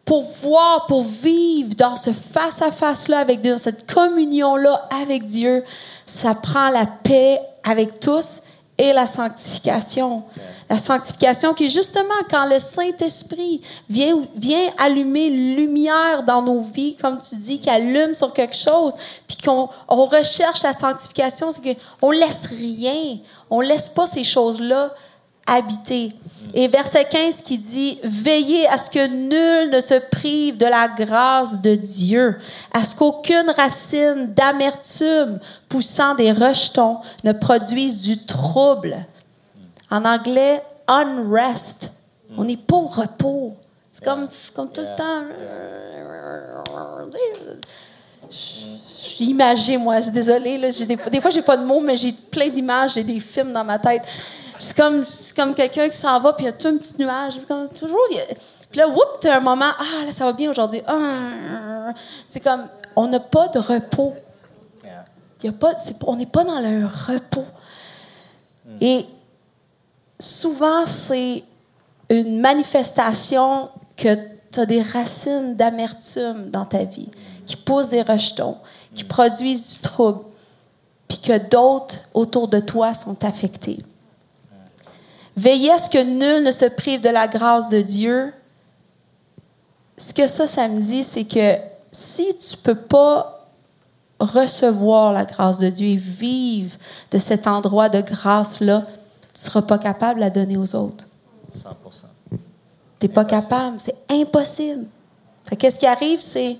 pour 0.05 0.22
voir, 0.42 0.86
pour 0.86 1.05
vivre 1.05 1.74
dans 1.76 1.96
ce 1.96 2.11
face-à-face-là 2.11 3.18
avec 3.18 3.40
Dieu, 3.40 3.52
dans 3.52 3.59
cette 3.59 3.90
communion-là 3.90 4.84
avec 5.02 5.24
Dieu, 5.24 5.64
ça 6.07 6.34
prend 6.34 6.68
la 6.70 6.86
paix 6.86 7.40
avec 7.64 8.00
tous 8.00 8.42
et 8.76 8.92
la 8.92 9.07
sanctification. 9.07 10.24
La 10.68 10.78
sanctification 10.78 11.55
qui 11.55 11.66
est 11.66 11.70
justement 11.70 12.14
quand 12.30 12.46
le 12.46 12.59
Saint-Esprit 12.59 13.62
vient, 13.88 14.26
vient 14.36 14.70
allumer 14.78 15.30
lumière 15.30 16.24
dans 16.24 16.42
nos 16.42 16.61
vies, 16.61 16.96
comme 16.96 17.18
tu 17.18 17.36
dis, 17.36 17.61
qui 17.61 17.70
allume 17.70 18.14
sur 18.14 18.32
quelque 18.32 18.57
chose, 18.57 18.94
puis 19.28 19.38
qu'on 19.44 19.68
on 19.88 20.07
recherche 20.07 20.62
la 20.62 20.72
sanctification, 20.72 21.52
c'est 21.52 21.76
qu'on 21.76 22.11
laisse 22.11 22.46
rien, 22.46 23.18
on 23.50 23.61
laisse 23.61 23.88
pas 23.88 24.07
ces 24.07 24.24
choses-là 24.24 24.92
habiter. 25.47 26.12
Et 26.53 26.68
verset 26.68 27.07
15 27.11 27.42
qui 27.42 27.59
dit, 27.59 27.99
veillez 28.05 28.68
à 28.68 28.78
ce 28.78 28.88
que 28.88 29.07
nul 29.07 29.70
ne 29.70 29.80
se 29.80 29.95
prive 30.11 30.57
de 30.57 30.66
la 30.66 30.88
grâce 30.88 31.61
de 31.61 31.74
Dieu, 31.74 32.36
à 32.72 32.84
ce 32.84 32.95
qu'aucune 32.95 33.51
racine 33.57 34.32
d'amertume 34.34 35.40
poussant 35.68 36.14
des 36.14 36.30
rejetons 36.30 36.99
ne 37.24 37.32
produise 37.32 38.03
du 38.03 38.24
trouble. 38.24 38.97
En 39.90 40.05
anglais, 40.05 40.62
unrest. 40.86 41.90
On 42.36 42.45
n'est 42.45 42.57
pas 42.57 42.76
au 42.76 42.86
repos. 42.86 43.57
C'est 43.90 44.05
comme, 44.05 44.26
tout 44.28 44.80
le 44.80 44.97
temps. 44.97 45.22
Je 48.30 48.36
suis 48.36 49.24
imagée, 49.26 49.76
moi. 49.76 49.97
Je 49.97 50.03
suis 50.03 50.12
désolée. 50.12 50.59
Là, 50.59 50.68
des, 50.70 50.97
des 50.97 51.20
fois, 51.20 51.30
j'ai 51.30 51.42
pas 51.42 51.57
de 51.57 51.64
mots, 51.64 51.80
mais 51.80 51.97
j'ai 51.97 52.12
plein 52.12 52.49
d'images, 52.49 52.95
j'ai 52.95 53.05
des 53.05 53.20
films 53.20 53.53
dans 53.53 53.64
ma 53.64 53.78
tête. 53.78 54.03
C'est 54.59 54.76
comme, 54.76 55.05
c'est 55.07 55.34
comme 55.36 55.55
quelqu'un 55.55 55.88
qui 55.88 55.96
s'en 55.96 56.20
va, 56.20 56.32
puis 56.32 56.44
il 56.44 56.48
y 56.48 56.50
a 56.50 56.52
tout 56.52 56.68
un 56.68 56.76
petit 56.76 56.94
nuage. 56.98 57.34
C'est 57.38 57.48
comme 57.48 57.68
toujours. 57.68 57.98
il 58.11 58.16
y 58.16 58.20
a- 58.20 58.24
puis 58.70 58.78
là, 58.80 58.88
whoop, 58.88 59.18
t'as 59.20 59.36
un 59.36 59.40
moment. 59.40 59.70
Ah, 59.78 60.05
là, 60.07 60.12
ça 60.12 60.24
va 60.24 60.32
bien 60.32 60.50
aujourd'hui. 60.50 60.80
Ah, 60.86 61.92
c'est 62.26 62.40
comme, 62.40 62.66
on 62.96 63.07
n'a 63.07 63.20
pas 63.20 63.48
de 63.48 63.59
repos. 63.59 64.14
Y 65.42 65.48
a 65.48 65.52
pas, 65.52 65.74
on 66.07 66.16
n'est 66.16 66.26
pas 66.26 66.42
dans 66.44 66.59
le 66.61 66.86
repos. 66.86 67.44
Et 68.80 69.05
souvent, 70.18 70.86
c'est 70.86 71.44
une 72.09 72.40
manifestation 72.40 73.68
que 73.96 74.14
tu 74.50 74.61
as 74.61 74.66
des 74.66 74.82
racines 74.82 75.55
d'amertume 75.55 76.50
dans 76.50 76.64
ta 76.64 76.84
vie, 76.84 77.11
qui 77.46 77.57
poussent 77.57 77.90
des 77.90 78.02
rejetons, 78.02 78.57
qui 78.94 79.05
produisent 79.05 79.74
du 79.76 79.78
trouble, 79.82 80.20
puis 81.09 81.18
que 81.18 81.36
d'autres 81.48 81.96
autour 82.14 82.48
de 82.48 82.61
toi 82.61 82.94
sont 82.94 83.22
affectés. 83.24 83.84
Veillez 85.37 85.72
à 85.72 85.78
ce 85.78 85.91
que 85.91 86.03
nul 86.03 86.45
ne 86.45 86.53
se 86.53 86.66
prive 86.66 87.01
de 87.01 87.09
la 87.09 87.26
grâce 87.26 87.68
de 87.68 87.80
Dieu. 87.80 88.32
Ce 89.97 90.12
que 90.12 90.26
ça, 90.26 90.47
ça 90.47 90.68
me 90.68 90.80
dit, 90.80 91.03
c'est 91.03 91.24
que 91.24 91.57
si 91.91 92.37
tu 92.39 92.57
peux 92.57 92.74
pas 92.74 93.49
recevoir 94.20 95.12
la 95.12 95.24
grâce 95.24 95.59
de 95.59 95.68
Dieu 95.68 95.89
et 95.89 95.97
vivre 95.97 96.76
de 97.11 97.18
cet 97.18 97.47
endroit 97.47 97.89
de 97.89 98.01
grâce-là, 98.01 98.87
tu 99.35 99.41
ne 99.41 99.51
seras 99.51 99.62
pas 99.62 99.78
capable 99.78 100.16
de 100.16 100.20
la 100.20 100.30
donner 100.30 100.57
aux 100.57 100.74
autres. 100.74 101.07
100 101.51 101.76
Tu 102.30 102.37
n'es 103.03 103.09
pas 103.09 103.24
capable. 103.24 103.78
C'est 103.80 103.97
impossible. 104.09 104.87
Qu'est-ce 105.59 105.78
qui 105.78 105.87
arrive, 105.87 106.20
c'est. 106.20 106.57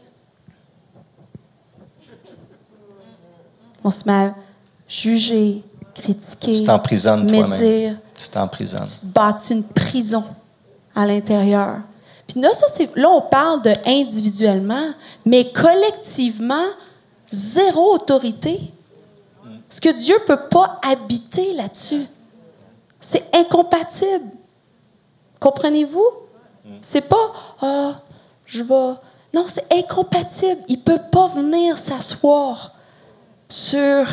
On 3.83 3.91
se 3.91 4.07
met 4.07 4.13
à 4.13 4.35
juger, 4.89 5.63
critiquer, 5.95 6.59
Tu 6.59 6.65
t'emprisonnes 6.65 7.31
médire. 7.31 7.97
Tu 8.15 8.29
t'emprisonnes. 8.29 8.87
Tu 8.87 9.07
te 9.07 9.13
bâtis 9.13 9.53
une 9.53 9.65
prison 9.65 10.25
à 10.95 11.07
l'intérieur. 11.07 11.79
Puis 12.27 12.41
là, 12.41 12.53
ça, 12.53 12.67
c'est, 12.73 12.95
là, 12.97 13.09
on 13.11 13.23
parle 13.23 13.63
de 13.63 13.73
individuellement, 13.87 14.93
mais 15.27 15.51
collectivement, 15.51 16.67
zéro 17.31 17.95
autorité. 17.95 18.61
Parce 19.69 19.81
que 19.81 19.91
Dieu 19.91 20.15
ne 20.15 20.35
peut 20.35 20.49
pas 20.49 20.79
habiter 20.83 21.53
là-dessus. 21.55 22.07
C'est 23.01 23.25
incompatible. 23.35 24.31
Comprenez-vous? 25.41 26.07
C'est 26.81 27.09
pas, 27.09 27.33
ah, 27.61 28.01
je 28.47 28.63
vais. 28.63 28.95
Non, 29.35 29.47
c'est 29.47 29.67
incompatible. 29.73 30.63
Il 30.69 30.79
ne 30.79 30.83
peut 30.83 31.01
pas 31.11 31.29
venir 31.29 31.77
s'asseoir 31.77 32.73
sur 33.49 34.07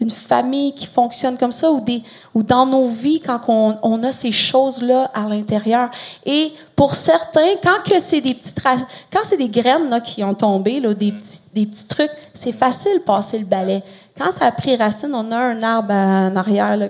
une 0.00 0.10
famille 0.10 0.74
qui 0.74 0.86
fonctionne 0.86 1.38
comme 1.38 1.52
ça 1.52 1.70
ou, 1.70 2.42
dans 2.42 2.66
nos 2.66 2.86
vies 2.86 3.20
quand 3.20 3.40
on, 3.48 4.02
a 4.02 4.12
ces 4.12 4.32
choses-là 4.32 5.10
à 5.14 5.22
l'intérieur. 5.22 5.90
Et 6.24 6.52
pour 6.74 6.94
certains, 6.94 7.54
quand 7.62 7.78
c'est 7.98 8.20
des 8.20 8.34
petites 8.34 8.60
quand 8.62 9.20
c'est 9.24 9.38
des 9.38 9.48
graines 9.48 10.00
qui 10.04 10.22
ont 10.22 10.34
tombé, 10.34 10.80
des, 10.80 11.12
petits, 11.12 11.88
trucs, 11.88 12.10
c'est 12.34 12.52
facile 12.52 12.98
de 12.98 13.02
passer 13.02 13.38
le 13.38 13.46
balai. 13.46 13.82
Quand 14.18 14.30
ça 14.30 14.46
a 14.46 14.52
pris 14.52 14.76
racine, 14.76 15.14
on 15.14 15.30
a 15.30 15.38
un 15.38 15.62
arbre 15.62 15.92
en 15.92 16.36
arrière 16.36 16.76
là. 16.76 16.88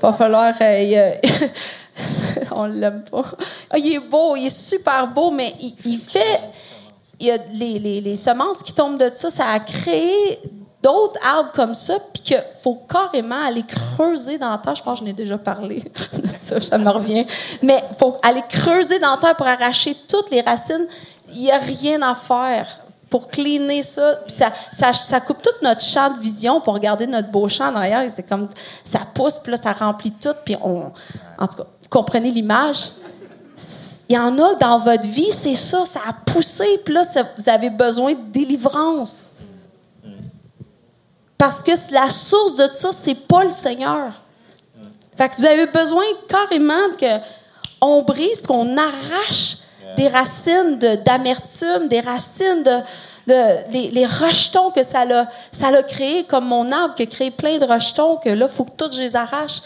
Va 0.00 0.12
falloir. 0.12 0.54
euh, 0.60 1.12
on 2.52 2.64
l'aime 2.64 3.04
pas. 3.10 3.24
Ah, 3.70 3.78
il 3.78 3.94
est 3.94 4.08
beau, 4.08 4.34
il 4.36 4.46
est 4.46 4.56
super 4.56 5.06
beau, 5.08 5.30
mais 5.30 5.52
il, 5.84 5.98
fait. 5.98 6.40
Il 7.18 7.26
y 7.26 7.30
a 7.30 7.38
les- 7.52 8.00
les 8.00 8.16
semences 8.16 8.62
qui 8.62 8.72
tombent 8.72 8.98
de 8.98 9.10
ça, 9.12 9.30
ça 9.30 9.48
a 9.50 9.60
créé 9.60 10.40
d'autres 10.82 11.18
arbres 11.26 11.52
comme 11.52 11.74
ça, 11.74 11.94
puis 12.12 12.22
qu'il 12.22 12.42
faut 12.62 12.82
carrément 12.88 13.42
aller 13.42 13.62
creuser 13.62 14.38
dans 14.38 14.50
la 14.50 14.58
terre. 14.58 14.74
Je 14.74 14.82
pense 14.82 14.98
que 14.98 15.04
je 15.04 15.10
n'ai 15.10 15.12
déjà 15.12 15.36
parlé 15.38 15.84
de 16.12 16.28
ça, 16.36 16.60
ça 16.60 16.78
me 16.78 16.90
revient. 16.90 17.26
Mais 17.62 17.82
il 17.90 17.96
faut 17.96 18.16
aller 18.22 18.42
creuser 18.48 18.98
dans 18.98 19.12
la 19.12 19.16
terre 19.18 19.36
pour 19.36 19.46
arracher 19.46 19.96
toutes 20.08 20.30
les 20.30 20.40
racines. 20.40 20.86
Il 21.32 21.42
n'y 21.42 21.50
a 21.50 21.58
rien 21.58 22.00
à 22.02 22.14
faire 22.14 22.66
pour 23.10 23.28
cleaner 23.28 23.82
ça. 23.82 24.20
Ça, 24.26 24.52
ça, 24.72 24.92
ça 24.92 25.20
coupe 25.20 25.42
tout 25.42 25.50
notre 25.62 25.82
champ 25.82 26.14
de 26.14 26.20
vision 26.20 26.60
pour 26.60 26.74
regarder 26.74 27.06
notre 27.06 27.30
beau 27.30 27.48
champ 27.48 27.72
derrière. 27.72 28.08
C'est 28.14 28.28
comme, 28.28 28.48
ça 28.84 29.00
pousse, 29.12 29.38
puis 29.38 29.52
là, 29.52 29.58
ça 29.58 29.72
remplit 29.72 30.12
tout. 30.12 30.34
Puis 30.44 30.56
on, 30.62 30.92
en 31.38 31.46
tout 31.46 31.56
cas, 31.56 31.64
vous 31.82 31.88
comprenez 31.90 32.30
l'image? 32.30 32.90
Il 34.08 34.14
y 34.14 34.18
en 34.18 34.36
a 34.38 34.54
dans 34.54 34.80
votre 34.80 35.06
vie, 35.06 35.30
c'est 35.30 35.54
ça, 35.54 35.84
ça 35.84 36.00
a 36.08 36.12
poussé, 36.12 36.80
puis 36.84 36.94
là, 36.94 37.02
vous 37.38 37.48
avez 37.48 37.70
besoin 37.70 38.12
de 38.12 38.22
délivrance. 38.32 39.34
Parce 41.40 41.62
que 41.62 41.72
la 41.92 42.10
source 42.10 42.54
de 42.56 42.66
ça, 42.68 42.90
c'est 42.92 43.14
pas 43.26 43.44
le 43.44 43.50
Seigneur. 43.50 44.12
Fait 45.16 45.28
que 45.30 45.36
vous 45.36 45.46
avez 45.46 45.66
besoin 45.66 46.04
carrément 46.28 46.88
que 47.00 47.06
on 47.80 48.02
brise, 48.02 48.42
qu'on 48.42 48.76
arrache 48.76 49.56
des 49.96 50.08
racines 50.08 50.78
de- 50.78 50.96
d'amertume, 50.96 51.88
des 51.88 52.00
racines 52.00 52.62
de, 52.62 52.76
de- 53.26 53.72
les, 53.72 53.90
les 53.90 54.04
rejetons 54.06 54.70
que 54.70 54.82
ça 54.82 55.04
l'a 55.06 55.26
ça 55.50 55.70
l'a 55.70 55.82
créé, 55.82 56.24
comme 56.24 56.44
mon 56.46 56.70
arbre 56.70 56.94
qui 56.94 57.04
a 57.04 57.06
créé 57.06 57.30
plein 57.30 57.56
de 57.58 57.64
rejetons, 57.64 58.16
que 58.16 58.28
là, 58.28 58.46
il 58.48 58.54
faut 58.54 58.64
que 58.64 58.76
toutes 58.76 58.94
je 58.94 59.00
les 59.00 59.16
arrache. 59.16 59.62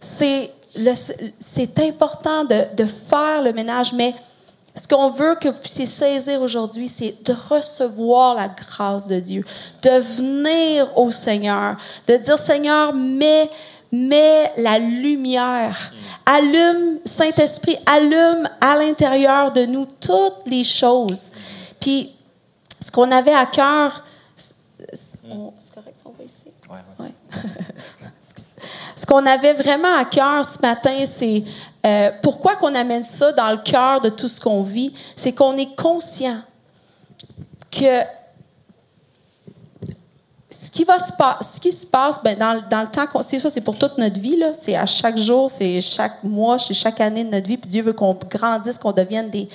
C'est 0.00 0.52
le- 0.76 0.92
c'est 1.38 1.78
important 1.80 2.44
de, 2.44 2.58
de 2.76 2.84
faire 2.84 3.40
le 3.42 3.52
ménage, 3.54 3.94
mais 3.94 4.14
ce 4.76 4.86
qu'on 4.86 5.08
veut 5.08 5.36
que 5.36 5.48
vous 5.48 5.58
puissiez 5.58 5.86
saisir 5.86 6.42
aujourd'hui, 6.42 6.86
c'est 6.86 7.24
de 7.24 7.34
recevoir 7.48 8.34
la 8.34 8.48
grâce 8.48 9.06
de 9.06 9.18
Dieu, 9.18 9.44
de 9.82 9.90
venir 9.90 10.96
au 10.98 11.10
Seigneur, 11.10 11.76
de 12.06 12.16
dire 12.16 12.38
Seigneur, 12.38 12.92
mets, 12.92 13.50
mets 13.90 14.52
la 14.58 14.78
lumière, 14.78 15.92
allume, 16.26 16.98
Saint-Esprit, 17.06 17.76
allume 17.86 18.48
à 18.60 18.76
l'intérieur 18.76 19.52
de 19.52 19.64
nous 19.64 19.86
toutes 19.86 20.46
les 20.46 20.64
choses. 20.64 21.32
Puis, 21.80 22.12
ce 22.84 22.90
qu'on 22.90 23.10
avait 23.10 23.34
à 23.34 23.46
cœur, 23.46 24.04
c'est 24.76 25.74
correct 25.74 25.96
on 26.04 26.10
va 26.10 26.24
ici? 26.24 26.52
Ouais, 26.70 26.76
ouais. 26.98 27.06
Ouais. 27.06 27.40
Ce 28.96 29.04
qu'on 29.04 29.26
avait 29.26 29.52
vraiment 29.52 29.94
à 29.94 30.06
cœur 30.06 30.44
ce 30.44 30.58
matin, 30.60 31.04
c'est 31.04 31.44
euh, 31.86 32.10
pourquoi 32.22 32.56
qu'on 32.56 32.74
amène 32.74 33.04
ça 33.04 33.32
dans 33.32 33.50
le 33.50 33.58
cœur 33.58 34.00
de 34.00 34.08
tout 34.08 34.28
ce 34.28 34.40
qu'on 34.40 34.62
vit, 34.62 34.92
c'est 35.14 35.32
qu'on 35.32 35.56
est 35.56 35.74
conscient 35.76 36.40
que 37.70 38.02
ce 40.50 40.70
qui 41.60 41.72
se 41.72 41.86
passe, 41.86 42.22
ben, 42.22 42.36
dans, 42.38 42.54
le 42.54 42.88
temps, 42.88 43.22
c'est 43.22 43.38
ça, 43.38 43.50
c'est 43.50 43.60
pour 43.60 43.78
toute 43.78 43.98
notre 43.98 44.18
vie. 44.18 44.42
C'est 44.54 44.74
à 44.74 44.86
chaque 44.86 45.18
jour, 45.18 45.50
c'est 45.50 45.80
chaque 45.80 46.24
mois, 46.24 46.58
c'est 46.58 46.74
chaque 46.74 47.00
année 47.00 47.24
de 47.24 47.30
notre 47.30 47.46
vie. 47.46 47.56
Puis 47.56 47.70
Dieu 47.70 47.82
veut 47.82 47.92
qu'on 47.92 48.14
grandisse, 48.14 48.78
qu'on 48.78 48.92
devienne 48.92 49.30
des 49.30 49.48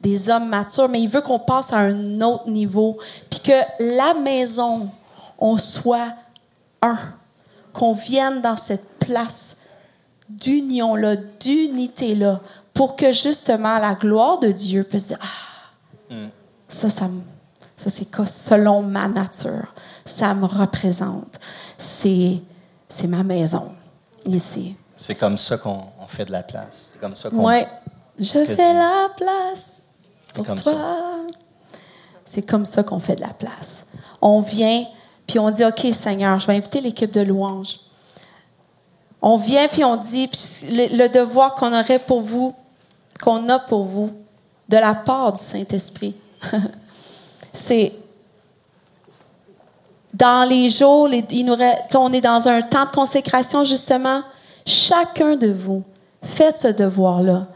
des 0.00 0.30
hommes 0.30 0.48
matures, 0.48 0.88
mais 0.88 1.00
il 1.00 1.08
veut 1.08 1.20
qu'on 1.20 1.38
passe 1.38 1.72
à 1.72 1.78
un 1.78 2.20
autre 2.20 2.48
niveau, 2.48 2.98
puis 3.30 3.40
que 3.40 3.52
la 3.80 4.14
maison, 4.14 4.90
on 5.38 5.56
soit 5.58 6.14
un, 6.82 6.98
qu'on 7.72 7.92
vienne 7.92 8.40
dans 8.40 8.56
cette 8.56 8.88
place 9.00 9.58
d'union-là, 10.28 11.16
d'unité-là, 11.40 12.40
pour 12.74 12.96
que 12.96 13.12
justement 13.12 13.78
la 13.78 13.94
gloire 13.94 14.38
de 14.38 14.48
Dieu 14.52 14.84
puisse 14.84 15.08
dire, 15.08 15.18
ah, 15.20 16.14
ça, 16.68 16.88
ça, 16.88 17.08
me- 17.08 17.20
ça 17.76 17.90
c'est 17.90 18.08
selon 18.26 18.82
ma 18.82 19.08
nature, 19.08 19.74
ça 20.04 20.34
me 20.34 20.44
représente, 20.46 21.38
c'est, 21.76 22.38
c'est 22.88 23.06
ma 23.06 23.22
maison 23.22 23.72
ici. 24.26 24.76
C'est 24.98 25.14
comme 25.14 25.38
ça 25.38 25.58
qu'on 25.58 25.84
on 26.00 26.06
fait 26.06 26.24
de 26.24 26.32
la 26.32 26.42
place. 26.42 26.90
C'est 26.92 27.00
comme 27.00 27.14
ça 27.16 27.30
qu'on. 27.30 27.44
Ouais, 27.46 27.66
je 28.18 28.44
fais 28.44 28.54
Dieu- 28.56 28.56
la 28.74 29.08
place 29.16 29.86
pour 30.34 30.44
comme 30.46 30.58
toi. 30.58 30.72
ça. 30.72 30.96
C'est 32.24 32.42
comme 32.42 32.64
ça 32.66 32.82
qu'on 32.82 32.98
fait 32.98 33.14
de 33.16 33.20
la 33.22 33.32
place. 33.32 33.86
On 34.20 34.40
vient, 34.42 34.84
puis 35.26 35.38
on 35.38 35.50
dit, 35.50 35.64
OK, 35.64 35.86
Seigneur, 35.92 36.38
je 36.40 36.46
vais 36.46 36.56
inviter 36.56 36.80
l'équipe 36.80 37.12
de 37.12 37.20
louanges. 37.22 37.78
On 39.30 39.36
vient, 39.36 39.68
puis 39.68 39.84
on 39.84 39.96
dit, 39.96 40.30
le, 40.70 41.06
devoir 41.08 41.54
qu'on 41.54 41.78
aurait 41.78 41.98
pour 41.98 42.22
vous, 42.22 42.54
qu'on 43.22 43.46
a 43.50 43.58
pour 43.58 43.84
vous, 43.84 44.10
de 44.70 44.78
la 44.78 44.94
part 44.94 45.34
du 45.34 45.40
Saint-Esprit, 45.42 46.14
c'est 47.52 47.92
dans 50.14 50.48
les 50.48 50.70
jours, 50.70 51.10
il 51.12 51.50
on 51.94 52.12
est 52.14 52.20
dans 52.22 52.48
un 52.48 52.62
temps 52.62 52.86
de 52.86 52.90
consécration, 52.90 53.66
justement. 53.66 54.22
Chacun 54.64 55.36
de 55.36 55.48
vous, 55.48 55.82
faites 56.22 56.60
ce 56.60 56.68
devoir-là. 56.68 57.48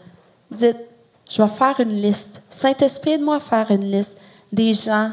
Dites, 0.50 0.76
je 1.30 1.40
vais 1.40 1.48
faire 1.48 1.80
une 1.80 1.96
liste. 1.96 2.42
Saint-Esprit, 2.50 3.12
aide-moi 3.12 3.36
à 3.36 3.40
faire 3.40 3.70
une 3.70 3.90
liste 3.90 4.18
des 4.52 4.74
gens 4.74 5.10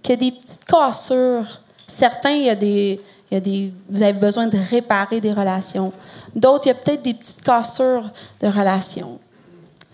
qui 0.00 0.12
ont 0.12 0.16
des 0.16 0.30
petites 0.30 0.64
cassures. 0.64 1.60
Certains, 1.88 2.30
il 2.30 2.44
y 2.44 2.50
a 2.50 2.54
des, 2.54 3.00
il 3.30 3.34
y 3.34 3.36
a 3.36 3.40
des, 3.40 3.72
vous 3.90 4.02
avez 4.02 4.18
besoin 4.18 4.46
de 4.46 4.58
réparer 4.70 5.20
des 5.20 5.32
relations. 5.32 5.92
D'autres, 6.34 6.66
il 6.66 6.68
y 6.68 6.72
a 6.72 6.74
peut-être 6.74 7.02
des 7.02 7.14
petites 7.14 7.42
cassures 7.42 8.10
de 8.40 8.48
relations. 8.48 9.18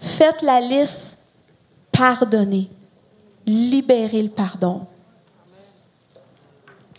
Faites 0.01 0.43
la 0.43 0.61
liste, 0.61 1.19
pardonnez, 1.91 2.71
libérez 3.47 4.23
le 4.23 4.29
pardon. 4.29 4.87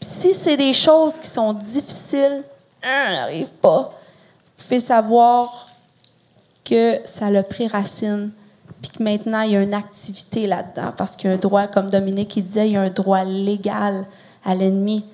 si 0.01 0.33
c'est 0.33 0.57
des 0.57 0.73
choses 0.73 1.17
qui 1.17 1.27
sont 1.27 1.53
difficiles, 1.53 2.43
hein, 2.83 3.13
n'arrive 3.13 3.53
pas, 3.55 3.93
vous 4.57 4.63
pouvez 4.63 4.79
savoir 4.79 5.67
que 6.63 6.99
ça 7.05 7.29
l'a 7.29 7.43
pris 7.43 7.67
racine, 7.67 8.31
puis 8.81 8.91
que 8.91 9.03
maintenant 9.03 9.41
il 9.41 9.51
y 9.51 9.55
a 9.55 9.61
une 9.61 9.73
activité 9.73 10.47
là-dedans, 10.47 10.93
parce 10.97 11.15
qu'il 11.15 11.29
y 11.29 11.33
a 11.33 11.35
un 11.35 11.39
droit, 11.39 11.67
comme 11.67 11.89
Dominique 11.89 12.43
disait, 12.43 12.69
il 12.69 12.73
y 12.73 12.77
a 12.77 12.81
un 12.81 12.89
droit 12.89 13.23
légal 13.23 14.05
à 14.43 14.55
l'ennemi 14.55 15.05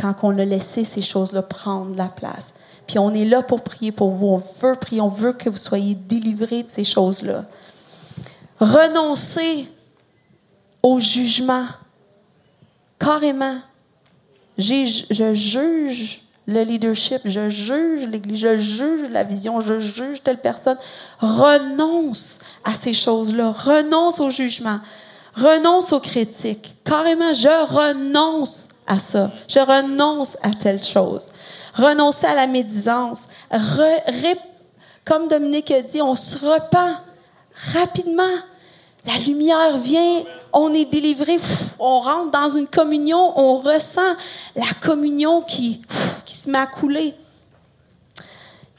quand 0.00 0.14
on 0.22 0.38
a 0.38 0.44
laissé 0.44 0.84
ces 0.84 1.02
choses-là 1.02 1.42
prendre 1.42 1.96
la 1.96 2.08
place. 2.08 2.54
Puis 2.86 2.98
on 2.98 3.12
est 3.12 3.24
là 3.24 3.42
pour 3.42 3.62
prier 3.62 3.92
pour 3.92 4.10
vous. 4.10 4.26
On 4.26 4.36
veut 4.36 4.74
prier. 4.74 5.00
On 5.00 5.08
veut 5.08 5.32
que 5.32 5.48
vous 5.48 5.58
soyez 5.58 5.94
délivrés 5.94 6.62
de 6.62 6.68
ces 6.68 6.84
choses-là. 6.84 7.44
Renoncez 8.60 9.68
au 10.82 11.00
jugement. 11.00 11.66
Carrément. 12.98 13.58
je 14.58 15.32
juge 15.34 16.24
le 16.46 16.62
leadership, 16.62 17.20
je 17.24 17.48
juge 17.48 18.06
l'Église, 18.06 18.38
je 18.38 18.58
juge 18.58 19.08
la 19.10 19.24
vision, 19.24 19.60
je 19.60 19.78
juge 19.78 20.22
telle 20.22 20.40
personne. 20.40 20.76
Renonce 21.18 22.40
à 22.64 22.74
ces 22.74 22.92
choses-là. 22.92 23.52
Renonce 23.52 24.20
au 24.20 24.30
jugement. 24.30 24.80
Renonce 25.34 25.92
aux 25.92 26.00
critiques. 26.00 26.74
Carrément, 26.84 27.32
je 27.32 27.72
renonce 27.72 28.68
à 28.86 28.98
ça. 28.98 29.30
Je 29.48 29.58
renonce 29.60 30.36
à 30.42 30.50
telle 30.50 30.82
chose. 30.82 31.32
Renoncer 31.74 32.26
à 32.26 32.34
la 32.34 32.46
médisance. 32.46 33.28
comme 35.04 35.28
Dominique 35.28 35.70
a 35.70 35.82
dit, 35.82 36.00
on 36.00 36.14
se 36.14 36.44
repent 36.44 37.00
rapidement. 37.72 38.22
La 39.06 39.18
lumière 39.18 39.76
vient, 39.78 40.22
on 40.52 40.72
est 40.72 40.90
délivré, 40.90 41.36
on 41.78 42.00
rentre 42.00 42.30
dans 42.30 42.50
une 42.50 42.66
communion, 42.66 43.38
on 43.38 43.58
ressent 43.58 44.14
la 44.56 44.72
communion 44.80 45.42
qui, 45.42 45.82
qui 46.24 46.34
se 46.34 46.48
met 46.48 46.58
à 46.58 46.66
couler. 46.66 47.12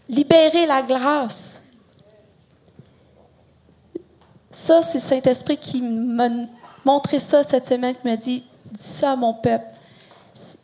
Libérer 0.09 0.65
la 0.65 0.81
grâce. 0.81 1.61
Ça, 4.49 4.81
c'est 4.81 4.99
Saint-Esprit 4.99 5.57
qui 5.57 5.81
m'a 5.81 6.29
montré 6.85 7.19
ça 7.19 7.43
cette 7.43 7.67
semaine, 7.67 7.93
qui 7.93 8.07
m'a 8.07 8.15
dit, 8.15 8.43
dis 8.71 8.81
ça 8.81 9.15
mon 9.15 9.33
peuple. 9.33 9.74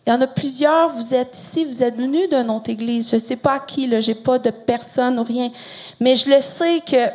Il 0.05 0.09
y 0.09 0.13
en 0.13 0.21
a 0.21 0.27
plusieurs, 0.27 0.95
vous 0.95 1.13
êtes 1.13 1.37
ici, 1.37 1.63
vous 1.63 1.83
êtes 1.83 1.95
venus 1.95 2.27
d'une 2.29 2.49
autre 2.49 2.69
église. 2.69 3.09
Je 3.11 3.15
ne 3.15 3.21
sais 3.21 3.35
pas 3.35 3.59
qui, 3.59 3.89
je 3.89 4.11
n'ai 4.11 4.15
pas 4.15 4.39
de 4.39 4.49
personne 4.49 5.19
ou 5.19 5.23
rien. 5.23 5.51
Mais 5.99 6.15
je 6.15 6.29
le 6.29 6.41
sais 6.41 6.81
que 6.85 7.07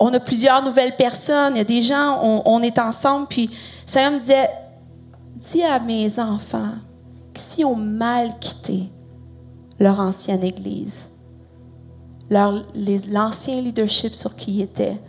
on 0.00 0.12
a 0.14 0.18
plusieurs 0.18 0.64
nouvelles 0.64 0.96
personnes, 0.96 1.54
il 1.54 1.58
y 1.58 1.60
a 1.60 1.64
des 1.64 1.82
gens, 1.82 2.20
on, 2.44 2.60
est 2.62 2.78
ensemble. 2.78 3.28
Puis 3.28 3.50
ça 3.86 4.10
me 4.10 4.18
disait, 4.18 4.48
dis 5.36 5.62
à 5.62 5.78
mes 5.78 6.18
enfants 6.18 6.74
que 7.32 7.38
si 7.38 7.64
ont 7.64 7.76
mal 7.76 8.36
quitté 8.40 8.90
leur 9.78 10.00
ancienne 10.00 10.42
église, 10.42 11.10
l'ancien 12.30 13.60
leadership 13.60 14.16
sur 14.16 14.34
qui 14.34 14.54
ils 14.54 14.62
étaient, 14.62 15.00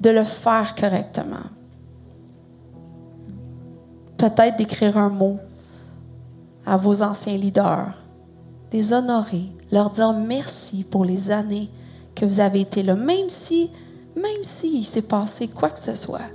de 0.00 0.10
le 0.10 0.22
faire 0.22 0.76
correctement 0.76 1.46
peut-être 4.18 4.56
d'écrire 4.56 4.98
un 4.98 5.08
mot 5.08 5.38
à 6.66 6.76
vos 6.76 7.02
anciens 7.02 7.36
leaders, 7.36 7.94
les 8.72 8.92
honorer, 8.92 9.44
leur 9.72 9.88
dire 9.90 10.12
merci 10.12 10.84
pour 10.84 11.04
les 11.04 11.30
années 11.30 11.70
que 12.14 12.26
vous 12.26 12.40
avez 12.40 12.60
été 12.60 12.82
là, 12.82 12.94
même 12.94 13.30
si, 13.30 13.70
même 14.16 14.42
s'il 14.42 14.84
s'est 14.84 15.02
passé 15.02 15.48
quoi 15.48 15.70
que 15.70 15.78
ce 15.78 15.94
soit. 15.94 16.28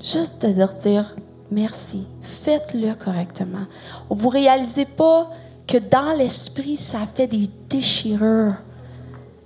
Juste 0.00 0.44
de 0.44 0.58
leur 0.58 0.72
dire 0.72 1.14
merci, 1.50 2.06
faites-le 2.22 2.94
correctement. 2.94 3.66
Vous 4.10 4.28
ne 4.28 4.32
réalisez 4.32 4.86
pas 4.86 5.30
que 5.68 5.78
dans 5.78 6.16
l'esprit, 6.16 6.76
ça 6.76 7.00
fait 7.14 7.28
des 7.28 7.48
déchirures. 7.68 8.56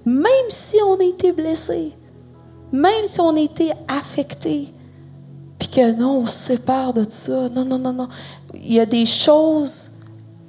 Même 0.07 0.49
si 0.49 0.76
on 0.87 0.99
a 0.99 1.05
été 1.05 1.32
blessé, 1.32 1.93
même 2.72 3.07
si 3.07 3.20
on 3.20 3.37
a 3.37 3.41
été 3.41 3.72
affecté, 3.89 4.72
puis 5.59 5.68
que 5.68 5.92
non, 5.92 6.18
on 6.18 6.26
se 6.26 6.38
sépare 6.38 6.92
de 6.92 7.04
ça. 7.09 7.48
Non, 7.48 7.64
non, 7.64 7.78
non, 7.78 7.92
non. 7.92 8.09
Il 8.54 8.72
y 8.72 8.80
a 8.80 8.86
des 8.86 9.07
choses, 9.07 9.92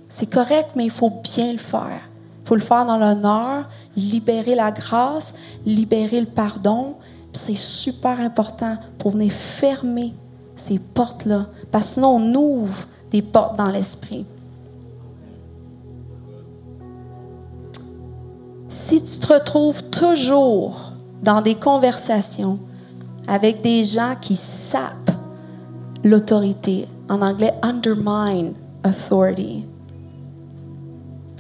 c'est 0.09 0.29
correct, 0.29 0.71
mais 0.75 0.85
il 0.85 0.91
faut 0.91 1.09
bien 1.09 1.53
le 1.53 1.59
faire. 1.59 2.01
Il 2.43 2.47
faut 2.47 2.55
le 2.55 2.61
faire 2.61 2.85
dans 2.85 2.97
l'honneur, 2.97 3.69
libérer 3.95 4.55
la 4.55 4.71
grâce, 4.71 5.33
libérer 5.65 6.19
le 6.19 6.27
pardon. 6.27 6.95
c'est 7.33 7.55
super 7.55 8.19
important 8.19 8.77
pour 8.97 9.11
venir 9.11 9.31
fermer 9.31 10.13
ces 10.55 10.79
portes-là. 10.79 11.47
Parce 11.71 11.87
que 11.87 11.93
sinon, 11.95 12.15
on 12.15 12.33
ouvre 12.35 12.87
des 13.11 13.21
portes 13.21 13.57
dans 13.57 13.69
l'esprit. 13.69 14.25
Si 18.69 19.03
tu 19.03 19.19
te 19.19 19.33
retrouves 19.33 19.83
toujours 19.89 20.91
dans 21.21 21.41
des 21.41 21.55
conversations 21.55 22.59
avec 23.27 23.61
des 23.61 23.83
gens 23.83 24.15
qui 24.19 24.35
sapent 24.35 25.11
l'autorité. 26.03 26.87
En 27.09 27.21
anglais, 27.21 27.53
undermine 27.61 28.53
authority. 28.85 29.65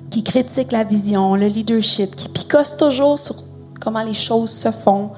Qui 0.09 0.23
critiquent 0.23 0.71
la 0.71 0.83
vision, 0.83 1.35
le 1.35 1.47
leadership, 1.47 2.15
qui 2.15 2.29
picossent 2.29 2.77
toujours 2.77 3.19
sur 3.19 3.35
comment 3.79 4.03
les 4.03 4.13
choses 4.13 4.51
se 4.51 4.71
font, 4.71 5.11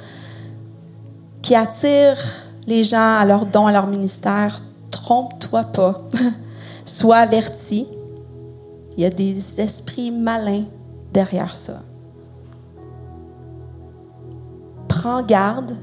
qui 1.41 1.55
attirent 1.55 2.23
les 2.67 2.83
gens 2.83 3.17
à 3.19 3.25
leur 3.25 3.45
don, 3.45 3.67
à 3.67 3.71
leur 3.71 3.87
ministère. 3.87 4.59
Trompe-toi 4.91 5.63
pas. 5.63 6.01
Sois 6.85 7.17
averti. 7.17 7.87
Il 8.97 9.03
y 9.03 9.05
a 9.05 9.09
des 9.09 9.61
esprits 9.61 10.11
malins 10.11 10.65
derrière 11.13 11.55
ça. 11.55 11.81
Prends 14.87 15.21
garde 15.23 15.75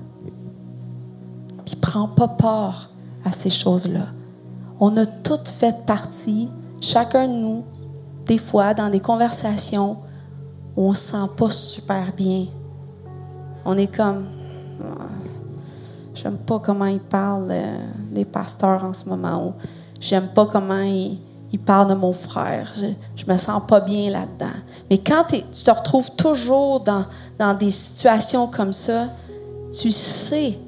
pas 2.05 2.29
part 2.29 2.91
à 3.25 3.33
ces 3.33 3.51
choses-là. 3.51 4.07
On 4.79 4.97
a 4.97 5.07
toutes 5.07 5.49
fait 5.49 5.85
partie, 5.87 6.51
chacun 6.81 7.27
de 7.27 7.33
nous, 7.33 7.65
des 8.27 8.39
fois, 8.39 8.75
dans 8.75 8.91
des 8.91 9.01
conversations 9.01 9.99
où 10.77 10.89
on 10.91 10.95
se 10.95 11.13
sent 11.13 11.31
pas 11.37 11.51
super 11.51 12.13
bien. 12.15 12.47
On 13.65 13.79
est 13.79 13.95
comme, 13.95 14.27
j'aime 16.15 16.37
pas 16.37 16.59
comment 16.59 16.87
ils 16.87 17.01
parlent 17.01 17.49
euh, 17.51 17.79
des 18.13 18.25
pasteurs 18.25 18.85
en 18.85 18.93
ce 18.93 19.09
moment, 19.09 19.49
ou 19.49 19.53
j'aime 20.01 20.29
pas 20.35 20.47
comment 20.47 20.83
ils, 20.83 21.19
parlent 21.65 21.89
de 21.89 21.95
mon 21.95 22.13
frère. 22.13 22.71
Je, 22.77 22.89
je 23.17 23.33
me 23.33 23.39
sens 23.39 23.63
pas 23.67 23.81
bien 23.81 24.11
là-dedans. 24.11 24.59
Mais 24.91 24.99
quand 24.99 25.25
tu 25.31 25.41
te 25.41 25.71
retrouves 25.71 26.15
toujours 26.15 26.81
dans, 26.81 27.07
dans 27.39 27.55
des 27.55 27.71
situations 27.71 28.47
comme 28.47 28.75
ça, 28.75 29.07
tu 29.73 29.91
sais 29.91 30.59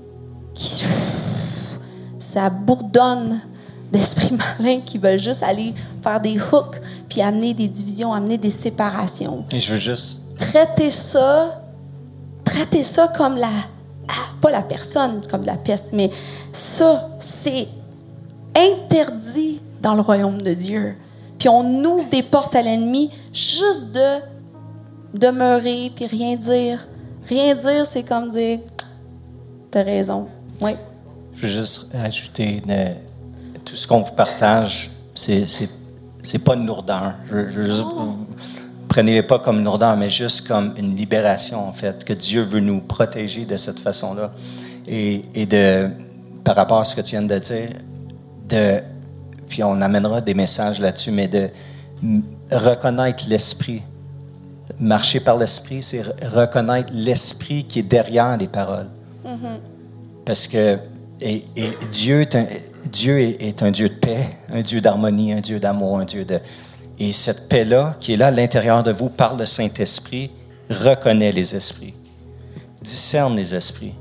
ça 2.19 2.51
bourdonne 2.51 3.41
d'esprits 3.93 4.37
malins 4.59 4.81
qui 4.81 4.99
veulent 4.99 5.19
juste 5.19 5.43
aller 5.43 5.75
faire 6.03 6.21
des 6.21 6.39
hooks 6.39 6.81
puis 7.09 7.23
amener 7.23 7.55
des 7.55 7.69
divisions, 7.69 8.13
amener 8.13 8.39
des 8.39 8.51
séparations. 8.51 9.45
Et 9.51 9.61
je 9.61 9.73
veux 9.73 9.79
juste 9.79 10.23
traiter 10.37 10.91
ça, 10.91 11.63
traiter 12.45 12.83
ça 12.83 13.09
comme 13.09 13.37
la 13.37 13.51
ah, 14.09 14.33
pas 14.41 14.51
la 14.51 14.63
personne 14.63 15.21
comme 15.31 15.45
la 15.45 15.57
peste, 15.57 15.91
mais 15.93 16.11
ça 16.53 17.09
c'est 17.19 17.69
interdit 18.57 19.61
dans 19.81 19.95
le 19.95 20.01
royaume 20.01 20.41
de 20.43 20.55
Dieu. 20.55 20.97
Puis 21.39 21.49
on 21.49 21.85
ouvre 21.85 22.09
des 22.09 22.23
portes 22.23 22.57
à 22.57 22.63
l'ennemi 22.63 23.11
juste 23.33 23.93
de 23.93 24.21
demeurer 25.15 25.93
puis 25.95 26.07
rien 26.07 26.37
dire. 26.37 26.87
Rien 27.29 27.55
dire, 27.55 27.85
c'est 27.85 28.03
comme 28.03 28.31
dire 28.31 28.61
T'as 29.71 29.83
raison. 29.83 30.29
Oui. 30.61 30.73
Je 31.35 31.43
veux 31.43 31.53
juste 31.53 31.95
ajouter 31.95 32.63
tout 33.65 33.77
ce 33.77 33.87
qu'on 33.87 34.01
vous 34.01 34.15
partage, 34.15 34.91
c'est 35.15 35.45
c'est 36.23 36.45
pas 36.45 36.55
une 36.55 36.67
lourdeur. 36.67 37.15
Je, 37.31 37.49
je 37.49 37.63
juste, 37.63 37.87
prenez-les 38.89 39.23
pas 39.23 39.39
comme 39.39 39.59
une 39.59 39.65
lourdeur, 39.65 39.97
mais 39.97 40.11
juste 40.11 40.49
comme 40.49 40.75
une 40.77 40.97
libération 40.97 41.69
en 41.69 41.73
fait, 41.73 42.05
que 42.05 42.13
Dieu 42.13 42.43
veut 42.43 42.61
nous 42.61 42.81
protéger 42.81 43.45
de 43.45 43.57
cette 43.57 43.79
façon-là. 43.79 44.33
Et, 44.87 45.23
et, 45.35 45.47
de 45.47 45.89
par 46.45 46.57
rapport 46.57 46.81
à 46.81 46.85
ce 46.85 46.97
que 46.97 47.03
tu 47.03 47.11
viens 47.11 47.23
de 47.23 47.39
dire, 47.39 47.69
de 48.49 48.81
puis 49.49 49.63
on 49.63 49.81
amènera 49.81 50.21
des 50.21 50.35
messages 50.35 50.81
là-dessus, 50.81 51.11
mais 51.11 51.29
de 51.29 51.49
reconnaître 52.53 53.25
l'esprit. 53.29 53.83
Marcher 54.79 55.21
par 55.21 55.39
l'esprit, 55.39 55.83
c'est 55.83 56.03
reconnaître 56.33 56.93
l'esprit 56.95 57.65
qui 57.65 57.81
est 57.81 57.83
derrière 57.83 58.37
les 58.37 58.47
paroles. 58.47 58.89
Mm-hmm. 59.25 59.78
Parce 60.29 60.47
que 60.47 60.79
et, 61.23 61.43
Dieu, 61.91 62.21
est 62.21 62.37
un, 62.37 62.45
Dieu 62.93 63.19
est, 63.19 63.63
un 63.63 63.71
Dieu 63.71 63.89
de 63.89 63.95
paix, 63.95 64.29
un 64.53 64.61
Dieu 64.61 64.83
d'harmonie, 64.83 65.33
un 65.33 65.41
Dieu 65.41 65.59
d'amour, 65.59 66.01
un 66.01 66.05
Dieu 66.05 66.27
de... 66.27 66.39
Et 66.99 67.15
cette 67.15 67.49
paix-là, 67.49 67.97
qui 67.99 68.13
est 68.13 68.19
là 68.19 68.27
à 68.27 68.31
l'intérieur 68.31 68.83
de 68.83 68.93
vous 68.93 69.09
par 69.09 69.39
le 69.39 69.47
Saint-Esprit, 69.47 70.31
reconnais 70.69 71.33
les 71.33 71.57
esprits, 71.57 71.95
discerne 72.83 73.37
les 73.37 73.55
esprits. 73.55 73.95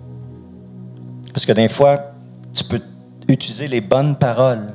Parce 1.32 1.46
que 1.46 1.54
des 1.54 1.70
fois, 1.70 2.12
tu 2.54 2.66
peux 2.66 2.82
utiliser 3.30 3.70
les 3.70 3.80
bonnes 3.80 4.18
paroles, 4.18 4.74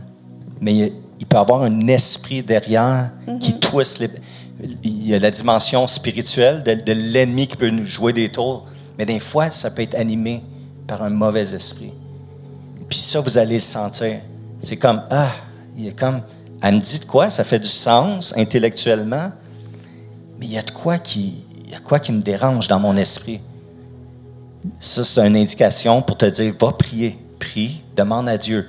mais 0.62 0.90
il 1.20 1.26
peut 1.26 1.36
y 1.36 1.40
avoir 1.40 1.64
un 1.64 1.86
esprit 1.86 2.42
derrière 2.42 3.10
qui 3.40 3.60
twiste 3.60 3.98
les... 3.98 4.08
Il 4.82 5.06
y 5.06 5.14
a 5.14 5.18
la 5.18 5.30
dimension 5.30 5.86
spirituelle 5.86 6.62
de, 6.62 6.72
de 6.72 6.92
l'ennemi 6.92 7.46
qui 7.46 7.58
peut 7.58 7.68
nous 7.68 7.84
jouer 7.84 8.14
des 8.14 8.30
tours, 8.30 8.64
mais 8.96 9.04
des 9.04 9.20
fois, 9.20 9.50
ça 9.50 9.70
peut 9.70 9.82
être 9.82 9.98
animé 9.98 10.42
par 10.92 11.04
un 11.04 11.08
mauvais 11.08 11.54
esprit. 11.54 11.94
Puis 12.90 12.98
ça, 12.98 13.20
vous 13.20 13.38
allez 13.38 13.54
le 13.54 13.60
sentir. 13.60 14.20
C'est 14.60 14.76
comme, 14.76 15.02
ah, 15.10 15.30
il 15.78 15.88
est 15.88 15.98
comme, 15.98 16.20
elle 16.62 16.74
me 16.74 16.80
dit 16.80 17.00
de 17.00 17.06
quoi, 17.06 17.30
ça 17.30 17.44
fait 17.44 17.60
du 17.60 17.68
sens 17.68 18.34
intellectuellement, 18.36 19.32
mais 20.38 20.44
il 20.44 20.52
y 20.52 20.58
a 20.58 20.62
de 20.62 20.70
quoi 20.70 20.98
qui, 20.98 21.46
y 21.66 21.74
a 21.74 21.78
quoi 21.78 21.98
qui 21.98 22.12
me 22.12 22.20
dérange 22.20 22.68
dans 22.68 22.78
mon 22.78 22.94
esprit. 22.98 23.40
Ça, 24.80 25.02
c'est 25.02 25.26
une 25.26 25.34
indication 25.34 26.02
pour 26.02 26.18
te 26.18 26.26
dire, 26.26 26.52
va 26.60 26.72
prier, 26.72 27.16
prie, 27.38 27.80
demande 27.96 28.28
à 28.28 28.36
Dieu. 28.36 28.68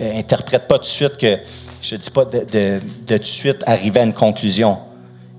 Euh, 0.00 0.18
interprète 0.18 0.68
pas 0.68 0.76
de 0.76 0.84
suite 0.84 1.16
que, 1.16 1.38
je 1.80 1.94
ne 1.94 2.00
dis 2.00 2.10
pas 2.10 2.26
de, 2.26 2.40
de, 2.40 2.80
de, 3.06 3.16
de 3.16 3.24
suite 3.24 3.64
arriver 3.66 4.00
à 4.00 4.04
une 4.04 4.12
conclusion. 4.12 4.76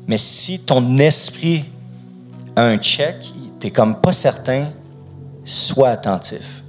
Mais 0.07 0.17
si 0.17 0.57
ton 0.57 0.97
esprit 0.97 1.65
a 2.55 2.63
un 2.63 2.77
check, 2.77 3.15
tu 3.59 3.67
n'es 3.67 3.71
comme 3.71 4.01
pas 4.01 4.11
certain, 4.11 4.65
sois 5.45 5.89
attentif. 5.89 6.63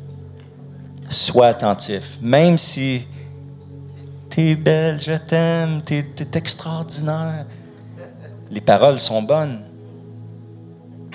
Sois 1.09 1.49
attentif. 1.49 2.19
Même 2.21 2.59
si 2.59 3.07
tu 4.31 4.51
es 4.51 4.55
belle, 4.55 5.01
je 5.01 5.17
t'aime, 5.17 5.83
tu 5.85 5.95
es, 5.95 6.07
extraordinaire. 6.35 7.47
Les 8.51 8.61
paroles 8.61 8.99
sont 8.99 9.23
bonnes. 9.23 9.61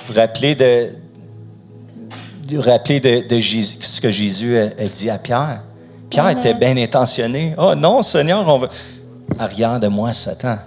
Vous 0.07 0.13
rappelez 0.13 0.55
de, 0.55 0.89
vous 2.49 2.61
rappelez 2.61 2.99
de, 2.99 3.27
de 3.27 3.39
Jésus, 3.39 3.77
ce 3.81 4.01
que 4.01 4.11
Jésus 4.11 4.57
a, 4.57 4.63
a 4.63 4.87
dit 4.87 5.09
à 5.09 5.17
Pierre. 5.17 5.61
Pierre 6.09 6.25
mm 6.25 6.29
-hmm. 6.29 6.39
était 6.39 6.53
bien 6.53 6.77
intentionné. 6.77 7.55
Oh 7.57 7.75
non, 7.75 8.01
Seigneur, 8.01 8.47
on 8.47 8.59
va. 8.59 8.69
Arrière 9.39 9.79
de 9.79 9.87
moi, 9.87 10.13
Satan. 10.13 10.57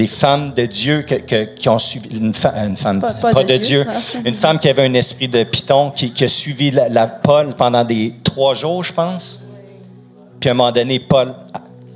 Les 0.00 0.06
femmes 0.06 0.54
de 0.54 0.64
Dieu 0.64 1.02
que, 1.02 1.14
que, 1.14 1.44
qui 1.44 1.68
ont 1.68 1.78
suivi, 1.78 2.18
une, 2.18 2.32
fa, 2.32 2.54
une 2.56 2.76
femme, 2.76 3.00
pas, 3.00 3.12
pas, 3.12 3.34
pas 3.34 3.44
de, 3.44 3.52
de, 3.52 3.58
Dieu, 3.58 3.84
Dieu. 3.84 4.20
une 4.24 4.34
femme 4.34 4.58
qui 4.58 4.70
avait 4.70 4.86
un 4.86 4.94
esprit 4.94 5.28
de 5.28 5.44
python, 5.44 5.90
qui, 5.90 6.10
qui 6.12 6.24
a 6.24 6.28
suivi 6.28 6.70
la, 6.70 6.88
la, 6.88 7.06
Paul 7.06 7.54
pendant 7.54 7.84
des 7.84 8.14
trois 8.24 8.54
jours, 8.54 8.82
je 8.82 8.94
pense. 8.94 9.46
Puis 10.40 10.48
à 10.48 10.52
un 10.52 10.56
moment 10.56 10.72
donné, 10.72 10.98
Paul 11.00 11.34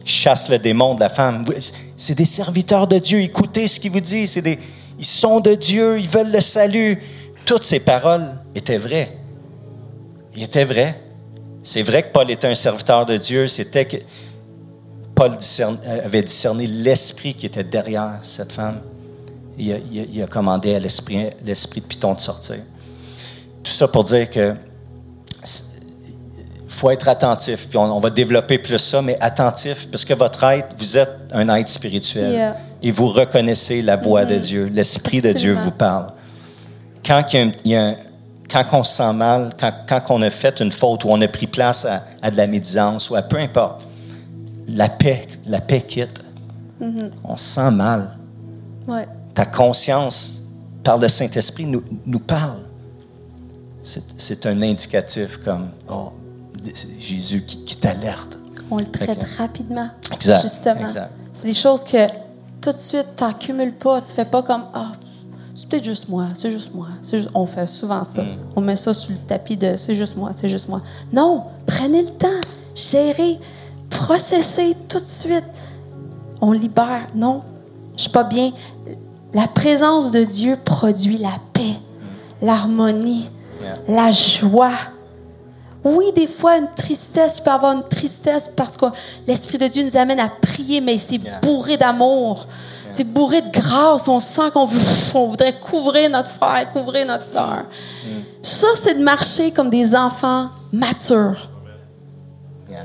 chasse 0.04 0.50
le 0.50 0.58
démon 0.58 0.94
de 0.94 1.00
la 1.00 1.08
femme. 1.08 1.46
C'est 1.96 2.14
des 2.14 2.26
serviteurs 2.26 2.86
de 2.86 2.98
Dieu, 2.98 3.20
écoutez 3.20 3.66
ce 3.68 3.80
qu'il 3.80 3.92
vous 3.92 4.00
dit. 4.00 4.26
C'est 4.26 4.42
des, 4.42 4.58
ils 4.98 5.04
sont 5.06 5.40
de 5.40 5.54
Dieu, 5.54 5.98
ils 5.98 6.08
veulent 6.08 6.30
le 6.30 6.42
salut. 6.42 7.02
Toutes 7.46 7.64
ces 7.64 7.80
paroles 7.80 8.34
étaient 8.54 8.76
vraies. 8.76 9.16
Ils 10.36 10.42
étaient 10.42 10.66
vraies. 10.66 10.94
C'est 11.62 11.82
vrai 11.82 12.02
que 12.02 12.12
Paul 12.12 12.30
était 12.30 12.48
un 12.48 12.54
serviteur 12.54 13.06
de 13.06 13.16
Dieu, 13.16 13.48
c'était 13.48 13.86
que 13.86 13.96
Paul 15.14 15.36
discerne, 15.36 15.78
avait 16.04 16.22
discerné 16.22 16.66
l'esprit 16.66 17.34
qui 17.34 17.46
était 17.46 17.64
derrière 17.64 18.18
cette 18.22 18.52
femme. 18.52 18.80
Il 19.56 19.72
a, 19.72 19.76
il 19.90 20.00
a, 20.00 20.02
il 20.12 20.22
a 20.22 20.26
commandé 20.26 20.74
à 20.74 20.80
l'esprit, 20.80 21.30
l'esprit 21.44 21.80
de 21.80 21.86
Python 21.86 22.14
de 22.14 22.20
sortir. 22.20 22.56
Tout 23.62 23.72
ça 23.72 23.86
pour 23.86 24.04
dire 24.04 24.28
que 24.30 24.54
faut 26.84 26.90
être 26.90 27.08
attentif. 27.08 27.68
Puis 27.68 27.78
on, 27.78 27.96
on, 27.96 28.00
va 28.00 28.10
développer 28.10 28.58
plus 28.58 28.78
ça, 28.78 29.00
mais 29.00 29.16
attentif, 29.20 29.88
parce 29.90 30.04
que 30.04 30.12
votre 30.12 30.42
être, 30.44 30.74
vous 30.78 30.98
êtes 30.98 31.16
un 31.32 31.48
être 31.54 31.68
spirituel. 31.68 32.32
Yeah. 32.32 32.56
Et 32.82 32.90
vous 32.90 33.08
reconnaissez 33.08 33.80
la 33.80 33.96
voix 33.96 34.24
de 34.24 34.36
Dieu. 34.36 34.70
L'Esprit 34.72 35.22
de 35.22 35.32
Dieu 35.32 35.54
vous 35.54 35.70
parle. 35.70 36.08
Quand 37.06 37.22
il 37.32 37.36
y 37.36 37.38
a, 37.38 37.46
un, 37.46 37.52
il 37.64 37.70
y 37.70 37.76
a 37.76 37.84
un, 37.84 37.96
quand 38.50 38.64
on 38.72 38.84
se 38.84 38.96
sent 38.96 39.12
mal, 39.14 39.50
quand, 39.58 39.72
quand, 39.88 40.02
on 40.10 40.22
a 40.22 40.30
fait 40.30 40.60
une 40.60 40.72
faute 40.72 41.04
ou 41.04 41.08
on 41.10 41.20
a 41.22 41.28
pris 41.28 41.46
place 41.46 41.86
à, 41.86 42.02
à, 42.20 42.30
de 42.30 42.36
la 42.36 42.46
médisance 42.46 43.08
ou 43.08 43.16
à 43.16 43.22
peu 43.22 43.38
importe, 43.38 43.83
la 44.68 44.88
paix, 44.88 45.26
la 45.46 45.60
paix 45.60 45.82
quitte. 45.82 46.22
Mm 46.80 46.86
-hmm. 46.86 47.10
On 47.24 47.36
se 47.36 47.44
sent 47.54 47.70
mal. 47.70 48.16
Ouais. 48.88 49.06
Ta 49.34 49.46
conscience, 49.46 50.42
par 50.82 50.98
le 50.98 51.08
Saint-Esprit, 51.08 51.66
nous, 51.66 51.82
nous 52.06 52.20
parle. 52.20 52.62
C'est 54.16 54.46
un 54.46 54.62
indicatif 54.62 55.38
comme 55.44 55.68
oh, 55.90 56.10
Jésus 56.98 57.42
qui, 57.42 57.64
qui 57.64 57.76
t'alerte. 57.76 58.38
On 58.70 58.78
le 58.78 58.86
traite 58.86 59.10
okay. 59.10 59.26
rapidement. 59.36 59.88
Exact. 60.12 60.42
Justement. 60.42 60.86
C'est 61.32 61.46
des 61.46 61.54
choses 61.54 61.84
que 61.84 62.06
tout 62.60 62.72
de 62.72 62.78
suite, 62.78 63.08
tu 63.16 63.24
n'accumules 63.24 63.74
pas. 63.74 64.00
Tu 64.00 64.12
fais 64.12 64.24
pas 64.24 64.42
comme 64.42 64.64
Ah, 64.72 64.92
oh, 64.92 65.04
c'est 65.54 65.68
peut-être 65.68 65.84
juste 65.84 66.08
moi, 66.08 66.28
c'est 66.34 66.50
juste 66.50 66.74
moi. 66.74 66.88
Juste... 67.08 67.28
On 67.34 67.46
fait 67.46 67.68
souvent 67.68 68.04
ça. 68.04 68.22
Mm. 68.22 68.36
On 68.56 68.60
met 68.60 68.76
ça 68.76 68.94
sur 68.94 69.12
le 69.12 69.18
tapis 69.18 69.56
de 69.56 69.76
c'est 69.76 69.94
juste 69.94 70.16
moi, 70.16 70.30
c'est 70.32 70.48
juste 70.48 70.68
moi. 70.68 70.80
Non, 71.12 71.44
prenez 71.66 72.02
le 72.02 72.10
temps, 72.10 72.40
gérez, 72.74 73.38
processez 73.94 74.76
tout 74.88 75.00
de 75.00 75.06
suite. 75.06 75.44
On 76.40 76.52
libère. 76.52 77.06
Non, 77.14 77.42
je 77.96 78.02
suis 78.02 78.10
pas 78.10 78.24
bien. 78.24 78.52
La 79.32 79.46
présence 79.48 80.10
de 80.10 80.22
Dieu 80.24 80.56
produit 80.64 81.18
la 81.18 81.32
paix, 81.52 81.62
mm. 81.62 82.46
l'harmonie, 82.46 83.30
yeah. 83.60 83.74
la 83.88 84.12
joie. 84.12 84.72
Oui, 85.82 86.06
des 86.14 86.26
fois, 86.26 86.56
une 86.56 86.70
tristesse, 86.74 87.40
peut 87.40 87.50
avoir 87.50 87.72
une 87.72 87.82
tristesse 87.82 88.50
parce 88.56 88.76
que 88.76 88.86
l'Esprit 89.26 89.58
de 89.58 89.66
Dieu 89.66 89.82
nous 89.84 89.96
amène 89.96 90.20
à 90.20 90.28
prier, 90.28 90.80
mais 90.80 90.98
c'est 90.98 91.16
yeah. 91.16 91.40
bourré 91.40 91.76
d'amour. 91.76 92.46
C'est 92.90 93.04
bourré 93.04 93.42
de 93.42 93.50
grâce. 93.50 94.06
On 94.06 94.20
sent 94.20 94.50
qu'on 94.52 94.68
on 95.14 95.26
voudrait 95.26 95.58
couvrir 95.58 96.10
notre 96.10 96.28
frère, 96.28 96.70
couvrir 96.72 97.06
notre 97.06 97.24
soeur. 97.24 97.64
Mm. 98.04 98.08
Ça, 98.42 98.68
c'est 98.76 98.94
de 98.94 99.02
marcher 99.02 99.50
comme 99.50 99.70
des 99.70 99.96
enfants 99.96 100.50
matures. 100.72 101.48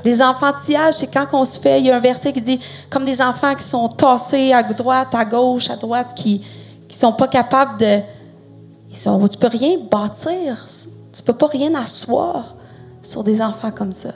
Les 0.04 0.22
enfantillages, 0.22 0.95
c'est 0.95 1.14
quand 1.14 1.28
on 1.34 1.45
se 1.45 1.60
fait, 1.60 1.80
il 1.80 1.88
y 1.88 1.91
a 1.91 1.95
un 1.95 2.00
verset 2.00 2.34
qui 2.34 2.41
dit, 2.41 2.60
comme 2.89 3.06
des 3.06 3.22
enfants 3.22 3.56
qui 3.56 3.64
sont 3.64 3.89
tassés 3.89 4.54
à 4.54 4.64
droite, 4.64 5.10
à 5.14 5.26
gauche, 5.26 5.70
à 5.70 5.76
droite, 5.76 6.14
qui 6.16 6.43
qui 6.89 6.97
sont 6.97 7.14
pas 7.14 7.28
capables 7.28 7.80
de... 7.80 8.00
Ils 8.89 8.97
sont, 8.97 9.26
tu 9.28 9.38
peux 9.38 9.47
rien 9.47 9.78
bâtir. 9.89 10.66
Tu 11.14 11.22
peux 11.22 11.34
pas 11.34 11.47
rien 11.47 11.74
asseoir 11.76 12.56
sur 13.02 13.24
des 13.24 13.41
enfants 13.41 13.72
comme 13.72 13.93
ça. 13.93 14.10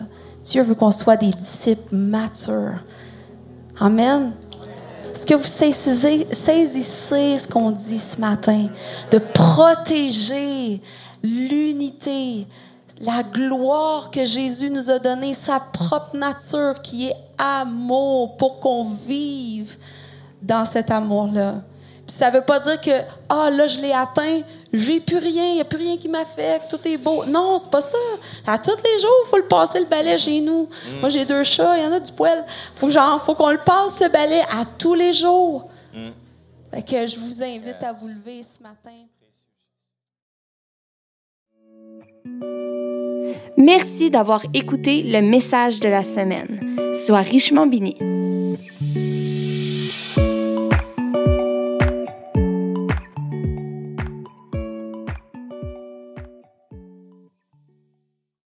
Dieu 0.44 0.64
veut 0.64 0.74
qu'on 0.74 0.92
soit 0.92 1.16
des 1.16 1.30
disciples 1.30 1.96
matures. 1.96 2.80
Amen. 3.80 4.34
Est-ce 5.14 5.28
que 5.28 5.36
vous 5.36 5.46
saisissez, 5.46 6.28
saisissez 6.32 7.38
ce 7.38 7.48
qu'on 7.48 7.70
dit 7.70 8.00
ce 8.00 8.20
matin? 8.20 8.68
De 9.12 9.20
protéger 9.20 10.82
l'unité, 11.22 12.48
la 13.04 13.22
gloire 13.24 14.12
que 14.12 14.26
Jésus 14.26 14.70
nous 14.70 14.89
a 14.89 14.97
donnée, 14.99 15.34
sa 15.34 15.60
propre 15.60 16.16
nature 16.16 16.82
qui 16.82 17.10
est 17.10 17.16
amour 17.38 18.38
pour 18.38 18.60
qu'on 18.60 18.91
vive 19.06 19.78
dans 20.41 20.64
cet 20.66 20.89
amour-là. 20.89 21.56
Puis 22.06 22.16
ça 22.16 22.30
veut 22.30 22.41
pas 22.41 22.60
dire 22.60 22.80
que 22.82 22.91
ah 23.30 23.49
là 23.49 23.68
je 23.68 23.80
l'ai 23.80 23.91
atteint, 23.91 24.41
j'ai 24.74 24.99
plus 24.99 25.18
rien, 25.18 25.51
il 25.51 25.58
y 25.58 25.62
a 25.62 25.66
plus 25.66 25.78
rien 25.78 25.97
qui 25.97 26.10
m'affecte, 26.10 26.70
tout 26.70 26.88
est 26.88 26.97
beau. 26.97 27.26
Non, 27.26 27.58
c'est 27.58 27.72
pas 27.72 27.82
ça. 27.82 27.97
À 28.45 28.58
tous 28.58 28.72
les 28.72 28.99
jours, 28.99 29.12
il 29.26 29.30
faut 29.30 29.38
le 29.38 29.47
passer 29.47 29.80
le 29.80 29.86
balai 29.86 30.18
chez 30.18 30.41
nous. 30.41 30.64
Mm. 30.64 30.99
Moi 30.99 31.10
j'ai 31.10 31.26
deux 31.26 31.43
chats, 31.43 31.78
il 31.78 31.84
y 31.84 31.88
en 31.88 31.91
a 31.91 31.99
du 31.99 32.12
poil. 32.12 32.45
Faut 32.76 32.89
genre 32.89 33.24
faut 33.24 33.36
qu'on 33.36 33.51
le 33.51 33.58
passe 33.58 34.01
le 34.01 34.10
balai 34.10 34.41
à 34.41 34.66
tous 34.78 34.95
les 34.95 35.14
jours. 35.14 35.70
Mm. 35.93 36.10
Fait 36.72 36.84
que 36.84 37.08
je 37.08 37.20
vous 37.20 37.43
invite 37.43 37.84
à 37.84 37.91
vous 37.91 38.08
lever 38.08 38.43
ce 38.43 38.64
matin. 38.64 38.91
Merci 43.57 44.09
d'avoir 44.09 44.43
écouté 44.53 45.03
le 45.03 45.21
message 45.21 45.80
de 45.80 45.89
la 45.89 46.03
semaine. 46.03 46.59
Sois 46.93 47.21
richement 47.21 47.67
béni. 47.67 47.95